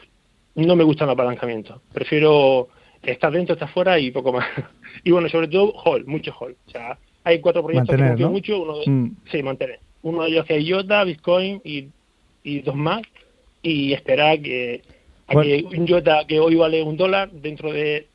no 0.56 0.74
me 0.74 0.84
gusta 0.84 1.04
el 1.04 1.10
apalancamiento. 1.10 1.80
Prefiero 1.92 2.68
estar 3.02 3.32
dentro, 3.32 3.54
estar 3.54 3.68
fuera 3.68 3.98
y 3.98 4.10
poco 4.10 4.32
más. 4.32 4.46
Y 5.04 5.10
bueno, 5.10 5.28
sobre 5.28 5.48
todo, 5.48 5.72
hold, 5.84 6.06
mucho 6.06 6.34
hold. 6.38 6.54
O 6.66 6.70
sea, 6.70 6.98
hay 7.24 7.40
cuatro 7.40 7.62
proyectos 7.64 7.88
Mantener, 7.96 8.16
que 8.16 8.22
¿no? 8.24 8.30
mucho. 8.30 8.60
Uno 8.62 8.78
de, 8.78 8.90
Mm. 8.90 9.16
Sí, 9.30 9.42
mantener. 9.42 9.80
Uno 10.02 10.22
de 10.22 10.28
ellos 10.30 10.44
que 10.44 10.56
es 10.58 10.64
IOTA, 10.64 11.04
Bitcoin 11.04 11.60
y, 11.64 11.88
y 12.44 12.60
dos 12.60 12.74
más. 12.76 13.02
Y 13.62 13.92
esperar 13.92 14.40
que, 14.40 14.82
a 15.28 15.34
Bueno. 15.34 15.48
que 15.70 15.76
un 15.78 15.86
IOTA 15.88 16.24
que 16.26 16.40
hoy 16.40 16.56
vale 16.56 16.82
un 16.82 16.96
dólar, 16.96 17.30
dentro 17.32 17.72
de 17.72 18.06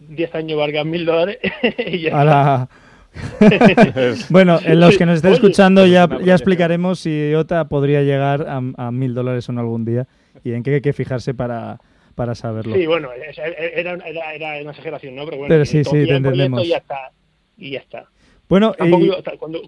10 0.00 0.34
años 0.34 0.58
valga 0.58 0.84
mil 0.84 1.04
dólares. 1.04 1.38
y 1.86 2.00
ya 2.00 2.08
está. 2.08 2.68
bueno, 4.30 4.58
en 4.62 4.80
los 4.80 4.98
que 4.98 5.06
nos 5.06 5.16
estén 5.16 5.30
Oye, 5.30 5.36
escuchando 5.40 5.86
ya, 5.86 6.06
ya 6.22 6.34
explicaremos 6.34 6.98
si 7.00 7.30
IOTA 7.30 7.66
podría 7.68 8.02
llegar 8.02 8.46
a 8.46 8.60
a 8.76 8.90
mil 8.90 9.14
dólares 9.14 9.48
o 9.48 9.52
no 9.52 9.60
algún 9.62 9.84
día 9.86 10.06
y 10.44 10.52
en 10.52 10.62
qué 10.62 10.74
hay 10.74 10.80
que 10.82 10.92
fijarse 10.92 11.32
para, 11.32 11.78
para 12.16 12.34
saberlo. 12.34 12.74
Sí, 12.74 12.86
bueno, 12.86 13.10
era, 13.12 13.94
era, 13.94 14.34
era 14.34 14.60
una 14.62 14.70
exageración, 14.72 15.14
¿no? 15.14 15.24
Pero 15.26 15.36
bueno, 15.36 15.48
Pero 15.52 15.64
sí, 15.64 15.84
sí, 15.84 15.90
te 15.90 16.16
entendemos. 16.16 16.64
Y 16.64 16.68
ya 16.70 16.78
está. 16.78 17.10
Y 17.56 17.70
ya 17.70 17.78
está. 17.78 18.06
Bueno, 18.48 18.72
Tampoco 18.76 19.04
y- 19.04 19.06
yo- 19.06 19.18
hasta 19.18 19.36
cuando, 19.36 19.60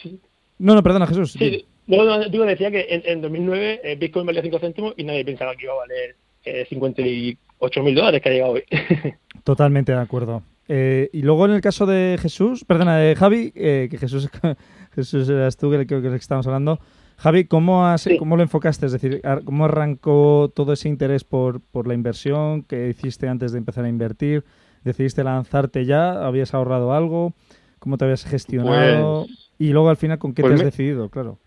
sí, 0.00 0.20
No, 0.58 0.74
no, 0.76 0.82
perdona, 0.82 1.06
Jesús. 1.08 1.32
sí, 1.32 1.64
no, 1.88 2.04
no, 2.04 2.28
digo, 2.28 2.44
decía 2.44 2.70
que 2.70 2.86
en, 2.88 3.02
en 3.04 3.20
2009 3.22 3.80
eh, 3.82 3.96
Bitcoin 3.96 4.24
valía 4.26 4.42
5 4.42 4.58
céntimos 4.60 4.94
y 4.96 5.02
nadie 5.04 5.24
pensaba 5.24 5.56
que 5.56 5.64
iba 5.64 5.72
a 5.72 5.76
valer 5.78 6.14
eh, 6.44 6.66
58 6.68 7.82
mil 7.82 7.94
dólares 7.94 8.22
que 8.22 8.28
ha 8.28 8.32
llegado 8.32 8.52
hoy. 8.52 8.64
Totalmente 9.44 9.92
de 9.92 9.98
acuerdo. 9.98 10.42
Eh, 10.68 11.10
y 11.12 11.22
luego 11.22 11.44
en 11.46 11.52
el 11.52 11.60
caso 11.60 11.86
de 11.86 12.16
Jesús, 12.20 12.64
perdona, 12.64 12.96
de 12.98 13.16
Javi, 13.16 13.52
eh, 13.56 13.88
que 13.90 13.98
Jesús, 13.98 14.28
Jesús 14.94 15.28
eras 15.28 15.56
tú 15.56 15.70
que, 15.70 15.86
que, 15.86 16.00
que 16.00 16.14
estábamos 16.16 16.46
hablando. 16.46 16.78
Javi, 17.16 17.44
¿cómo, 17.44 17.86
has, 17.86 18.08
¿cómo 18.18 18.36
lo 18.36 18.42
enfocaste? 18.42 18.86
Es 18.86 18.92
decir, 18.92 19.22
¿cómo 19.44 19.66
arrancó 19.66 20.50
todo 20.54 20.72
ese 20.72 20.88
interés 20.88 21.24
por, 21.24 21.60
por 21.60 21.86
la 21.86 21.94
inversión 21.94 22.62
que 22.62 22.88
hiciste 22.88 23.28
antes 23.28 23.52
de 23.52 23.58
empezar 23.58 23.84
a 23.84 23.88
invertir? 23.88 24.44
¿Decidiste 24.82 25.22
lanzarte 25.22 25.84
ya? 25.84 26.26
¿Habías 26.26 26.52
ahorrado 26.54 26.92
algo? 26.92 27.34
¿Cómo 27.78 27.96
te 27.98 28.04
habías 28.04 28.24
gestionado? 28.24 29.24
Pues- 29.26 29.52
y 29.58 29.70
luego 29.72 29.90
al 29.90 29.96
final, 29.96 30.18
¿con 30.18 30.34
qué 30.34 30.42
pues 30.42 30.56
te 30.56 30.60
has 30.60 30.64
decidido? 30.64 31.08
Claro. 31.08 31.38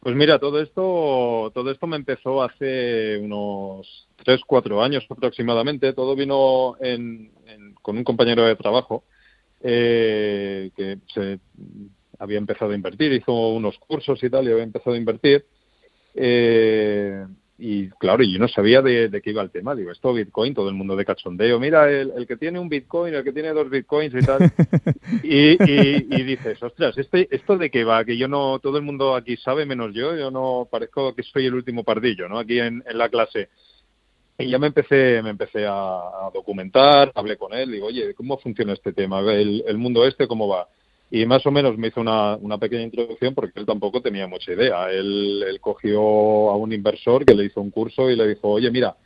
Pues 0.00 0.14
mira, 0.14 0.38
todo 0.38 0.60
esto, 0.60 1.50
todo 1.54 1.70
esto 1.70 1.86
me 1.86 1.96
empezó 1.96 2.42
hace 2.42 3.18
unos 3.18 4.08
tres, 4.22 4.40
cuatro 4.46 4.82
años 4.82 5.04
aproximadamente. 5.08 5.92
Todo 5.92 6.14
vino 6.14 6.76
en- 6.80 7.32
en- 7.46 7.74
con 7.80 7.96
un 7.96 8.04
compañero 8.04 8.44
de 8.44 8.56
trabajo 8.56 9.04
eh, 9.60 10.70
que 10.76 10.98
se 11.12 11.40
había 12.18 12.38
empezado 12.38 12.72
a 12.72 12.74
invertir, 12.74 13.12
hizo 13.12 13.32
unos 13.32 13.78
cursos 13.78 14.22
y 14.22 14.30
tal, 14.30 14.46
y 14.48 14.52
había 14.52 14.64
empezado 14.64 14.94
a 14.94 14.98
invertir. 14.98 15.44
Eh, 16.14 17.24
y 17.60 17.88
claro, 17.90 18.22
yo 18.22 18.38
no 18.38 18.46
sabía 18.46 18.82
de, 18.82 19.08
de 19.08 19.20
qué 19.20 19.30
iba 19.30 19.42
el 19.42 19.50
tema. 19.50 19.74
Digo, 19.74 19.90
esto 19.90 20.12
Bitcoin, 20.12 20.54
todo 20.54 20.68
el 20.68 20.76
mundo 20.76 20.94
de 20.94 21.04
cachondeo. 21.04 21.58
Mira, 21.58 21.90
el, 21.90 22.12
el 22.16 22.26
que 22.26 22.36
tiene 22.36 22.60
un 22.60 22.68
Bitcoin, 22.68 23.14
el 23.14 23.24
que 23.24 23.32
tiene 23.32 23.48
dos 23.48 23.68
Bitcoins 23.68 24.14
y 24.14 24.24
tal. 24.24 24.52
y, 25.24 25.60
y, 25.70 26.06
y 26.08 26.22
dices, 26.22 26.62
ostras, 26.62 26.96
este, 26.96 27.26
¿esto 27.34 27.58
de 27.58 27.68
qué 27.68 27.82
va? 27.82 28.04
Que 28.04 28.16
yo 28.16 28.28
no, 28.28 28.60
todo 28.60 28.76
el 28.76 28.84
mundo 28.84 29.16
aquí 29.16 29.36
sabe 29.36 29.66
menos 29.66 29.92
yo. 29.92 30.16
Yo 30.16 30.30
no 30.30 30.68
parezco 30.70 31.16
que 31.16 31.24
soy 31.24 31.46
el 31.46 31.54
último 31.54 31.82
pardillo, 31.82 32.28
¿no? 32.28 32.38
Aquí 32.38 32.60
en, 32.60 32.84
en 32.86 32.96
la 32.96 33.08
clase. 33.08 33.48
Y 34.38 34.48
ya 34.48 34.58
me 34.60 34.68
empecé, 34.68 35.20
me 35.22 35.30
empecé 35.30 35.66
a, 35.66 35.72
a 35.72 36.30
documentar, 36.32 37.10
hablé 37.16 37.36
con 37.36 37.52
él, 37.54 37.72
digo, 37.72 37.86
oye, 37.88 38.14
¿cómo 38.14 38.38
funciona 38.38 38.72
este 38.72 38.92
tema? 38.92 39.18
El, 39.18 39.64
el 39.66 39.78
mundo 39.78 40.06
este, 40.06 40.28
¿cómo 40.28 40.46
va? 40.46 40.68
Y 41.10 41.24
más 41.24 41.44
o 41.46 41.50
menos 41.50 41.78
me 41.78 41.88
hizo 41.88 42.00
una, 42.00 42.36
una 42.36 42.58
pequeña 42.58 42.82
introducción 42.82 43.34
porque 43.34 43.58
él 43.60 43.66
tampoco 43.66 44.02
tenía 44.02 44.26
mucha 44.26 44.52
idea. 44.52 44.90
Él, 44.90 45.58
cogió 45.60 46.00
a 46.50 46.56
un 46.56 46.72
inversor 46.72 47.24
que 47.24 47.34
le 47.34 47.46
hizo 47.46 47.60
un 47.60 47.70
curso 47.70 48.10
y 48.10 48.16
le 48.16 48.28
dijo, 48.28 48.48
oye, 48.48 48.70
mira, 48.70 48.96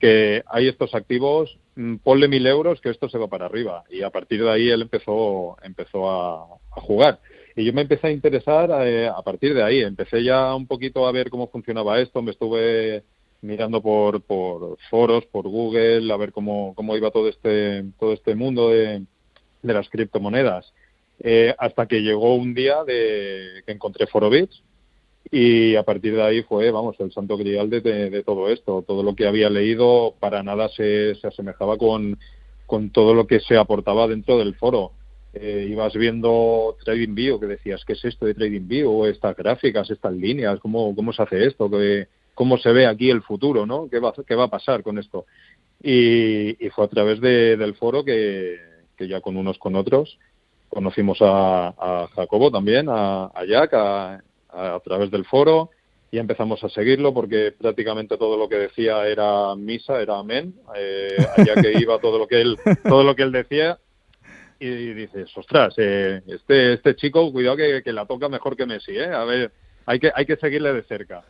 que 0.00 0.42
hay 0.46 0.66
estos 0.66 0.94
activos, 0.94 1.58
mm, 1.76 1.96
ponle 1.96 2.26
mil 2.26 2.44
euros 2.46 2.80
que 2.80 2.90
esto 2.90 3.08
se 3.08 3.18
va 3.18 3.28
para 3.28 3.46
arriba. 3.46 3.84
Y 3.90 4.02
a 4.02 4.10
partir 4.10 4.42
de 4.42 4.50
ahí 4.50 4.68
él 4.68 4.82
empezó, 4.82 5.56
empezó 5.62 6.10
a, 6.10 6.42
a 6.76 6.80
jugar. 6.80 7.20
Y 7.54 7.64
yo 7.64 7.72
me 7.72 7.82
empecé 7.82 8.08
a 8.08 8.10
interesar 8.10 8.70
eh, 8.86 9.08
a 9.08 9.22
partir 9.22 9.54
de 9.54 9.62
ahí. 9.62 9.80
Empecé 9.82 10.24
ya 10.24 10.54
un 10.54 10.66
poquito 10.66 11.06
a 11.06 11.12
ver 11.12 11.30
cómo 11.30 11.48
funcionaba 11.48 12.00
esto. 12.00 12.22
Me 12.22 12.32
estuve 12.32 13.04
mirando 13.42 13.82
por, 13.82 14.22
por 14.22 14.78
foros, 14.88 15.26
por 15.26 15.48
Google, 15.48 16.12
a 16.12 16.16
ver 16.16 16.32
cómo, 16.32 16.74
cómo 16.74 16.96
iba 16.96 17.10
todo 17.10 17.28
este, 17.28 17.84
todo 17.98 18.12
este 18.12 18.34
mundo 18.34 18.70
de, 18.70 19.04
de 19.62 19.74
las 19.74 19.88
criptomonedas. 19.90 20.72
Eh, 21.24 21.54
hasta 21.56 21.86
que 21.86 22.02
llegó 22.02 22.34
un 22.34 22.52
día 22.52 22.82
de, 22.82 23.62
que 23.64 23.70
encontré 23.70 24.08
Forobits 24.08 24.60
y 25.30 25.76
a 25.76 25.84
partir 25.84 26.16
de 26.16 26.22
ahí 26.22 26.42
fue, 26.42 26.72
vamos, 26.72 26.96
el 26.98 27.12
santo 27.12 27.36
grial 27.36 27.70
de, 27.70 27.80
de, 27.80 28.22
todo 28.24 28.48
esto. 28.48 28.84
Todo 28.84 29.04
lo 29.04 29.14
que 29.14 29.28
había 29.28 29.48
leído 29.48 30.14
para 30.18 30.42
nada 30.42 30.68
se, 30.70 31.14
se 31.14 31.28
asemejaba 31.28 31.78
con, 31.78 32.18
con 32.66 32.90
todo 32.90 33.14
lo 33.14 33.28
que 33.28 33.38
se 33.38 33.56
aportaba 33.56 34.08
dentro 34.08 34.36
del 34.36 34.56
foro. 34.56 34.90
Eh, 35.32 35.68
ibas 35.70 35.94
viendo 35.94 36.76
TradingView, 36.84 37.38
que 37.38 37.46
decías, 37.46 37.84
¿qué 37.84 37.92
es 37.92 38.04
esto 38.04 38.26
de 38.26 38.34
TradingView? 38.34 39.06
Estas 39.06 39.36
gráficas, 39.36 39.88
estas 39.90 40.12
líneas, 40.12 40.58
¿cómo, 40.58 40.94
cómo 40.94 41.12
se 41.12 41.22
hace 41.22 41.46
esto? 41.46 41.70
¿Qué, 41.70 42.08
¿Cómo 42.34 42.58
se 42.58 42.72
ve 42.72 42.86
aquí 42.86 43.10
el 43.10 43.22
futuro? 43.22 43.64
¿no? 43.64 43.88
¿Qué, 43.88 44.00
va, 44.00 44.12
qué 44.26 44.34
va 44.34 44.44
a 44.44 44.50
pasar 44.50 44.82
con 44.82 44.98
esto? 44.98 45.24
Y, 45.80 46.64
y 46.64 46.68
fue 46.70 46.84
a 46.84 46.88
través 46.88 47.20
de, 47.20 47.56
del 47.56 47.74
foro 47.74 48.04
que, 48.04 48.58
que 48.96 49.06
ya 49.06 49.20
con 49.20 49.36
unos 49.36 49.58
con 49.58 49.76
otros 49.76 50.18
conocimos 50.72 51.18
a, 51.20 51.68
a 51.68 52.08
Jacobo 52.14 52.50
también, 52.50 52.88
a, 52.88 53.26
a 53.26 53.44
Jack, 53.44 53.74
a, 53.74 54.22
a, 54.48 54.80
través 54.80 55.10
del 55.10 55.26
foro 55.26 55.70
y 56.10 56.18
empezamos 56.18 56.64
a 56.64 56.70
seguirlo 56.70 57.12
porque 57.12 57.52
prácticamente 57.52 58.16
todo 58.16 58.38
lo 58.38 58.48
que 58.48 58.56
decía 58.56 59.06
era 59.06 59.54
misa, 59.54 60.00
era 60.00 60.18
amén, 60.18 60.54
eh, 60.74 61.16
allá 61.36 61.54
que 61.60 61.78
iba 61.78 61.98
todo 61.98 62.18
lo 62.18 62.26
que 62.26 62.40
él, 62.40 62.58
todo 62.88 63.04
lo 63.04 63.14
que 63.14 63.22
él 63.22 63.32
decía 63.32 63.78
y 64.58 64.94
dices, 64.94 65.30
ostras, 65.36 65.74
eh, 65.76 66.22
este, 66.26 66.74
este 66.74 66.96
chico, 66.96 67.30
cuidado 67.32 67.56
que, 67.56 67.82
que, 67.82 67.92
la 67.92 68.06
toca 68.06 68.28
mejor 68.28 68.56
que 68.56 68.64
Messi, 68.64 68.92
¿eh? 68.92 69.12
A 69.12 69.24
ver, 69.24 69.50
hay 69.86 69.98
que, 69.98 70.12
hay 70.14 70.24
que 70.24 70.36
seguirle 70.36 70.72
de 70.72 70.82
cerca. 70.84 71.24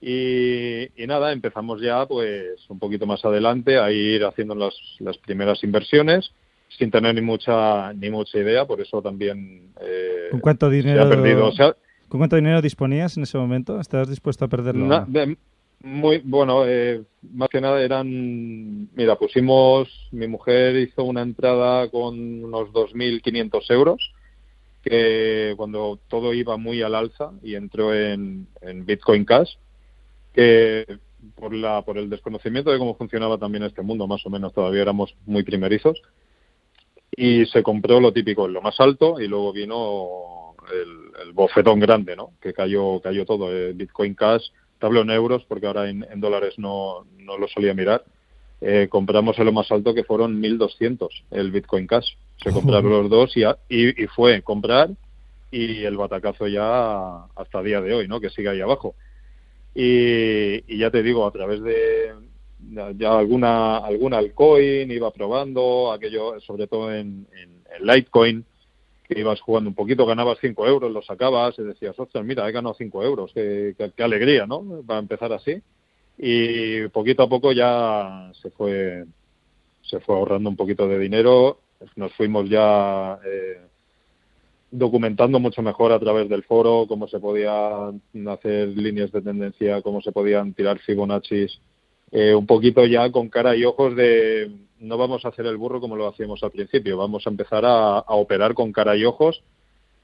Y, 0.00 1.02
y, 1.02 1.06
nada, 1.06 1.32
empezamos 1.32 1.80
ya 1.80 2.06
pues 2.06 2.58
un 2.68 2.78
poquito 2.78 3.04
más 3.04 3.24
adelante 3.24 3.78
a 3.78 3.90
ir 3.90 4.24
haciendo 4.24 4.54
las, 4.54 4.74
las 5.00 5.18
primeras 5.18 5.62
inversiones 5.62 6.32
sin 6.76 6.90
tener 6.90 7.14
ni 7.14 7.20
mucha 7.20 7.92
ni 7.92 8.10
mucha 8.10 8.38
idea, 8.38 8.66
por 8.66 8.80
eso 8.80 9.00
también 9.00 9.72
eh, 9.80 10.28
¿Con 10.30 10.40
cuánto 10.40 10.68
dinero 10.68 11.02
se 11.02 11.06
ha 11.06 11.10
perdido. 11.10 11.46
O 11.46 11.52
sea, 11.52 11.74
¿Con 12.08 12.20
cuánto 12.20 12.36
dinero 12.36 12.62
disponías 12.62 13.16
en 13.16 13.24
ese 13.24 13.38
momento? 13.38 13.80
¿Estás 13.80 14.08
dispuesto 14.08 14.44
a 14.44 14.48
perderlo? 14.48 14.86
Na, 14.86 15.04
de, 15.06 15.36
muy 15.80 16.18
bueno, 16.24 16.64
eh, 16.66 17.02
más 17.34 17.48
que 17.48 17.60
nada 17.60 17.80
eran, 17.80 18.88
mira, 18.94 19.16
pusimos, 19.16 19.88
mi 20.10 20.26
mujer 20.26 20.76
hizo 20.76 21.04
una 21.04 21.22
entrada 21.22 21.88
con 21.88 22.44
unos 22.44 22.70
2.500 22.70 23.70
euros, 23.70 24.12
que 24.82 25.54
cuando 25.56 25.98
todo 26.08 26.34
iba 26.34 26.56
muy 26.56 26.82
al 26.82 26.94
alza 26.94 27.30
y 27.42 27.54
entró 27.54 27.94
en, 27.94 28.48
en 28.60 28.86
Bitcoin 28.86 29.24
Cash, 29.24 29.54
que 30.32 30.98
por 31.34 31.52
la 31.52 31.82
por 31.82 31.98
el 31.98 32.10
desconocimiento 32.10 32.70
de 32.70 32.78
cómo 32.78 32.94
funcionaba 32.94 33.38
también 33.38 33.64
este 33.64 33.82
mundo, 33.82 34.06
más 34.06 34.24
o 34.24 34.30
menos 34.30 34.52
todavía 34.52 34.82
éramos 34.82 35.14
muy 35.26 35.42
primerizos, 35.42 36.00
y 37.20 37.46
se 37.46 37.64
compró 37.64 37.98
lo 37.98 38.12
típico, 38.12 38.46
lo 38.46 38.62
más 38.62 38.78
alto, 38.78 39.20
y 39.20 39.26
luego 39.26 39.52
vino 39.52 40.54
el, 40.72 41.26
el 41.26 41.32
bofetón 41.32 41.80
grande, 41.80 42.14
¿no? 42.14 42.30
Que 42.40 42.52
cayó, 42.52 43.00
cayó 43.00 43.26
todo, 43.26 43.52
eh, 43.52 43.72
Bitcoin 43.72 44.14
Cash, 44.14 44.50
tablo 44.78 45.00
en 45.00 45.10
euros, 45.10 45.44
porque 45.48 45.66
ahora 45.66 45.90
en, 45.90 46.06
en 46.08 46.20
dólares 46.20 46.54
no, 46.58 47.04
no, 47.18 47.36
lo 47.36 47.48
solía 47.48 47.74
mirar. 47.74 48.04
Eh, 48.60 48.86
compramos 48.88 49.36
en 49.36 49.46
lo 49.46 49.52
más 49.52 49.68
alto 49.72 49.94
que 49.94 50.04
fueron 50.04 50.40
1.200 50.40 51.08
el 51.32 51.50
Bitcoin 51.50 51.88
Cash. 51.88 52.08
Se 52.36 52.52
compraron 52.52 52.90
los 52.90 53.10
dos 53.10 53.36
y, 53.36 53.42
y, 53.68 54.04
y, 54.04 54.06
fue 54.06 54.40
comprar 54.42 54.90
y 55.50 55.82
el 55.82 55.96
batacazo 55.96 56.46
ya 56.46 57.24
hasta 57.34 57.62
día 57.64 57.80
de 57.80 57.94
hoy, 57.94 58.06
¿no? 58.06 58.20
Que 58.20 58.30
sigue 58.30 58.48
ahí 58.48 58.60
abajo. 58.60 58.94
Y, 59.74 60.72
y 60.72 60.78
ya 60.78 60.92
te 60.92 61.02
digo, 61.02 61.26
a 61.26 61.32
través 61.32 61.62
de, 61.64 62.12
ya 62.96 63.18
alguna 63.18 63.78
alguna 63.78 64.18
altcoin 64.18 64.90
iba 64.90 65.10
probando 65.10 65.92
aquello 65.92 66.40
sobre 66.40 66.66
todo 66.66 66.92
en, 66.92 67.26
en, 67.32 67.58
Litecoin 67.80 68.44
que 69.04 69.20
ibas 69.20 69.40
jugando 69.40 69.70
un 69.70 69.74
poquito 69.74 70.04
ganabas 70.04 70.38
5 70.40 70.66
euros 70.66 70.92
lo 70.92 71.02
sacabas 71.02 71.58
y 71.58 71.62
decías 71.62 71.98
ostras 71.98 72.24
mira 72.24 72.48
he 72.48 72.52
ganado 72.52 72.74
5 72.74 73.04
euros 73.04 73.32
qué, 73.32 73.74
alegría 73.98 74.46
no 74.46 74.82
para 74.86 75.00
empezar 75.00 75.32
así. 75.32 75.62
Y 76.20 76.88
poquito 76.88 77.22
a 77.22 77.28
poco 77.28 77.52
ya 77.52 78.32
se 78.42 78.50
fue 78.50 79.04
se 79.82 80.00
fue 80.00 80.16
ahorrando 80.16 80.50
un 80.50 80.56
poquito 80.56 80.88
de 80.88 80.98
dinero. 80.98 81.60
Nos 81.94 82.12
fuimos 82.14 82.50
ya 82.50 83.18
eh, 83.24 83.60
documentando 84.70 85.38
mucho 85.38 85.62
mejor 85.62 85.92
a 85.92 86.00
través 86.00 86.28
del 86.28 86.42
foro 86.42 86.86
cómo 86.88 87.06
se 87.08 87.20
podían 87.20 88.02
hacer 88.28 88.68
líneas 88.68 89.12
de 89.12 89.22
tendencia 89.22 89.80
cómo 89.80 90.02
se 90.02 90.12
podían 90.12 90.52
tirar 90.52 90.78
Fibonacci's 90.80 91.58
eh, 92.12 92.34
un 92.34 92.46
poquito 92.46 92.86
ya 92.86 93.10
con 93.10 93.28
cara 93.28 93.56
y 93.56 93.64
ojos 93.64 93.94
de 93.96 94.50
no 94.80 94.96
vamos 94.96 95.24
a 95.24 95.28
hacer 95.28 95.46
el 95.46 95.56
burro 95.56 95.80
como 95.80 95.96
lo 95.96 96.08
hacíamos 96.08 96.42
al 96.42 96.50
principio, 96.50 96.96
vamos 96.96 97.26
a 97.26 97.30
empezar 97.30 97.64
a, 97.64 97.98
a 97.98 98.14
operar 98.14 98.54
con 98.54 98.72
cara 98.72 98.96
y 98.96 99.04
ojos 99.04 99.42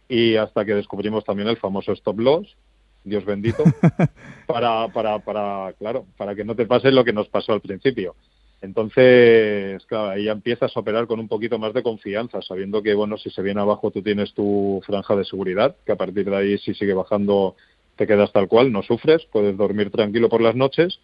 y 0.08 0.36
hasta 0.36 0.64
que 0.64 0.74
descubrimos 0.74 1.24
también 1.24 1.48
el 1.48 1.56
famoso 1.56 1.92
stop 1.92 2.18
loss, 2.18 2.56
Dios 3.04 3.24
bendito, 3.24 3.64
para, 4.46 4.88
para, 4.88 5.18
para, 5.20 5.72
claro, 5.78 6.06
para 6.16 6.34
que 6.34 6.44
no 6.44 6.54
te 6.54 6.66
pase 6.66 6.90
lo 6.90 7.04
que 7.04 7.12
nos 7.12 7.28
pasó 7.28 7.52
al 7.52 7.60
principio. 7.60 8.14
Entonces, 8.62 9.84
claro, 9.86 10.10
ahí 10.10 10.24
ya 10.24 10.32
empiezas 10.32 10.74
a 10.74 10.80
operar 10.80 11.06
con 11.06 11.20
un 11.20 11.28
poquito 11.28 11.58
más 11.58 11.74
de 11.74 11.82
confianza, 11.82 12.40
sabiendo 12.40 12.82
que, 12.82 12.94
bueno, 12.94 13.18
si 13.18 13.30
se 13.30 13.42
viene 13.42 13.60
abajo 13.60 13.90
tú 13.90 14.02
tienes 14.02 14.32
tu 14.32 14.82
franja 14.86 15.14
de 15.16 15.24
seguridad, 15.24 15.76
que 15.84 15.92
a 15.92 15.96
partir 15.96 16.24
de 16.24 16.36
ahí 16.36 16.58
si 16.58 16.74
sigue 16.74 16.94
bajando 16.94 17.56
te 17.96 18.06
quedas 18.06 18.32
tal 18.32 18.48
cual, 18.48 18.72
no 18.72 18.82
sufres, 18.82 19.24
puedes 19.30 19.56
dormir 19.56 19.90
tranquilo 19.90 20.28
por 20.28 20.40
las 20.40 20.56
noches 20.56 20.98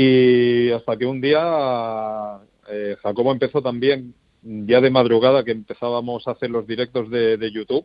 y 0.00 0.70
hasta 0.70 0.96
que 0.96 1.06
un 1.06 1.20
día 1.20 2.38
eh, 2.70 2.94
Jacobo 3.02 3.32
empezó 3.32 3.60
también, 3.60 4.14
ya 4.44 4.80
de 4.80 4.90
madrugada 4.90 5.42
que 5.42 5.50
empezábamos 5.50 6.28
a 6.28 6.30
hacer 6.30 6.50
los 6.50 6.68
directos 6.68 7.10
de, 7.10 7.36
de, 7.36 7.50
YouTube, 7.50 7.84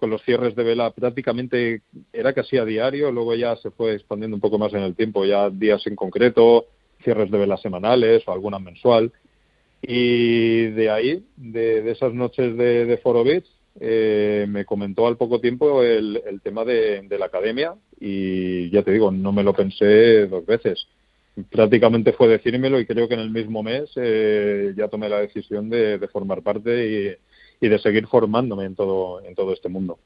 con 0.00 0.10
los 0.10 0.20
cierres 0.22 0.56
de 0.56 0.64
vela 0.64 0.90
prácticamente 0.90 1.82
era 2.12 2.32
casi 2.32 2.58
a 2.58 2.64
diario, 2.64 3.12
luego 3.12 3.36
ya 3.36 3.54
se 3.54 3.70
fue 3.70 3.94
expandiendo 3.94 4.36
un 4.36 4.40
poco 4.40 4.58
más 4.58 4.74
en 4.74 4.80
el 4.80 4.96
tiempo, 4.96 5.24
ya 5.24 5.50
días 5.50 5.86
en 5.86 5.94
concreto, 5.94 6.66
cierres 7.04 7.30
de 7.30 7.38
vela 7.38 7.56
semanales 7.58 8.26
o 8.26 8.32
alguna 8.32 8.58
mensual. 8.58 9.12
Y 9.82 10.66
de 10.66 10.90
ahí, 10.90 11.24
de, 11.36 11.82
de 11.82 11.92
esas 11.92 12.12
noches 12.12 12.56
de, 12.56 12.86
de 12.86 12.96
Foro 12.96 13.22
Bits, 13.22 13.48
eh, 13.78 14.46
me 14.48 14.64
comentó 14.64 15.06
al 15.06 15.16
poco 15.16 15.40
tiempo 15.40 15.84
el, 15.84 16.20
el 16.26 16.40
tema 16.40 16.64
de 16.64 17.16
la 17.20 17.26
academia 17.26 17.76
y 18.00 18.68
ya 18.70 18.82
te 18.82 18.90
digo, 18.90 19.12
no 19.12 19.30
me 19.30 19.44
lo 19.44 19.54
pensé 19.54 20.26
dos 20.26 20.44
veces 20.44 20.88
prácticamente 21.50 22.12
fue 22.12 22.28
decírmelo 22.28 22.78
y 22.78 22.86
creo 22.86 23.08
que 23.08 23.14
en 23.14 23.20
el 23.20 23.30
mismo 23.30 23.62
mes 23.62 23.90
eh, 23.96 24.74
ya 24.76 24.88
tomé 24.88 25.08
la 25.08 25.20
decisión 25.20 25.70
de, 25.70 25.98
de 25.98 26.08
formar 26.08 26.42
parte 26.42 27.18
y, 27.60 27.66
y, 27.66 27.68
de 27.68 27.78
seguir 27.78 28.06
formándome 28.06 28.64
en 28.64 28.74
todo, 28.74 29.24
en 29.24 29.34
todo 29.34 29.52
este 29.52 29.68
mundo. 29.68 29.98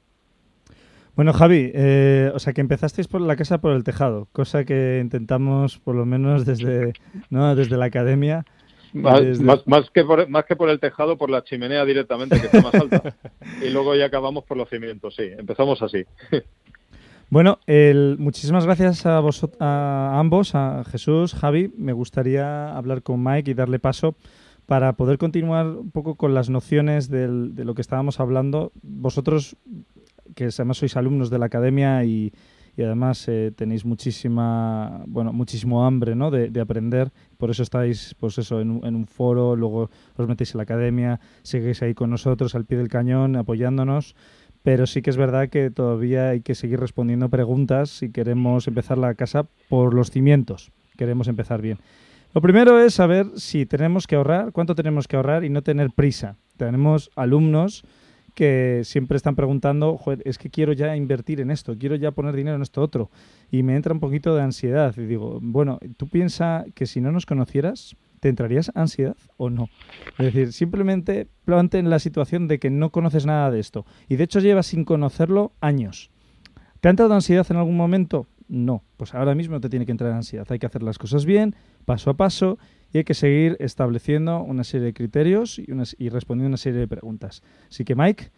Bueno, 1.16 1.33
Javi, 1.33 1.72
eh, 1.74 2.31
o 2.35 2.39
sea 2.39 2.53
que 2.53 2.61
empezasteis 2.61 3.09
por 3.09 3.22
la 3.22 3.37
casa 3.37 3.59
por 3.59 3.72
el 3.72 3.85
tejado, 3.85 4.29
cosa 4.33 4.64
que 4.64 5.01
intentamos 5.03 5.79
por 5.79 5.95
lo 5.95 6.05
menos 6.05 6.45
desde, 6.45 6.93
¿no? 7.31 7.57
desde 7.57 7.77
la 7.79 7.87
academia. 7.87 8.45
Más, 8.93 9.22
desde... 9.22 9.43
más, 9.43 9.66
más, 9.66 9.91
que 9.91 10.05
por, 10.05 10.29
más 10.29 10.45
que 10.45 10.57
por 10.57 10.68
el 10.68 10.79
tejado, 10.79 11.16
por 11.16 11.31
la 11.31 11.43
chimenea 11.43 11.85
directamente, 11.85 12.39
que 12.39 12.47
está 12.47 12.61
más 12.61 12.74
alta. 12.74 13.14
y 13.66 13.70
luego 13.70 13.95
ya 13.95 14.07
acabamos 14.07 14.45
por 14.45 14.59
los 14.59 14.68
cimientos, 14.68 15.14
sí. 15.16 15.24
Empezamos 15.39 15.81
así. 15.83 16.05
Bueno, 17.29 17.59
el, 17.66 18.18
muchísimas 18.20 18.66
gracias 18.66 19.05
a, 19.05 19.18
vos, 19.18 19.45
a 19.59 20.16
ambos, 20.16 20.55
a 20.55 20.85
Jesús, 20.85 21.35
Javi. 21.35 21.72
Me 21.77 21.93
gustaría 21.93 22.77
hablar 22.77 23.03
con 23.03 23.22
Mike 23.22 23.51
y 23.51 23.55
darle 23.55 23.81
paso 23.81 24.14
para 24.64 24.93
poder 24.93 25.18
continuar 25.18 25.66
un 25.66 25.91
poco 25.91 26.14
con 26.14 26.35
las 26.35 26.51
nociones 26.51 27.11
del, 27.11 27.57
de 27.57 27.64
lo 27.64 27.74
que 27.74 27.83
estábamos 27.83 28.20
hablando. 28.20 28.70
Vosotros, 28.81 29.57
que 30.37 30.45
además 30.45 30.79
sois 30.79 30.97
alumnos 30.97 31.29
de 31.29 31.39
la 31.41 31.47
academia 31.47 32.05
y, 32.05 32.33
además 32.79 33.27
eh, 33.27 33.53
tenéis 33.57 33.85
muchísima, 33.85 35.03
bueno, 35.09 35.33
muchísimo 35.33 35.85
hambre 35.85 36.14
¿no? 36.14 36.31
de, 36.31 36.51
de, 36.51 36.61
aprender. 36.61 37.11
Por 37.39 37.51
eso 37.51 37.64
estáis, 37.64 38.14
pues 38.20 38.39
eso, 38.39 38.61
en, 38.61 38.81
en 38.85 38.95
un 38.95 39.07
foro, 39.07 39.57
luego 39.57 39.91
os 40.16 40.29
metéis 40.29 40.55
en 40.55 40.59
la 40.59 40.62
academia, 40.62 41.18
seguís 41.43 41.83
ahí 41.83 41.95
con 41.95 42.11
nosotros 42.11 42.55
al 42.55 42.66
pie 42.66 42.79
del 42.79 42.89
cañón, 42.89 43.35
apoyándonos 43.35 44.14
pero 44.67 44.89
sí 44.89 45.01
que 45.01 45.11
es 45.11 45.17
verdad 45.17 45.49
que 45.49 45.71
todavía 45.71 46.31
hay 46.31 46.41
que 46.41 46.57
seguir 46.57 46.81
respondiendo 46.81 47.29
preguntas 47.29 47.89
si 47.89 48.11
queremos 48.11 48.67
empezar 48.67 48.99
la 48.99 49.14
casa 49.14 49.47
por 49.69 49.95
los 49.95 50.11
cimientos, 50.11 50.73
queremos 50.99 51.29
empezar 51.29 51.62
bien. 51.62 51.79
Lo 52.35 52.41
primero 52.41 52.81
es 52.81 52.95
saber 52.95 53.27
si 53.37 53.64
tenemos 53.64 54.09
que 54.09 54.17
ahorrar, 54.17 54.51
cuánto 54.51 54.75
tenemos 54.75 55.07
que 55.07 55.14
ahorrar 55.14 55.45
y 55.45 55.51
no 55.51 55.62
tener 55.62 55.93
prisa. 55.93 56.35
Tenemos 56.57 57.12
alumnos 57.14 57.85
que 58.35 58.81
siempre 58.83 59.17
están 59.17 59.37
preguntando, 59.37 59.97
Joder, 59.99 60.23
es 60.25 60.37
que 60.37 60.51
quiero 60.51 60.73
ya 60.73 60.97
invertir 60.97 61.41
en 61.41 61.53
esto, 61.53 61.77
quiero 61.79 61.95
ya 61.95 62.11
poner 62.11 62.35
dinero 62.35 62.57
en 62.57 62.62
esto 62.62 62.83
otro. 62.83 63.09
Y 63.53 63.62
me 63.62 63.77
entra 63.77 63.95
un 63.95 64.01
poquito 64.01 64.35
de 64.35 64.43
ansiedad. 64.43 64.93
Y 64.97 65.03
digo, 65.03 65.39
bueno, 65.41 65.79
¿tú 65.97 66.09
piensas 66.09 66.67
que 66.75 66.87
si 66.87 67.01
no 67.01 67.12
nos 67.12 67.25
conocieras, 67.25 67.95
te 68.21 68.29
entrarías 68.29 68.71
ansiedad 68.75 69.17
o 69.37 69.51
no? 69.51 69.69
Es 70.19 70.27
decir, 70.27 70.53
simplemente 70.53 71.29
planteen 71.45 71.91
la 71.91 71.99
situación 71.99 72.49
de 72.49 72.59
que 72.59 72.71
no 72.71 72.91
conoces 72.91 73.27
nada 73.27 73.51
de 73.51 73.61
esto. 73.61 73.87
Y 74.09 74.17
de 74.17 74.25
hecho 74.25 74.41
llevas 74.41 74.67
sin 74.67 74.85
conocerlo 74.85 75.53
años. 75.61 76.11
¿Te 76.81 76.89
ha 76.89 76.91
entrado 76.91 77.14
ansiedad 77.14 77.47
en 77.51 77.57
algún 77.57 77.77
momento? 77.77 78.27
No, 78.49 78.85
pues 78.97 79.14
ahora 79.14 79.35
mismo 79.35 79.61
te 79.61 79.69
tiene 79.69 79.87
que 79.87 79.93
entrar 79.93 80.12
ansiedad. 80.12 80.47
Hay 80.51 80.59
que 80.59 80.67
hacer 80.67 80.83
las 80.83 80.99
cosas 80.99 81.25
bien, 81.25 81.57
paso 81.85 82.11
a 82.11 82.14
paso, 82.14 82.59
y 82.93 82.99
hay 82.99 83.05
que 83.05 83.14
seguir 83.14 83.57
estableciendo 83.59 84.41
una 84.43 84.64
serie 84.64 84.87
de 84.87 84.95
criterios 84.95 85.59
y, 85.59 85.71
unas, 85.73 85.97
y 85.99 86.09
respondiendo 86.09 86.49
una 86.49 86.57
serie 86.57 86.79
de 86.79 86.87
preguntas. 86.87 87.43
Así 87.69 87.85
que, 87.85 87.95
Mike, 87.95 88.31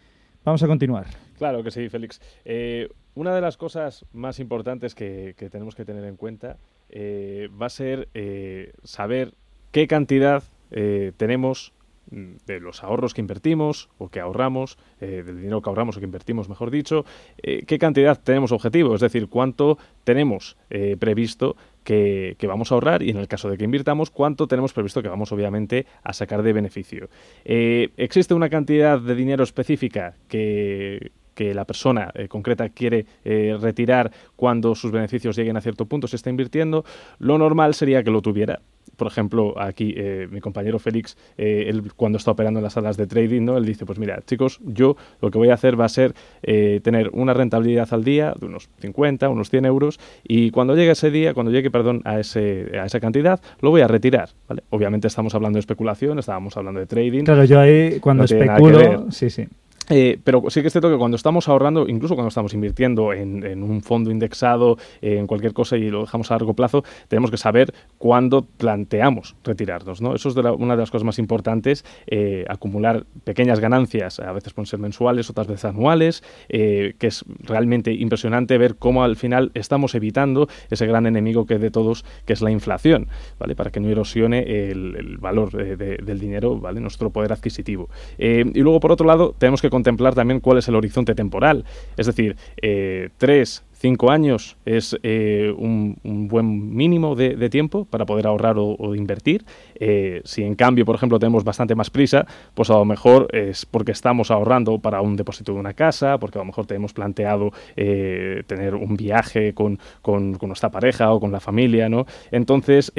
vamos 0.45 0.63
a 0.63 0.67
continuar. 0.67 1.07
Claro 1.37 1.63
que 1.63 1.71
sí, 1.71 1.89
Félix. 1.89 2.21
Eh, 2.45 2.89
una 3.15 3.35
de 3.35 3.41
las 3.41 3.57
cosas 3.57 4.07
más 4.13 4.41
importantes 4.41 4.95
que, 4.95 5.35
que 5.37 5.51
tenemos 5.51 5.75
que 5.75 5.85
tener 5.85 6.05
en 6.05 6.17
cuenta 6.17 6.57
eh, 6.89 7.49
va 7.61 7.67
a 7.67 7.71
ser 7.71 8.09
eh, 8.15 8.73
saber 8.83 9.35
qué 9.71 9.87
cantidad 9.87 10.43
eh, 10.71 11.13
tenemos 11.17 11.73
mm, 12.11 12.37
de 12.47 12.61
los 12.61 12.83
ahorros 12.83 13.15
que 13.15 13.21
invertimos 13.21 13.89
o 13.99 14.09
que 14.09 14.21
ahorramos, 14.21 14.79
eh, 15.01 15.23
del 15.25 15.39
dinero 15.39 15.63
que 15.63 15.71
ahorramos 15.71 15.97
o 15.97 16.01
que 16.01 16.07
invertimos, 16.07 16.49
mejor 16.49 16.71
dicho, 16.71 17.05
eh, 17.43 17.65
qué 17.67 17.79
cantidad 17.79 18.21
tenemos 18.21 18.53
objetivo, 18.53 18.95
es 18.95 19.01
decir, 19.01 19.29
cuánto 19.29 19.79
tenemos 20.05 20.57
previsto 20.99 21.57
que, 21.85 22.37
vamos 22.47 22.71
a 22.71 22.75
ahorrar 22.75 23.03
y 23.03 23.11
en 23.11 23.17
el 23.17 23.29
caso 23.29 23.49
de 23.49 23.57
que 23.57 23.65
invirtamos, 23.65 24.11
cuánto 24.11 24.47
tenemos 24.47 24.73
previsto 24.73 25.03
que 25.03 25.09
vamos 25.09 25.33
obviamente 25.33 25.87
a 26.03 26.13
sacar 26.13 26.43
de 26.43 26.53
beneficio. 26.53 27.09
¿Existe 27.45 28.35
una 28.35 28.51
cantidad 28.51 29.01
de 29.01 29.15
dinero 29.15 29.43
específica 29.45 30.15
que, 30.29 31.13
que 31.35 31.55
la 31.55 31.65
persona 31.65 32.13
concreta 32.29 32.69
quiere 32.69 33.07
retirar 33.25 34.11
cuando 34.37 34.75
sus 34.75 34.91
beneficios 34.93 35.37
lleguen 35.37 35.57
a 35.57 35.63
cierto 35.63 35.87
punto, 35.87 36.09
se 36.09 36.17
está 36.17 36.31
invirtiendo, 36.31 36.85
lo 37.19 37.39
normal 37.39 37.75
sería 37.75 38.03
que 38.03 38.11
lo 38.11 38.23
tuviera. 38.23 38.61
Por 38.99 39.07
ejemplo, 39.07 39.55
aquí 39.57 39.95
eh, 39.97 40.27
mi 40.29 40.41
compañero 40.41 40.81
Félix, 40.81 41.17
eh, 41.37 41.67
él 41.69 41.93
cuando 41.95 42.19
está 42.19 42.33
operando 42.33 42.59
en 42.59 42.65
las 42.65 42.73
salas 42.73 42.97
de 42.97 43.07
trading, 43.07 43.43
¿no? 43.43 43.57
él 43.57 43.65
dice, 43.65 43.87
pues 43.87 43.97
mira, 44.01 44.21
chicos, 44.27 44.59
yo 44.65 44.97
lo 45.23 45.31
que 45.31 45.39
voy 45.39 45.51
a 45.51 45.55
hacer 45.55 45.81
va 45.81 45.85
a 45.85 45.89
ser 45.89 46.15
eh, 46.43 46.81
tener 46.83 47.09
una 47.13 47.33
rentabilidad 47.33 47.87
al 47.93 48.03
día 48.03 48.35
de 48.39 48.47
unos 48.47 48.69
50, 48.81 49.29
unos 49.29 49.51
100 49.51 49.67
euros, 49.67 50.01
y 50.25 50.51
cuando 50.51 50.75
llegue 50.75 50.91
ese 50.91 51.13
día, 51.13 51.33
cuando 51.33 51.53
llegue, 51.53 51.71
perdón, 51.71 52.03
a, 52.05 52.19
ese, 52.19 52.73
a 52.77 52.87
esa 52.87 52.99
cantidad, 52.99 53.41
lo 53.61 53.71
voy 53.71 53.83
a 53.83 53.87
retirar. 53.87 54.31
¿vale? 54.49 54.65
Obviamente 54.71 55.07
estamos 55.07 55.33
hablando 55.37 55.59
de 55.59 55.61
especulación, 55.61 56.19
estábamos 56.19 56.57
hablando 56.57 56.81
de 56.81 56.87
trading. 56.87 57.23
Claro, 57.23 57.45
yo 57.45 57.61
ahí 57.61 58.01
cuando 58.01 58.23
no 58.23 58.25
especulo, 58.25 59.13
sí, 59.13 59.31
sí. 59.31 59.47
Eh, 59.91 60.19
pero 60.23 60.43
sí 60.49 60.61
que 60.61 60.67
es 60.67 60.73
cierto 60.73 60.91
que 60.91 60.99
cuando 60.99 61.17
estamos 61.17 61.49
ahorrando, 61.49 61.89
incluso 61.89 62.15
cuando 62.15 62.29
estamos 62.29 62.53
invirtiendo 62.53 63.13
en, 63.15 63.43
en 63.45 63.63
un 63.63 63.81
fondo 63.83 64.11
indexado, 64.11 64.77
en 65.01 65.27
cualquier 65.27 65.55
cosa 65.55 65.77
y 65.77 65.89
lo 65.89 66.03
dejamos 66.03 66.31
a 66.31 66.35
largo 66.35 66.53
plazo, 66.55 66.85
tenemos 67.09 67.31
que 67.31 67.39
saber 67.39 67.73
cuándo 67.97 68.43
planteamos 68.43 69.35
retirarnos. 69.45 70.03
¿no? 70.03 70.15
Eso 70.15 70.29
es 70.29 70.37
una 70.37 70.75
de 70.77 70.81
las 70.83 70.91
cosas 70.91 71.05
más 71.05 71.19
importantes, 71.19 71.85
eh, 72.07 72.45
acumular 72.49 73.07
pequeñas 73.25 73.61
ganancias, 73.61 74.21
a 74.21 74.33
veces 74.33 74.53
pueden 74.53 74.67
ser 74.67 74.79
mensuales, 74.79 75.31
otras 75.31 75.47
veces 75.47 75.65
anuales, 75.65 76.23
eh, 76.51 76.95
que 76.99 77.07
es 77.07 77.25
realmente 77.41 77.93
impresionante 77.93 78.59
ver 78.59 78.77
cómo 78.77 79.05
al 79.05 79.17
final 79.17 79.51
estamos 79.55 79.95
evitando 79.95 80.49
ese 80.71 80.87
gran 80.87 81.07
enemigo 81.07 81.47
que 81.47 81.55
es 81.55 81.61
de 81.61 81.71
todos, 81.71 82.05
que 82.27 82.35
es 82.35 82.43
la 82.43 82.51
inflación, 82.51 83.09
¿vale? 83.39 83.57
para 83.57 83.71
que 83.71 83.81
no 83.81 83.89
erosione 83.89 84.41
el, 84.71 84.97
el 84.97 85.17
valor 85.19 85.51
de- 85.53 85.97
del 85.97 86.19
dinero, 86.21 86.59
¿vale? 86.59 86.81
nuestro 86.81 87.11
poder 87.11 87.33
adquisitivo. 87.33 87.89
Y 88.19 88.61
luego, 88.61 88.81
por 88.81 88.93
otro 88.93 89.07
lado, 89.07 89.35
tenemos 89.39 89.63
que 89.63 89.71
contemplar 89.79 90.15
también 90.15 90.41
cuál 90.41 90.59
es 90.59 90.67
el 90.67 90.75
horizonte 90.75 91.15
temporal. 91.15 91.65
Es 91.97 92.07
decir, 92.07 92.37
eh, 92.61 93.11
tres, 93.17 93.63
cinco 93.79 94.11
años 94.11 94.57
es 94.65 94.97
eh, 95.03 95.55
un, 95.57 95.97
buen 96.29 96.75
mínimo 96.75 97.15
de, 97.15 97.49
tiempo 97.49 97.85
para 97.85 98.05
poder 98.05 98.27
ahorrar 98.27 98.57
o, 98.59 98.95
invertir. 98.95 99.45
Eh, 99.77 100.21
si 100.25 100.43
en 100.43 100.55
cambio, 100.55 100.85
por 100.85 100.97
ejemplo, 100.97 101.19
tenemos 101.19 101.45
bastante 101.45 101.75
más 101.75 101.89
prisa, 101.89 102.27
pues 102.55 102.69
a 102.71 102.75
lo 102.75 102.85
mejor 102.85 103.29
es 103.33 103.65
porque 103.65 103.93
estamos 103.93 104.31
ahorrando 104.31 104.79
para 104.81 105.01
un 105.01 105.17
depósito 105.17 105.53
de 105.55 105.61
una 105.61 105.73
casa, 105.73 106.19
porque 106.19 106.39
a 106.39 106.43
lo 106.43 106.47
mejor 106.47 106.67
tenemos 106.67 106.93
planteado 106.93 107.53
eh, 107.77 108.43
tener 108.47 108.75
un 108.75 108.97
viaje 108.97 109.55
con, 109.55 109.79
con- 110.03 110.37
nuestra 110.49 110.71
pareja 110.71 111.13
o 111.13 111.21
con 111.21 111.31
la 111.31 111.41
familia, 111.41 111.89
¿no? 111.89 112.07
Entonces, 112.31 112.91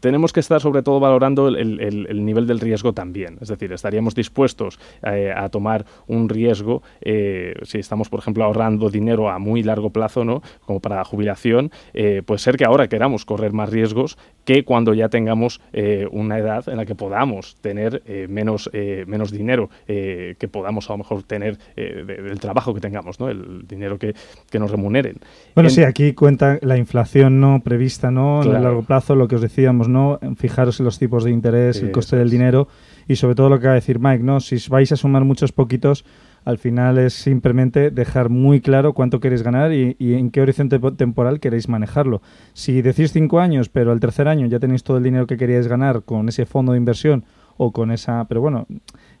tenemos 0.00 0.32
que 0.32 0.40
estar 0.40 0.60
sobre 0.60 0.82
todo 0.82 0.98
valorando 0.98 1.46
el, 1.48 1.56
el- 1.56 1.80
el- 1.80 2.06
el 2.08 2.24
nivel 2.24 2.46
del 2.46 2.58
riesgo 2.60 2.92
también. 2.92 3.38
Es 3.40 3.48
decir, 3.48 3.72
estaríamos 3.72 4.14
dispuestos 4.14 4.78
a 5.02 5.48
tomar 5.48 5.84
un 6.08 6.28
riesgo 6.28 6.82
si 7.00 7.78
estamos, 7.78 8.08
por 8.08 8.18
ejemplo, 8.20 8.44
ahorrando 8.44 8.90
dinero 8.90 9.30
a 9.30 9.38
muy 9.38 9.62
largo 9.62 9.90
plazo, 9.90 10.01
¿no? 10.24 10.42
Como 10.66 10.80
para 10.80 10.96
la 10.96 11.04
jubilación, 11.04 11.70
eh, 11.94 12.22
puede 12.24 12.38
ser 12.38 12.56
que 12.56 12.64
ahora 12.64 12.88
queramos 12.88 13.24
correr 13.24 13.52
más 13.52 13.70
riesgos 13.70 14.18
que 14.44 14.64
cuando 14.64 14.92
ya 14.94 15.08
tengamos 15.08 15.60
eh, 15.72 16.08
una 16.10 16.36
edad 16.38 16.68
en 16.68 16.76
la 16.76 16.84
que 16.84 16.94
podamos 16.96 17.56
tener 17.60 18.02
eh, 18.06 18.26
menos, 18.28 18.68
eh, 18.72 19.04
menos 19.06 19.30
dinero 19.30 19.70
eh, 19.86 20.34
que 20.38 20.48
podamos 20.48 20.90
a 20.90 20.94
lo 20.94 20.98
mejor 20.98 21.22
tener 21.22 21.58
de- 21.76 22.02
del 22.04 22.40
trabajo 22.40 22.74
que 22.74 22.80
tengamos, 22.80 23.20
¿no? 23.20 23.28
El 23.28 23.66
dinero 23.68 23.98
que, 23.98 24.14
que 24.50 24.58
nos 24.58 24.70
remuneren. 24.70 25.16
Bueno, 25.54 25.68
En- 25.68 25.74
sí, 25.74 25.82
aquí 25.84 26.12
cuenta 26.12 26.58
la 26.62 26.76
inflación 26.76 27.40
no 27.40 27.60
prevista, 27.62 28.10
¿no? 28.10 28.42
En 28.42 28.52
el 28.56 28.62
largo 28.64 28.82
plazo, 28.82 29.14
lo 29.14 29.28
que 29.28 29.36
os 29.36 29.40
decíamos, 29.42 29.88
¿no? 29.88 30.18
Fijaros 30.36 30.80
en 30.80 30.86
los 30.86 30.98
tipos 30.98 31.22
de 31.24 31.30
interés, 31.30 31.80
el 31.80 31.92
coste 31.92 32.16
del 32.16 32.30
dinero 32.30 32.66
y 33.06 33.16
sobre 33.16 33.34
todo 33.36 33.48
lo 33.48 33.60
que 33.60 33.66
va 33.66 33.72
a 33.72 33.76
decir 33.76 33.98
Mike, 34.00 34.24
¿no? 34.24 34.40
Si 34.40 34.56
vais 34.68 34.90
a 34.90 34.96
sumar 34.96 35.24
muchos 35.24 35.52
poquitos, 35.52 36.04
al 36.44 36.58
final 36.58 36.98
es 36.98 37.14
simplemente 37.14 37.90
dejar 37.90 38.28
muy 38.28 38.60
claro 38.60 38.92
cuánto 38.92 39.20
queréis 39.20 39.42
ganar 39.42 39.72
y, 39.72 39.96
en 40.00 40.30
qué 40.30 40.40
horizonte 40.40 40.80
po- 40.80 40.94
temporal 40.94 41.40
queréis 41.40 41.68
manejarlo. 41.68 42.20
Si 42.52 42.82
decís 42.82 43.12
cinco 43.12 43.40
años, 43.40 43.68
pero 43.68 43.92
al 43.92 44.00
tercer 44.00 44.28
año 44.28 44.46
ya 44.46 44.58
tenéis 44.58 44.82
todo 44.82 44.96
el 44.96 45.02
dinero 45.02 45.26
que 45.26 45.36
queríais 45.36 45.68
ganar 45.68 46.02
con 46.02 46.28
ese 46.28 46.46
fondo 46.46 46.72
de 46.72 46.78
inversión 46.78 47.24
o 47.56 47.70
con 47.70 47.90
esa... 47.90 48.24
Pero 48.28 48.40
bueno, 48.40 48.66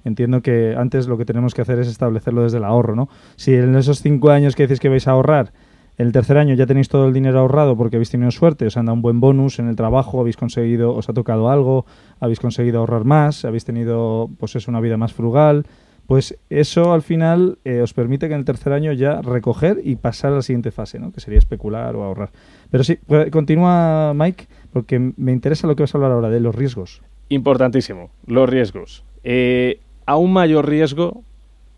entiendo 0.04 0.42
que 0.42 0.74
antes 0.76 1.06
lo 1.06 1.16
que 1.18 1.24
tenemos 1.24 1.54
que 1.54 1.62
hacer 1.62 1.78
es 1.78 1.88
establecerlo 1.88 2.42
desde 2.42 2.58
el 2.58 2.64
ahorro, 2.64 2.96
¿no? 2.96 3.08
Si 3.36 3.54
en 3.54 3.76
esos 3.76 4.00
cinco 4.02 4.30
años 4.30 4.56
que 4.56 4.64
decís 4.64 4.80
que 4.80 4.88
vais 4.88 5.06
a 5.06 5.12
ahorrar, 5.12 5.52
el 5.98 6.10
tercer 6.10 6.38
año 6.38 6.54
ya 6.54 6.66
tenéis 6.66 6.88
todo 6.88 7.06
el 7.06 7.12
dinero 7.12 7.38
ahorrado 7.38 7.76
porque 7.76 7.96
habéis 7.96 8.10
tenido 8.10 8.30
suerte, 8.30 8.66
os 8.66 8.76
han 8.76 8.86
dado 8.86 8.94
un 8.94 9.02
buen 9.02 9.20
bonus 9.20 9.58
en 9.58 9.68
el 9.68 9.76
trabajo, 9.76 10.20
habéis 10.20 10.38
conseguido, 10.38 10.94
os 10.94 11.08
ha 11.08 11.12
tocado 11.12 11.50
algo, 11.50 11.84
habéis 12.18 12.40
conseguido 12.40 12.80
ahorrar 12.80 13.04
más, 13.04 13.44
habéis 13.44 13.66
tenido 13.66 14.30
pues 14.38 14.56
es 14.56 14.66
una 14.68 14.80
vida 14.80 14.96
más 14.96 15.12
frugal, 15.12 15.66
pues 16.12 16.38
eso 16.50 16.92
al 16.92 17.00
final 17.00 17.56
eh, 17.64 17.80
os 17.80 17.94
permite 17.94 18.28
que 18.28 18.34
en 18.34 18.40
el 18.40 18.44
tercer 18.44 18.74
año 18.74 18.92
ya 18.92 19.22
recoger 19.22 19.80
y 19.82 19.96
pasar 19.96 20.34
a 20.34 20.36
la 20.36 20.42
siguiente 20.42 20.70
fase, 20.70 20.98
¿no? 20.98 21.10
que 21.10 21.20
sería 21.20 21.38
especular 21.38 21.96
o 21.96 22.04
ahorrar. 22.04 22.32
Pero 22.70 22.84
sí, 22.84 22.98
pues, 23.06 23.30
continúa 23.30 24.12
Mike, 24.14 24.46
porque 24.74 24.98
me 24.98 25.32
interesa 25.32 25.66
lo 25.66 25.74
que 25.74 25.84
vas 25.84 25.94
a 25.94 25.96
hablar 25.96 26.12
ahora 26.12 26.28
de 26.28 26.40
los 26.40 26.54
riesgos. 26.54 27.00
Importantísimo, 27.30 28.10
los 28.26 28.46
riesgos. 28.46 29.06
Eh, 29.24 29.80
a 30.04 30.18
un 30.18 30.34
mayor 30.34 30.68
riesgo, 30.68 31.22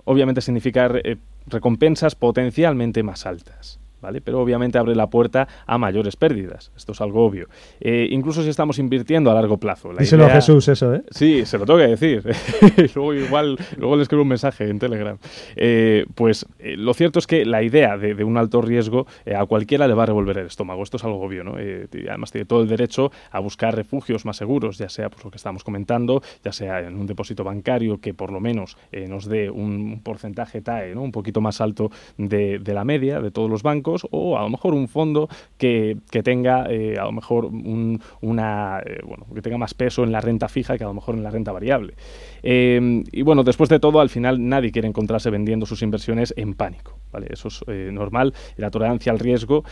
obviamente 0.03 0.41
significa 0.41 0.91
eh, 0.93 1.17
recompensas 1.47 2.17
potencialmente 2.17 3.05
más 3.05 3.27
altas. 3.27 3.79
¿Vale? 4.05 4.21
Pero 4.21 4.39
obviamente 4.43 4.77
abre 4.77 4.95
la 4.95 5.09
puerta 5.09 5.49
a 5.67 5.79
mayores 5.79 6.15
pérdidas. 6.17 6.71
Esto 6.77 6.93
es 6.93 7.01
algo 7.01 7.25
obvio. 7.25 7.49
Eh, 7.81 8.07
incluso 8.11 8.43
si 8.43 8.51
estamos 8.51 8.79
invirtiendo 8.79 9.31
a 9.31 9.35
largo 9.35 9.57
plazo. 9.57 9.95
La 9.95 10.01
Díselo 10.01 10.25
a 10.25 10.27
idea- 10.27 10.35
Jesús 10.37 10.69
eso, 10.69 10.95
¿eh? 10.95 11.03
Sí, 11.11 11.47
se 11.47 11.57
lo 11.57 11.65
tengo 11.65 11.79
que 11.81 11.87
decir. 11.87 12.23
luego 12.95 13.15
igual, 13.15 13.57
luego 13.79 13.97
le 13.97 14.03
escribo 14.03 14.21
un 14.23 14.29
mensaje 14.29 14.69
en 14.69 14.79
Telegram. 14.79 15.17
Eh, 15.57 16.05
pues 16.15 16.45
eh, 16.59 16.77
lo 16.77 16.93
cierto 16.93 17.19
es 17.19 17.27
que 17.27 17.47
la 17.47 17.63
idea 17.63 17.97
de, 17.97 18.15
de 18.15 18.25
un 18.25 18.37
alto 18.37 18.61
riesgo 18.61 19.07
a 19.35 19.47
cualquiera 19.47 19.89
le 19.89 19.95
va 19.95 20.03
a 20.03 20.07
revolver 20.07 20.37
el 20.37 20.49
estómago. 20.49 20.83
Esto 20.83 20.99
es 20.99 21.05
algo 21.05 21.23
obvio, 21.23 21.43
¿no? 21.45 21.55
Además 21.55 22.31
tiene 22.31 22.45
todo 22.45 22.61
el 22.61 22.69
derecho 22.69 23.11
a 23.31 23.41
buscar 23.41 23.75
refugios 23.75 24.27
más 24.27 24.37
seguros, 24.37 24.77
ya 24.77 24.91
sea 24.91 25.09
pues 25.09 25.25
lo 25.25 25.31
que 25.31 25.39
estábamos 25.39 25.65
comentando, 25.65 26.21
ya 26.45 26.53
sea 26.53 26.81
en 26.81 26.97
un 26.97 27.07
depósito 27.07 27.43
bancario 27.43 28.03
que 28.03 28.13
por 28.13 28.31
lo 28.31 28.41
menos 28.41 28.77
nos 29.09 29.25
dé 29.25 29.49
un 29.49 30.01
porcentaje 30.03 30.61
TAE, 30.61 30.95
¿no? 30.95 31.01
Un 31.03 31.13
poquito 31.13 31.41
más 31.41 31.63
alto 31.63 31.91
de, 32.19 32.59
de 32.59 32.75
la 32.75 32.85
media 32.85 33.21
de 33.21 33.31
todos 33.31 33.49
los 33.49 33.63
bancos, 33.63 33.94
o 34.11 34.37
a 34.39 34.43
lo 34.43 34.51
mejor 34.51 34.75
un 34.75 34.89
fondo 34.89 35.29
que, 35.59 35.97
que 36.11 36.23
tenga 36.23 36.67
eh, 36.71 36.97
a 36.99 37.05
lo 37.05 37.13
mejor 37.13 37.47
un- 37.47 38.01
una 38.21 38.81
eh, 38.85 39.01
bueno, 39.07 39.27
que 39.35 39.43
tenga 39.43 39.59
más 39.59 39.75
peso 39.75 40.05
en 40.05 40.13
la 40.13 40.21
renta 40.21 40.49
fija 40.49 40.77
que 40.79 40.85
a 40.85 40.89
lo 40.89 40.95
mejor 40.95 41.15
en 41.15 41.23
la 41.23 41.31
renta 41.31 41.53
variable. 41.53 41.95
Eh, 42.43 43.03
y 43.13 43.23
bueno, 43.23 43.43
después 43.45 43.69
de 43.71 43.79
todo, 43.81 44.01
al 44.01 44.11
final 44.11 44.47
nadie 44.49 44.71
quiere 44.73 44.89
encontrarse 44.89 45.31
vendiendo 45.31 45.67
sus 45.67 45.83
inversiones 45.83 46.35
en 46.37 46.55
pánico. 46.55 46.99
¿vale? 47.13 47.29
Eso 47.31 47.49
es 47.49 47.65
eh, 47.69 47.91
normal. 47.93 48.35
La 48.57 48.71
tolerancia 48.71 49.13
al 49.13 49.19
riesgo 49.19 49.65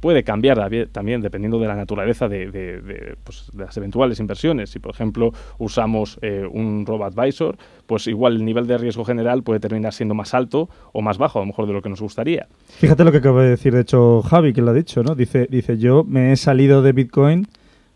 puede 0.00 0.24
cambiar 0.24 0.58
también 0.92 1.20
dependiendo 1.20 1.58
de 1.58 1.66
la 1.68 1.76
naturaleza 1.76 2.28
de, 2.28 2.50
de- 2.50 3.16
pues, 3.22 3.50
de 3.52 3.64
las 3.64 3.76
eventuales 3.76 4.18
inversiones. 4.20 4.70
Si, 4.70 4.78
por 4.78 4.92
ejemplo, 4.92 5.32
usamos 5.58 6.18
un 6.52 6.84
robo-advisor, 6.86 7.56
pues 7.90 8.06
igual 8.06 8.36
el 8.36 8.44
nivel 8.44 8.68
de 8.68 8.78
riesgo 8.78 9.04
general 9.04 9.42
puede 9.42 9.58
terminar 9.58 9.92
siendo 9.92 10.14
más 10.14 10.32
alto 10.32 10.68
o 10.92 11.02
más 11.02 11.18
bajo, 11.18 11.40
a 11.40 11.42
lo 11.42 11.46
mejor 11.46 11.66
de 11.66 11.72
lo 11.72 11.82
que 11.82 11.88
nos 11.88 12.00
gustaría. 12.00 12.46
Fíjate 12.68 13.02
lo 13.02 13.10
que 13.10 13.18
acaba 13.18 13.42
de 13.42 13.48
decir, 13.48 13.74
de 13.74 13.80
hecho, 13.80 14.22
Javi, 14.22 14.52
que 14.52 14.62
lo 14.62 14.70
ha 14.70 14.74
dicho, 14.74 15.02
¿no? 15.02 15.16
Dice, 15.16 15.48
dice 15.50 15.76
yo 15.76 16.04
me 16.04 16.30
he 16.30 16.36
salido 16.36 16.82
de 16.82 16.92
Bitcoin 16.92 17.48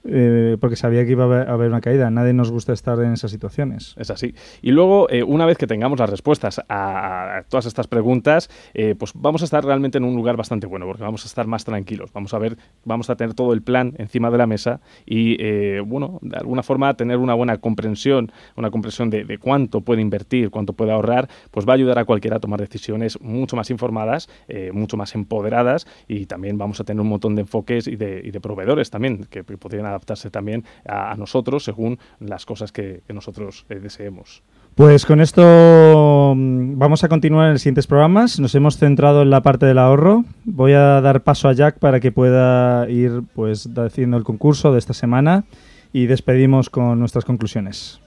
eh, 0.06 0.58
porque 0.60 0.76
sabía 0.76 1.04
que 1.04 1.12
iba 1.12 1.24
a 1.24 1.52
haber, 1.52 1.68
una 1.68 1.80
caída. 1.80 2.10
Nadie 2.10 2.34
nos 2.34 2.50
gusta 2.50 2.72
estar 2.72 3.00
en 3.00 3.12
esas 3.12 3.30
situaciones. 3.30 3.94
Es 3.98 4.10
así. 4.10 4.34
Y 4.60 4.70
luego, 4.70 5.08
eh, 5.10 5.22
una 5.22 5.46
vez 5.46 5.56
que 5.56 5.66
tengamos 5.66 5.98
las 5.98 6.10
respuestas 6.10 6.60
a, 6.68 7.42
todas 7.48 7.66
estas 7.66 7.86
preguntas, 7.86 8.50
eh, 8.74 8.94
pues 8.98 9.12
vamos 9.14 9.42
a 9.42 9.46
estar 9.46 9.64
realmente 9.64 9.98
en 9.98 10.04
un 10.04 10.14
lugar 10.14 10.36
bastante 10.36 10.66
bueno, 10.66 10.86
porque 10.86 11.02
vamos 11.02 11.24
a 11.24 11.26
estar 11.26 11.46
más 11.46 11.64
tranquilos. 11.64 12.12
Vamos 12.12 12.34
a 12.34 12.38
ver, 12.38 12.58
vamos 12.84 13.08
a 13.08 13.16
tener 13.16 13.34
todo 13.34 13.52
el 13.54 13.62
plan 13.62 13.94
encima 13.98 14.30
de 14.30 14.38
la 14.38 14.46
mesa 14.46 14.80
y, 15.06 15.78
bueno, 15.80 16.18
de 16.22 16.36
alguna 16.36 16.62
forma 16.62 16.94
tener 16.94 17.18
una 17.18 17.34
buena 17.34 17.58
comprensión, 17.58 18.30
una 18.56 18.70
comprensión 18.70 19.10
de, 19.10 19.24
de, 19.24 19.38
cuánto 19.38 19.80
puede 19.80 20.02
invertir, 20.02 20.50
cuánto 20.50 20.74
puede 20.74 20.92
ahorrar, 20.92 21.28
pues 21.50 21.66
va 21.66 21.72
a 21.72 21.76
ayudar 21.76 21.98
a 21.98 22.04
cualquiera 22.04 22.36
a 22.36 22.40
tomar 22.40 22.60
decisiones 22.60 23.20
mucho 23.20 23.56
más 23.56 23.70
informadas, 23.70 24.28
mucho 24.72 24.96
más 24.96 25.14
empoderadas 25.14 25.86
y 26.08 26.26
también 26.26 26.58
vamos 26.58 26.80
a 26.80 26.84
tener 26.84 27.00
un 27.00 27.08
montón 27.08 27.34
de 27.34 27.42
enfoques 27.42 27.86
y 27.86 27.96
de, 27.96 28.20
y 28.24 28.30
de 28.30 28.40
proveedores 28.40 28.90
también 28.90 29.24
que 29.24 29.44
podrían 29.44 29.86
adaptarse 29.94 30.30
también 30.30 30.64
a, 30.86 31.14
nosotros 31.16 31.64
según 31.64 31.98
las 32.20 32.46
cosas 32.46 32.72
que, 32.72 33.02
nosotros 33.08 33.66
eh, 33.68 33.76
deseemos. 33.76 34.42
Pues 34.74 35.06
con 35.06 35.20
esto 35.20 36.34
mm, 36.36 36.78
vamos 36.78 37.04
a 37.04 37.08
continuar 37.08 37.46
en 37.46 37.52
los 37.52 37.62
siguientes 37.62 37.86
programas. 37.86 38.40
Nos 38.40 38.54
hemos 38.54 38.76
centrado 38.76 39.22
en 39.22 39.30
la 39.30 39.40
parte 39.40 39.66
del 39.66 39.78
ahorro. 39.78 40.24
Voy 40.44 40.72
a 40.72 41.00
dar 41.00 41.22
paso 41.22 41.48
a 41.48 41.52
Jack 41.52 41.78
para 41.78 42.00
que 42.00 42.10
pueda 42.10 42.88
ir 42.90 43.22
pues 43.34 43.68
haciendo 43.76 44.16
el 44.16 44.24
concurso 44.24 44.72
de 44.72 44.78
esta 44.78 44.92
semana 44.92 45.44
y 45.92 46.06
despedimos 46.06 46.70
con 46.70 46.98
nuestras 46.98 47.24
conclusiones. 47.24 48.00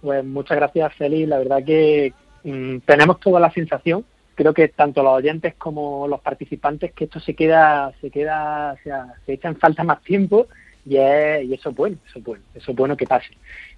Pues 0.00 0.24
muchas 0.24 0.56
gracias, 0.56 0.94
Félix. 0.94 1.28
La 1.28 1.38
verdad 1.38 1.64
que 1.64 2.12
mm, 2.42 2.78
tenemos 2.84 3.20
toda 3.20 3.38
la 3.38 3.52
sensación 3.52 4.04
creo 4.38 4.54
que 4.54 4.68
tanto 4.68 5.02
los 5.02 5.14
oyentes 5.14 5.54
como 5.56 6.06
los 6.06 6.20
participantes 6.20 6.92
que 6.92 7.06
esto 7.06 7.18
se 7.18 7.34
queda, 7.34 7.92
se 8.00 8.08
queda, 8.08 8.74
o 8.78 8.82
sea, 8.84 9.14
se 9.26 9.32
echa 9.32 9.48
en 9.48 9.56
falta 9.56 9.82
más 9.82 10.00
tiempo 10.04 10.46
y, 10.86 10.94
y 10.94 11.54
eso 11.54 11.70
es 11.70 11.74
bueno, 11.74 11.96
eso 12.08 12.20
es 12.20 12.24
bueno, 12.24 12.44
eso 12.54 12.70
es 12.70 12.76
bueno 12.76 12.96
que 12.96 13.04
pase. 13.04 13.30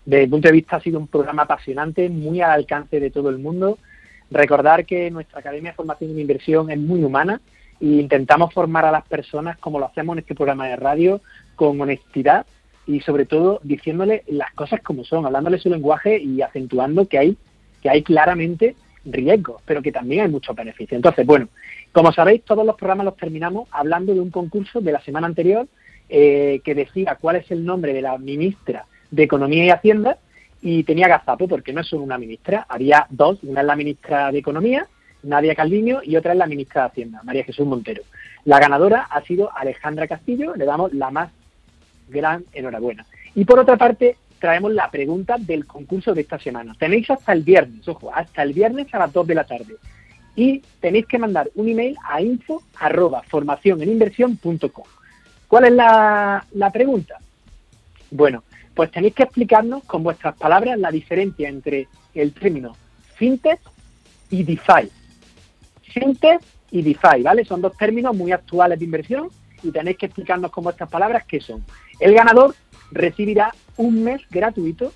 Desde 0.04 0.26
mi 0.26 0.32
punto 0.32 0.48
de 0.48 0.52
vista 0.52 0.76
ha 0.76 0.80
sido 0.82 0.98
un 0.98 1.06
programa 1.06 1.44
apasionante, 1.44 2.10
muy 2.10 2.42
al 2.42 2.50
alcance 2.50 3.00
de 3.00 3.10
todo 3.10 3.30
el 3.30 3.38
mundo. 3.38 3.78
Recordar 4.30 4.84
que 4.84 5.10
nuestra 5.10 5.40
Academia 5.40 5.70
de 5.70 5.76
Formación 5.76 6.10
en 6.10 6.20
Inversión 6.20 6.70
es 6.70 6.78
muy 6.78 7.02
humana 7.04 7.40
e 7.80 7.86
intentamos 7.86 8.52
formar 8.52 8.84
a 8.84 8.92
las 8.92 9.08
personas 9.08 9.56
como 9.56 9.78
lo 9.78 9.86
hacemos 9.86 10.12
en 10.12 10.18
este 10.18 10.34
programa 10.34 10.68
de 10.68 10.76
radio, 10.76 11.22
con 11.56 11.80
honestidad 11.80 12.44
y 12.86 13.00
sobre 13.00 13.24
todo 13.24 13.60
diciéndole 13.62 14.24
las 14.26 14.52
cosas 14.52 14.82
como 14.82 15.04
son, 15.04 15.24
hablándole 15.24 15.58
su 15.58 15.70
lenguaje 15.70 16.18
y 16.18 16.42
acentuando 16.42 17.08
que 17.08 17.18
hay, 17.18 17.38
que 17.80 17.88
hay 17.88 18.02
claramente 18.02 18.76
riesgos, 19.04 19.62
pero 19.64 19.82
que 19.82 19.92
también 19.92 20.22
hay 20.22 20.28
muchos 20.28 20.54
beneficios. 20.54 20.96
Entonces, 20.96 21.26
bueno, 21.26 21.48
como 21.92 22.12
sabéis, 22.12 22.42
todos 22.44 22.64
los 22.64 22.76
programas 22.76 23.06
los 23.06 23.16
terminamos 23.16 23.68
hablando 23.70 24.14
de 24.14 24.20
un 24.20 24.30
concurso 24.30 24.80
de 24.80 24.92
la 24.92 25.00
semana 25.00 25.26
anterior 25.26 25.66
eh, 26.08 26.60
que 26.64 26.74
decía 26.74 27.16
cuál 27.20 27.36
es 27.36 27.50
el 27.50 27.64
nombre 27.64 27.92
de 27.92 28.02
la 28.02 28.18
ministra 28.18 28.86
de 29.10 29.22
Economía 29.22 29.64
y 29.64 29.70
Hacienda 29.70 30.18
y 30.62 30.84
tenía 30.84 31.08
gazapo 31.08 31.48
porque 31.48 31.72
no 31.72 31.80
es 31.80 31.86
solo 31.86 32.02
una 32.02 32.18
ministra, 32.18 32.66
había 32.68 33.06
dos, 33.10 33.42
una 33.42 33.60
es 33.60 33.66
la 33.66 33.76
ministra 33.76 34.30
de 34.30 34.38
Economía, 34.38 34.86
Nadia 35.22 35.54
Calviño, 35.54 36.00
y 36.02 36.16
otra 36.16 36.32
es 36.32 36.38
la 36.38 36.46
ministra 36.46 36.82
de 36.82 36.88
Hacienda, 36.88 37.22
María 37.22 37.44
Jesús 37.44 37.66
Montero. 37.66 38.02
La 38.44 38.58
ganadora 38.58 39.02
ha 39.02 39.22
sido 39.22 39.56
Alejandra 39.56 40.06
Castillo, 40.06 40.54
le 40.56 40.64
damos 40.64 40.92
la 40.92 41.10
más 41.10 41.30
gran 42.08 42.44
enhorabuena. 42.52 43.06
Y 43.34 43.44
por 43.44 43.58
otra 43.58 43.76
parte, 43.76 44.16
traemos 44.40 44.72
la 44.72 44.90
pregunta 44.90 45.36
del 45.38 45.66
concurso 45.66 46.14
de 46.14 46.22
esta 46.22 46.38
semana. 46.38 46.74
Tenéis 46.78 47.10
hasta 47.10 47.32
el 47.32 47.42
viernes, 47.42 47.86
ojo, 47.86 48.10
hasta 48.12 48.42
el 48.42 48.52
viernes 48.52 48.92
a 48.92 48.98
las 48.98 49.12
2 49.12 49.26
de 49.26 49.34
la 49.34 49.44
tarde. 49.44 49.76
Y 50.34 50.60
tenéis 50.80 51.06
que 51.06 51.18
mandar 51.18 51.50
un 51.54 51.68
email 51.68 51.96
a 52.02 52.22
info 52.22 52.62
arroba 52.78 53.22
¿Cuál 55.48 55.64
es 55.64 55.72
la, 55.72 56.46
la 56.52 56.70
pregunta? 56.70 57.18
Bueno, 58.10 58.42
pues 58.74 58.90
tenéis 58.90 59.14
que 59.14 59.24
explicarnos 59.24 59.84
con 59.84 60.02
vuestras 60.02 60.34
palabras 60.36 60.78
la 60.78 60.90
diferencia 60.90 61.48
entre 61.48 61.88
el 62.14 62.32
término 62.32 62.76
fintech 63.16 63.60
y 64.30 64.42
DeFi. 64.44 64.90
Fintech 65.82 66.40
y 66.70 66.82
DeFi, 66.82 67.22
¿vale? 67.22 67.44
Son 67.44 67.60
dos 67.60 67.76
términos 67.76 68.16
muy 68.16 68.32
actuales 68.32 68.78
de 68.78 68.84
inversión 68.84 69.28
y 69.62 69.70
tenéis 69.70 69.98
que 69.98 70.06
explicarnos 70.06 70.50
con 70.50 70.64
vuestras 70.64 70.88
palabras 70.88 71.24
qué 71.26 71.40
son. 71.40 71.64
El 71.98 72.14
ganador 72.14 72.54
recibirá 72.92 73.54
un 73.76 74.02
mes 74.04 74.22
gratuito 74.30 74.92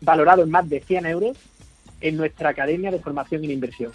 valorado 0.00 0.42
en 0.42 0.50
más 0.50 0.68
de 0.68 0.80
100 0.80 1.06
euros 1.06 1.36
en 2.00 2.16
nuestra 2.16 2.50
Academia 2.50 2.90
de 2.90 2.98
Formación 2.98 3.44
en 3.44 3.50
Inversión. 3.50 3.92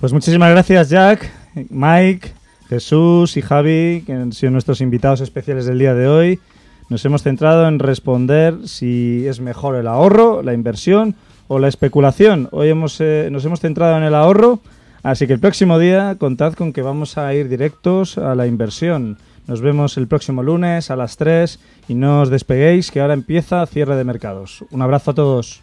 Pues 0.00 0.12
muchísimas 0.12 0.50
gracias 0.50 0.90
Jack, 0.90 1.30
Mike, 1.70 2.32
Jesús 2.68 3.36
y 3.36 3.42
Javi, 3.42 4.02
que 4.04 4.12
han 4.12 4.32
sido 4.32 4.50
nuestros 4.50 4.80
invitados 4.80 5.20
especiales 5.20 5.66
del 5.66 5.78
día 5.78 5.94
de 5.94 6.08
hoy. 6.08 6.40
Nos 6.88 7.04
hemos 7.04 7.22
centrado 7.22 7.68
en 7.68 7.78
responder 7.78 8.66
si 8.66 9.26
es 9.26 9.40
mejor 9.40 9.76
el 9.76 9.86
ahorro, 9.86 10.42
la 10.42 10.54
inversión 10.54 11.14
o 11.48 11.58
la 11.58 11.68
especulación. 11.68 12.48
Hoy 12.50 12.68
hemos, 12.68 13.00
eh, 13.00 13.28
nos 13.30 13.44
hemos 13.44 13.60
centrado 13.60 13.96
en 13.96 14.02
el 14.02 14.14
ahorro, 14.14 14.60
así 15.02 15.26
que 15.26 15.34
el 15.34 15.38
próximo 15.38 15.78
día 15.78 16.16
contad 16.18 16.54
con 16.54 16.72
que 16.72 16.82
vamos 16.82 17.16
a 17.16 17.32
ir 17.34 17.48
directos 17.48 18.18
a 18.18 18.34
la 18.34 18.46
inversión. 18.46 19.18
Nos 19.46 19.60
vemos 19.60 19.96
el 19.96 20.06
próximo 20.06 20.42
lunes 20.42 20.90
a 20.90 20.96
las 20.96 21.16
3 21.16 21.58
y 21.88 21.94
no 21.94 22.22
os 22.22 22.30
despeguéis 22.30 22.90
que 22.90 23.00
ahora 23.00 23.14
empieza 23.14 23.66
cierre 23.66 23.96
de 23.96 24.04
mercados. 24.04 24.64
Un 24.70 24.82
abrazo 24.82 25.10
a 25.10 25.14
todos. 25.14 25.62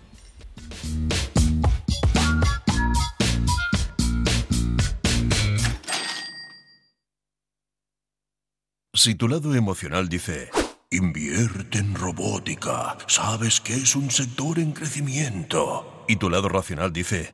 Si 8.93 9.15
tu 9.15 9.29
lado 9.29 9.55
emocional 9.55 10.09
dice, 10.09 10.49
invierte 10.91 11.77
en 11.77 11.95
robótica, 11.95 12.97
sabes 13.07 13.61
que 13.61 13.73
es 13.73 13.95
un 13.95 14.11
sector 14.11 14.59
en 14.59 14.73
crecimiento, 14.73 16.03
y 16.09 16.17
tu 16.17 16.29
lado 16.29 16.49
racional 16.49 16.91
dice, 16.91 17.33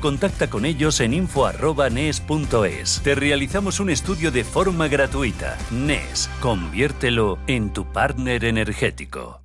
contacta 0.00 0.48
con 0.48 0.64
ellos 0.64 1.00
en 1.00 1.14
info.nes.es. 1.14 3.00
Te 3.02 3.14
realizamos 3.14 3.80
un 3.80 3.90
estudio 3.90 4.30
de 4.30 4.44
forma 4.44 4.88
gratuita. 4.88 5.58
NES, 5.70 6.30
conviértelo 6.40 7.38
en 7.46 7.72
tu 7.72 7.84
partner 7.92 8.44
energético. 8.44 9.40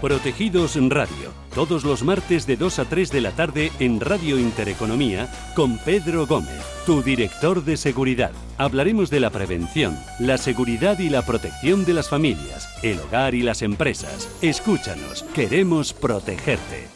Protegidos 0.00 0.76
Radio, 0.90 1.32
todos 1.54 1.82
los 1.82 2.02
martes 2.02 2.46
de 2.46 2.56
2 2.56 2.78
a 2.80 2.84
3 2.84 3.10
de 3.10 3.20
la 3.22 3.30
tarde 3.32 3.72
en 3.80 3.98
Radio 3.98 4.38
Intereconomía 4.38 5.28
con 5.54 5.78
Pedro 5.78 6.26
Gómez, 6.26 6.60
tu 6.84 7.02
director 7.02 7.64
de 7.64 7.78
seguridad. 7.78 8.32
Hablaremos 8.58 9.08
de 9.08 9.20
la 9.20 9.30
prevención, 9.30 9.98
la 10.18 10.36
seguridad 10.36 10.98
y 10.98 11.08
la 11.08 11.22
protección 11.22 11.86
de 11.86 11.94
las 11.94 12.10
familias, 12.10 12.68
el 12.82 13.00
hogar 13.00 13.34
y 13.34 13.42
las 13.42 13.62
empresas. 13.62 14.28
Escúchanos, 14.42 15.24
queremos 15.34 15.94
protegerte. 15.94 16.95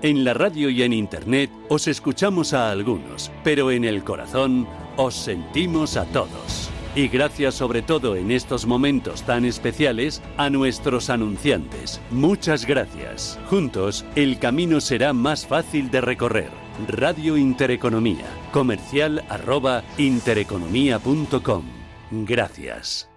En 0.00 0.24
la 0.24 0.32
radio 0.32 0.70
y 0.70 0.84
en 0.84 0.92
Internet 0.92 1.50
os 1.68 1.88
escuchamos 1.88 2.54
a 2.54 2.70
algunos, 2.70 3.32
pero 3.42 3.72
en 3.72 3.84
el 3.84 4.04
corazón 4.04 4.68
os 4.96 5.16
sentimos 5.16 5.96
a 5.96 6.04
todos. 6.04 6.70
Y 6.94 7.08
gracias 7.08 7.56
sobre 7.56 7.82
todo 7.82 8.14
en 8.14 8.30
estos 8.30 8.64
momentos 8.64 9.24
tan 9.24 9.44
especiales 9.44 10.22
a 10.36 10.50
nuestros 10.50 11.10
anunciantes. 11.10 12.00
Muchas 12.10 12.64
gracias. 12.64 13.40
Juntos, 13.50 14.04
el 14.14 14.38
camino 14.38 14.80
será 14.80 15.12
más 15.12 15.48
fácil 15.48 15.90
de 15.90 16.00
recorrer. 16.00 16.50
Radio 16.86 17.36
Intereconomía, 17.36 18.26
comercial 18.52 19.24
arroba 19.28 19.82
intereconomía.com. 19.96 21.64
Gracias. 22.12 23.10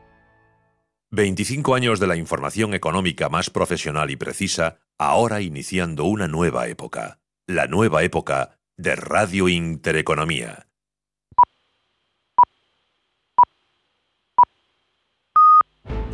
25 1.13 1.75
años 1.75 1.99
de 1.99 2.07
la 2.07 2.15
información 2.15 2.73
económica 2.73 3.27
más 3.27 3.49
profesional 3.49 4.09
y 4.11 4.15
precisa, 4.15 4.79
ahora 5.01 5.41
iniciando 5.41 6.05
una 6.05 6.27
nueva 6.27 6.67
época. 6.67 7.17
La 7.47 7.65
nueva 7.65 8.03
época 8.03 8.59
de 8.77 8.95
Radio 8.95 9.49
Intereconomía. 9.49 10.67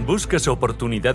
¿Buscas 0.06 0.48
oportunidades? 0.48 1.06